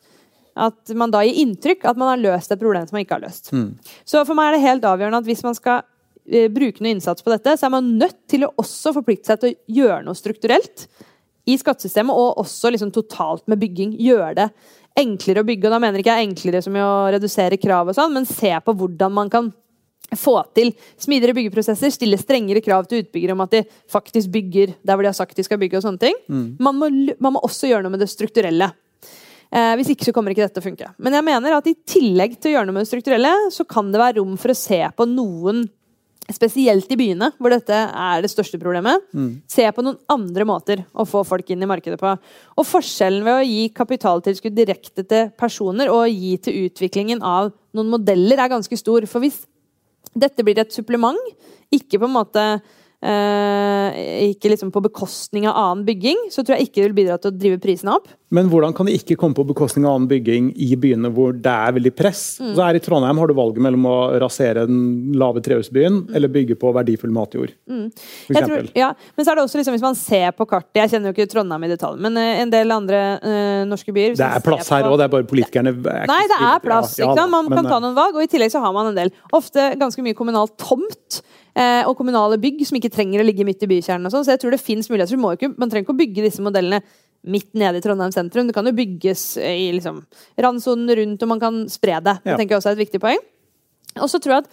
[0.56, 3.26] at man da gir inntrykk at man har løst et problem som man ikke har
[3.26, 3.50] løst.
[4.04, 5.82] Så for meg er det helt avgjørende at hvis man skal
[6.53, 9.55] bruke noe innsats på dette, så er man nødt til å også forplikte seg til
[9.55, 10.89] å gjøre noe strukturelt
[11.49, 13.95] i skattesystemet, og også liksom totalt med bygging.
[14.05, 14.49] Gjøre det
[14.99, 15.68] enklere å bygge.
[15.68, 18.74] Og da mener ikke jeg enklere som å redusere krav og sånn, men se på
[18.76, 19.51] hvordan man kan
[20.16, 23.62] få til smidigere byggeprosesser, stille strengere krav til utbyggere om at de
[23.93, 25.81] faktisk bygger der hvor de har sagt de skal bygge.
[25.81, 26.20] og sånne ting.
[26.61, 26.89] Man, må,
[27.20, 28.70] man må også gjøre noe med det strukturelle.
[29.49, 30.89] Eh, hvis ikke så kommer ikke dette til å funke.
[31.01, 33.93] Men jeg mener at i tillegg til å gjøre noe med det strukturelle, så kan
[33.93, 35.66] det være rom for å se på noen
[36.29, 39.01] Spesielt i byene, hvor dette er det største problemet.
[39.49, 42.11] Se på noen andre måter å få folk inn i markedet på.
[42.59, 47.95] Og forskjellen ved å gi kapitaltilskudd direkte til personer og gi til utviklingen av noen
[47.95, 49.07] modeller, er ganske stor.
[49.09, 49.41] For hvis
[50.12, 51.16] dette blir et supplement,
[51.72, 52.45] ikke på en måte
[52.99, 57.30] ikke liksom på bekostning av annen bygging, så tror jeg ikke det vil bidra til
[57.30, 58.09] å drive prisene opp.
[58.34, 61.53] Men hvordan kan det ikke komme på bekostning av annen bygging i byene hvor det
[61.53, 62.22] er veldig press?
[62.42, 62.51] Mm.
[62.57, 66.59] Så her I Trondheim har du valget mellom å rasere den lave trehusbyen eller bygge
[66.61, 67.55] på verdifull matjord.
[67.70, 67.86] Mm.
[68.28, 70.92] Jeg tror, ja, men så er det også liksom, hvis man ser på kartet Jeg
[70.92, 74.28] kjenner jo ikke Trondheim i detalj, men eh, en del andre eh, norske byer Det
[74.28, 76.99] er plass her òg, det er bare politikerne er Nei, det er plass.
[77.01, 78.92] Ja, ja Man men, kan ta eh, noen valg, og i tillegg så har man
[78.92, 79.14] en del.
[79.36, 81.22] Ofte ganske mye kommunal tomt.
[81.59, 84.06] Eh, og kommunale bygg som ikke trenger å ligge midt i bykjernen.
[84.06, 85.16] og sånn, Så jeg tror det finnes muligheter.
[85.18, 86.82] ikke, Man trenger ikke å bygge disse modellene
[87.26, 88.46] midt nede i Trondheim sentrum.
[88.46, 90.04] Det kan jo bygges i liksom,
[90.38, 92.22] randsonen rundt, og man kan spre det.
[92.22, 92.36] Det Ja.
[92.36, 93.18] tenker jeg også er et viktig poeng.
[93.96, 94.50] Og så tror jeg at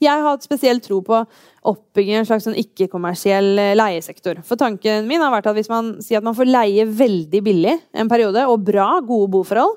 [0.00, 1.26] jeg har hatt spesiell tro på
[1.66, 4.42] oppbygging av en slags sånn ikke-kommersiell eh, leiesektor.
[4.42, 7.80] For tanken min har vært at hvis man sier at man får leie veldig billig
[7.92, 9.76] en periode, og bra, gode boforhold,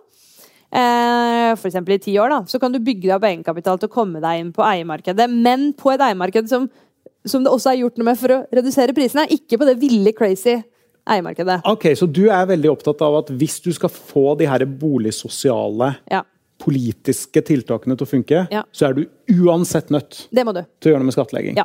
[0.72, 1.80] eh, f.eks.
[1.82, 4.42] i ti år, da, så kan du bygge deg opp egenkapital til å komme deg
[4.44, 5.30] inn på eiemarkedet.
[5.32, 6.68] Men på et eiemarked som,
[7.28, 9.30] som det også er gjort noe med for å redusere prisene.
[9.34, 10.60] Ikke på det ville, crazy
[11.10, 11.62] eiemarkedet.
[11.70, 15.96] Ok, Så du er veldig opptatt av at hvis du skal få de her boligsosiale
[16.12, 16.24] Ja,
[16.60, 18.64] politiske tiltakene til å funke, Ja.
[18.76, 19.06] så er du
[19.46, 20.62] uansett nødt det må du.
[20.80, 21.56] til å gjøre noe med skattlegging.
[21.58, 21.64] Ja.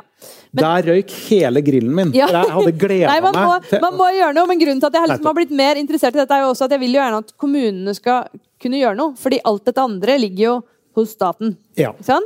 [0.53, 2.13] Men- Der røyk hele grillen min.
[2.13, 2.27] Ja.
[2.31, 5.25] Jeg hadde gleda meg til man må gjøre noe, men grunnen til at jeg liksom
[5.31, 7.35] har blitt mer interessert i dette, er jo også at jeg vil jo gjerne at
[7.37, 8.29] kommunene skal
[8.61, 9.13] kunne gjøre noe.
[9.19, 10.55] Fordi alt dette andre ligger jo
[10.95, 11.57] hos staten.
[11.75, 11.91] Ja.
[12.01, 12.23] Sånn?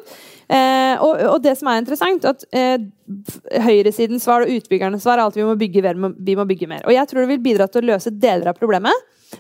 [0.50, 2.78] Eh, og, og det som er interessant, at eh,
[3.66, 6.14] høyresidens svar og utbyggernes svar er alltid vi må bygge mer.
[6.20, 6.84] Vi må bygge mer.
[6.86, 8.94] Og jeg tror det vil bidra til å løse deler av problemet.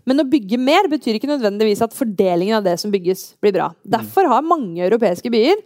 [0.06, 3.72] Men å bygge mer betyr ikke nødvendigvis at fordelingen av det som bygges, blir bra.
[3.84, 5.60] Derfor har mange europeiske byer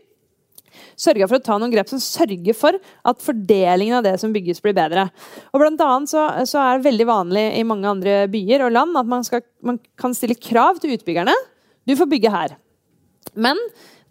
[0.99, 4.61] sørga for å ta noen grep som sørger for at fordelingen av det som bygges,
[4.63, 5.07] blir bedre.
[5.53, 8.99] Og blant annet så, så er det veldig vanlig i mange andre byer og land
[8.99, 11.35] at man, skal, man kan stille krav til utbyggerne.
[11.89, 12.55] Du får bygge her.
[13.33, 13.59] Men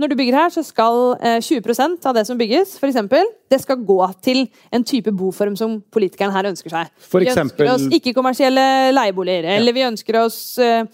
[0.01, 3.61] når du bygger her, så skal eh, 20% av det som bygges, for eksempel, det
[3.63, 6.93] skal gå til en type boform som politikerne her ønsker seg.
[7.05, 7.67] For eksempel...
[7.67, 8.65] vi ønsker oss ikke-kommersielle
[8.95, 10.89] leieboliger, eller vi ønsker oss eh,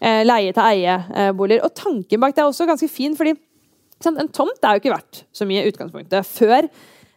[0.00, 1.64] eh, leie-til-eie-boliger.
[1.66, 3.34] Og tanken bak det er også ganske fin, fordi
[4.04, 6.26] sant, en tomt er jo ikke verdt så mye i utgangspunktet.
[6.28, 6.68] Før,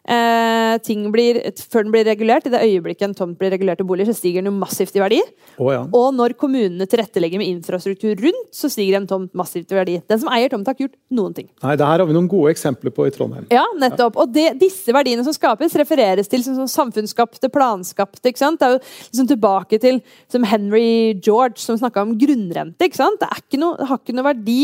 [0.08, 3.88] eh, ting blir, før den blir regulert, i det øyeblikket en tomt blir regulert til
[3.88, 5.20] boliger, så stiger den jo massivt i verdi.
[5.58, 5.82] Oh, ja.
[5.94, 9.98] Og når kommunene tilrettelegger med infrastruktur rundt, så stiger en tomt massivt i verdi.
[10.08, 11.48] Den som eier tomt, har ikke gjort noen ting.
[11.62, 13.48] Nei, det her har vi noen gode eksempler på i Trondheim.
[13.54, 14.18] Ja, nettopp.
[14.20, 18.24] Og det, disse verdiene som skapes, refereres til som, som samfunnsskapte, planskapte.
[18.30, 18.60] ikke sant?
[18.60, 20.02] Det er jo liksom tilbake til
[20.32, 22.88] som Henry George, som snakka om grunnrente.
[22.88, 23.20] ikke sant?
[23.22, 24.60] Det, ikke noe, det har ikke noe verdi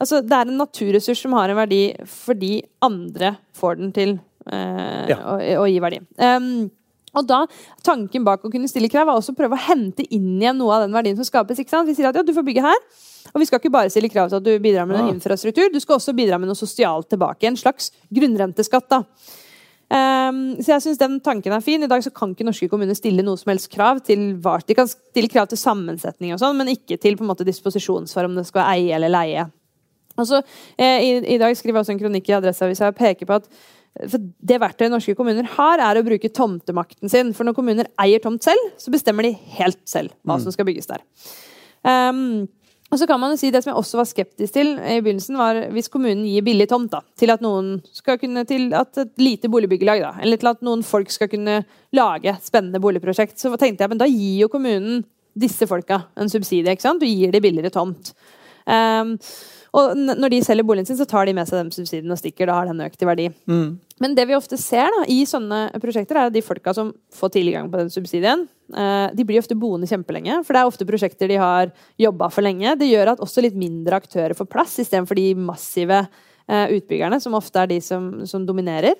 [0.00, 4.14] Altså, Det er en naturressurs som har en verdi fordi andre får den til
[4.48, 5.18] Ja.
[5.34, 5.98] og, og, gi verdi.
[6.16, 6.70] Um,
[7.18, 7.40] og da,
[7.84, 10.76] Tanken bak å kunne stille krav er også å prøve å hente inn igjen noe
[10.76, 11.58] av den verdien som skapes.
[11.58, 11.90] ikke sant?
[11.90, 12.80] Vi sier at ja, du får bygge her,
[13.32, 15.14] og vi skal ikke bare stille krav til at du bidrar med noen Ah.
[15.16, 17.48] infrastruktur, du skal også bidra med noe sosialt tilbake.
[17.50, 18.88] En slags grunnrenteskatt.
[18.88, 19.04] da.
[19.90, 21.82] Um, så jeg synes den tanken er fin.
[21.82, 24.76] I dag så kan ikke norske kommuner stille noe som helst krav til hva De
[24.78, 28.38] kan stille krav til sammensetning, og sånn, men ikke til på en måte disposisjonsform, om
[28.38, 29.50] det skal eie eller leie.
[30.16, 30.42] Og så,
[30.78, 33.50] eh, i, i, dag skriver jeg også en kronikk i Adresseavisa og peker på at
[34.06, 37.34] for Det verktøyet norske kommuner har, er å bruke tomtemakten sin.
[37.36, 40.44] For når kommuner eier tomt selv, så bestemmer de helt selv hva mm.
[40.44, 41.02] som skal bygges der.
[41.82, 42.46] Um,
[42.90, 45.38] og så kan man jo si Det som jeg også var skeptisk til i begynnelsen,
[45.38, 49.12] var hvis kommunen gir billig tomt da, til at noen skal kunne, til at et
[49.22, 51.60] lite boligbyggelag, da, eller til at noen folk skal kunne
[51.94, 55.04] lage spennende boligprosjekt, så tenkte jeg men da gir jo kommunen
[55.38, 56.74] disse folka en subsidie.
[56.74, 57.02] ikke sant?
[57.02, 58.10] Du gir dem billigere tomt.
[58.66, 59.14] Um,
[59.76, 62.48] og når de selger boligen sin, så tar de med seg den subsidien og stikker.
[62.50, 63.26] Da har den økt i verdi.
[63.50, 63.68] Mm.
[64.02, 67.34] Men det vi ofte ser da, i sånne prosjekter, er at de folka som får
[67.36, 70.40] tilgang på den subsidien, eh, de blir ofte boende kjempelenge.
[70.46, 71.70] For det er ofte prosjekter de har
[72.00, 72.74] jobba for lenge.
[72.80, 77.38] Det gjør at også litt mindre aktører får plass, istedenfor de massive eh, utbyggerne, som
[77.38, 78.98] ofte er de som, som dominerer.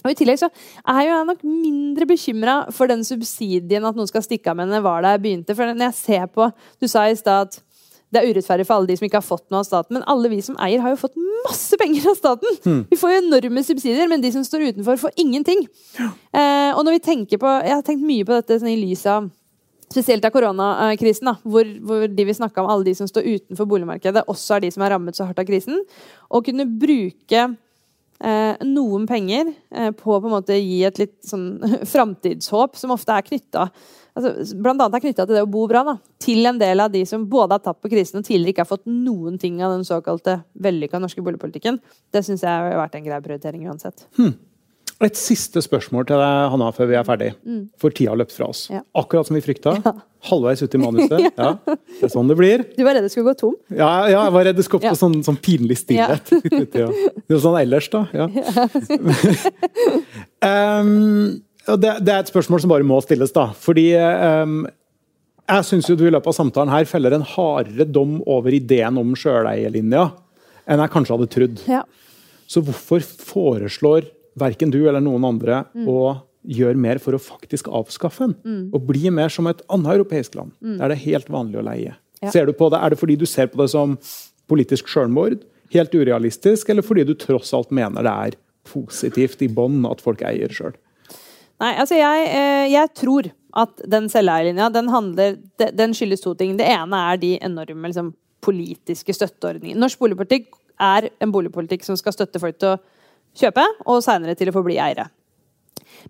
[0.00, 0.48] Og I tillegg så
[0.88, 4.84] er jeg nok mindre bekymra for den subsidien at noen skal stikke av med den
[4.84, 5.56] var da jeg begynte.
[5.56, 6.48] For når jeg ser på
[6.80, 7.60] Du sa i stad at
[8.10, 9.94] det er urettferdig for alle de som ikke har fått noe av staten.
[9.96, 12.56] Men alle vi som eier, har jo fått masse penger av staten!
[12.66, 12.80] Mm.
[12.90, 15.62] Vi får jo enorme subsidier, men de som står utenfor, får ingenting.
[15.98, 16.08] Ja.
[16.34, 19.06] Eh, og når vi tenker på Jeg har tenkt mye på dette sånn, i lys
[19.10, 19.30] av
[19.90, 23.66] Spesielt av koronakrisen, da, hvor, hvor, de vil snakke om alle de som står utenfor
[23.72, 25.80] boligmarkedet, også er de som er rammet så hardt av krisen.
[26.30, 31.16] Å kunne bruke eh, noen penger eh, på å på en måte gi et litt
[31.26, 31.58] sånn
[31.92, 33.66] framtidshåp, som ofte er knytta
[34.14, 36.92] altså, blant annet er knytta til det å bo bra, da, til en del av
[36.92, 39.76] de som både har tapt på krisen og tidligere ikke har fått noen ting av
[39.76, 41.80] den såkalte vellykka norske boligpolitikken.
[42.12, 44.06] Det syns jeg har vært en grei prioritering uansett.
[44.18, 44.36] Hmm.
[45.00, 47.30] Et siste spørsmål til deg, Hanna, før vi er ferdig.
[47.48, 47.62] Mm.
[47.80, 48.66] For tida har løpt fra oss.
[48.68, 48.82] Ja.
[49.00, 49.72] Akkurat som vi frykta.
[49.80, 49.94] Ja.
[50.28, 51.22] Halvveis ut i manuset.
[51.40, 51.54] ja.
[51.64, 52.66] Det er sånn det blir.
[52.76, 53.54] Du var redd det skulle gå tom?
[53.72, 56.28] Ja, ja jeg var redd det skulle oppstå sånn, sånn, pinlig stillhet.
[56.80, 56.88] Ja.
[56.90, 58.04] det er sånn ellers, da.
[58.12, 58.26] Ja.
[60.84, 63.50] um, det, det, er et spørsmål som bare må stilles, da.
[63.56, 64.62] Fordi um,
[65.50, 69.12] jeg syns du i løpet av samtalen her feller en hardere dom over ideen om
[69.18, 70.08] sjøleielinja
[70.70, 71.62] enn jeg kanskje hadde trodd.
[71.70, 71.84] Ja.
[72.50, 74.08] Så hvorfor foreslår
[74.38, 75.86] verken du eller noen andre mm.
[75.90, 76.00] å
[76.50, 78.36] gjøre mer for å faktisk avskaffe den?
[78.44, 78.66] Mm.
[78.76, 80.76] Og bli mer som et annet europeisk land, mm.
[80.80, 81.96] der det er helt vanlig å leie.
[82.20, 82.32] Ja.
[82.34, 83.96] Ser du på det, Er det fordi du ser på det som
[84.50, 85.40] politisk sjølmord,
[85.72, 88.38] helt urealistisk, eller fordi du tross alt mener det er
[88.70, 90.74] positivt i bånn at folk eier sjøl?
[91.60, 93.28] Nei, altså jeg, eh, jeg tror
[93.60, 94.88] at den selveierlinja den,
[95.76, 96.56] den skyldes to ting.
[96.56, 99.80] Det ene er de enorme liksom, politiske støtteordningene.
[99.80, 102.80] Norsk boligpolitikk er en boligpolitikk som skal støtte folk til å
[103.36, 105.10] kjøpe, og seinere til å få bli eiere.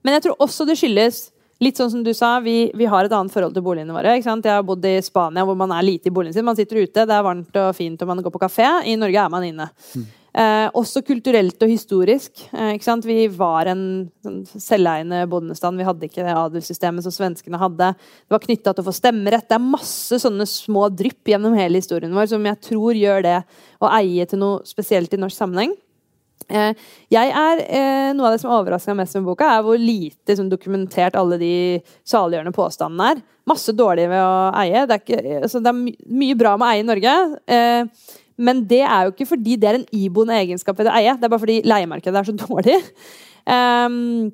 [0.04, 1.28] Men jeg tror også det skyldes
[1.60, 4.14] Litt sånn som du sa, vi, vi har et annet forhold til boligene våre.
[4.16, 6.46] Jeg har bodd i Spania hvor man er lite i boligen sin.
[6.46, 8.68] Man sitter ute, det er varmt og fint og man går på kafé.
[8.88, 9.66] I Norge er man inne.
[9.92, 10.06] Mm.
[10.30, 12.44] Eh, også kulturelt og historisk.
[12.54, 15.76] Eh, vi var en sånn, selveiende bondestand.
[15.80, 17.92] Vi hadde ikke det adelssystemet som svenskene hadde.
[17.98, 19.48] Det var knytta til å få stemmerett.
[19.48, 23.38] Det er masse sånne små drypp gjennom hele historien vår som jeg tror gjør det
[23.82, 25.74] å eie til noe spesielt i norsk sammenheng.
[26.48, 26.74] Eh,
[27.10, 30.50] jeg er, eh, Noe av det som overraska mest med boka, er hvor lite sånn,
[30.50, 33.22] dokumentert alle de saliggjørende påstandene er.
[33.46, 34.86] Masse dårlig ved å eie.
[34.86, 37.14] Det er, ikke, altså, det er my mye bra med å eie i Norge.
[37.46, 37.84] Eh,
[38.40, 41.26] men det er jo ikke fordi det er en iboende egenskap ved å eie, det
[41.28, 42.78] er bare fordi leiemarkedet er så dårlig.
[43.44, 44.30] Um,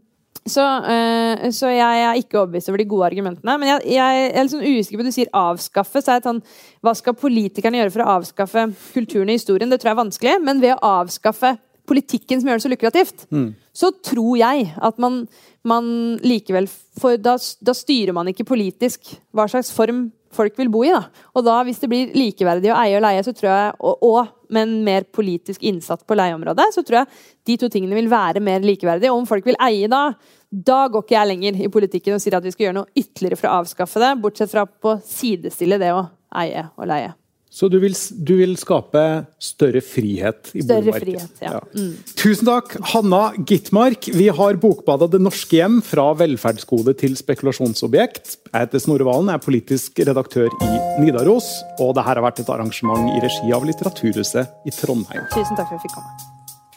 [0.46, 3.56] så, uh, så, jeg er ikke overbevist over de gode argumentene.
[3.58, 6.02] Men jeg, jeg, jeg er litt sånn usikker på Du sier avskaffe.
[6.02, 6.42] så er det sånn,
[6.86, 9.72] Hva skal politikerne gjøre for å avskaffe kulturen i historien?
[9.72, 10.36] Det tror jeg er vanskelig.
[10.46, 11.56] Men ved å avskaffe
[11.86, 13.48] politikken som gjør det så lukrativt, mm.
[13.74, 15.24] så tror jeg at man,
[15.66, 15.88] man
[16.24, 20.06] likevel For da, da styrer man ikke politisk hva slags form
[20.36, 20.92] folk vil bo i.
[20.94, 21.02] Da.
[21.34, 24.52] Og da, hvis det blir likeverdig å eie og leie, så tror jeg, og, og
[24.54, 28.42] med en mer politisk innsatt på leieområdet, så tror jeg de to tingene vil være
[28.44, 29.12] mer likeverdige.
[29.12, 30.08] Og om folk vil eie da,
[30.50, 33.40] da går ikke jeg lenger i politikken og sier at vi skal gjøre noe ytterligere
[33.40, 36.04] for å avskaffe det, bortsett fra på sidestille det å
[36.42, 37.14] eie og leie.
[37.56, 39.02] Så du vil, du vil, skape
[39.40, 41.22] større frihet i større boligmarkedet?
[41.38, 41.54] Frihet, ja.
[41.56, 41.62] ja.
[41.72, 41.94] Mm.
[42.20, 44.10] Tusen takk, Hanna Gitmark.
[44.12, 48.36] Vi har bokbadet 'Det norske hjem', fra velferdsgode til spekulasjonsobjekt.
[48.52, 50.70] Jeg heter Snorre Valen, er politisk redaktør i
[51.00, 51.48] Nidaros.
[51.80, 55.24] Og dette har vært et arrangement i regi av Litteraturhuset i Trondheim.
[55.32, 56.12] Tusen takk for at jeg fikk komme.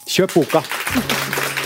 [0.07, 1.58] Kjøp boka!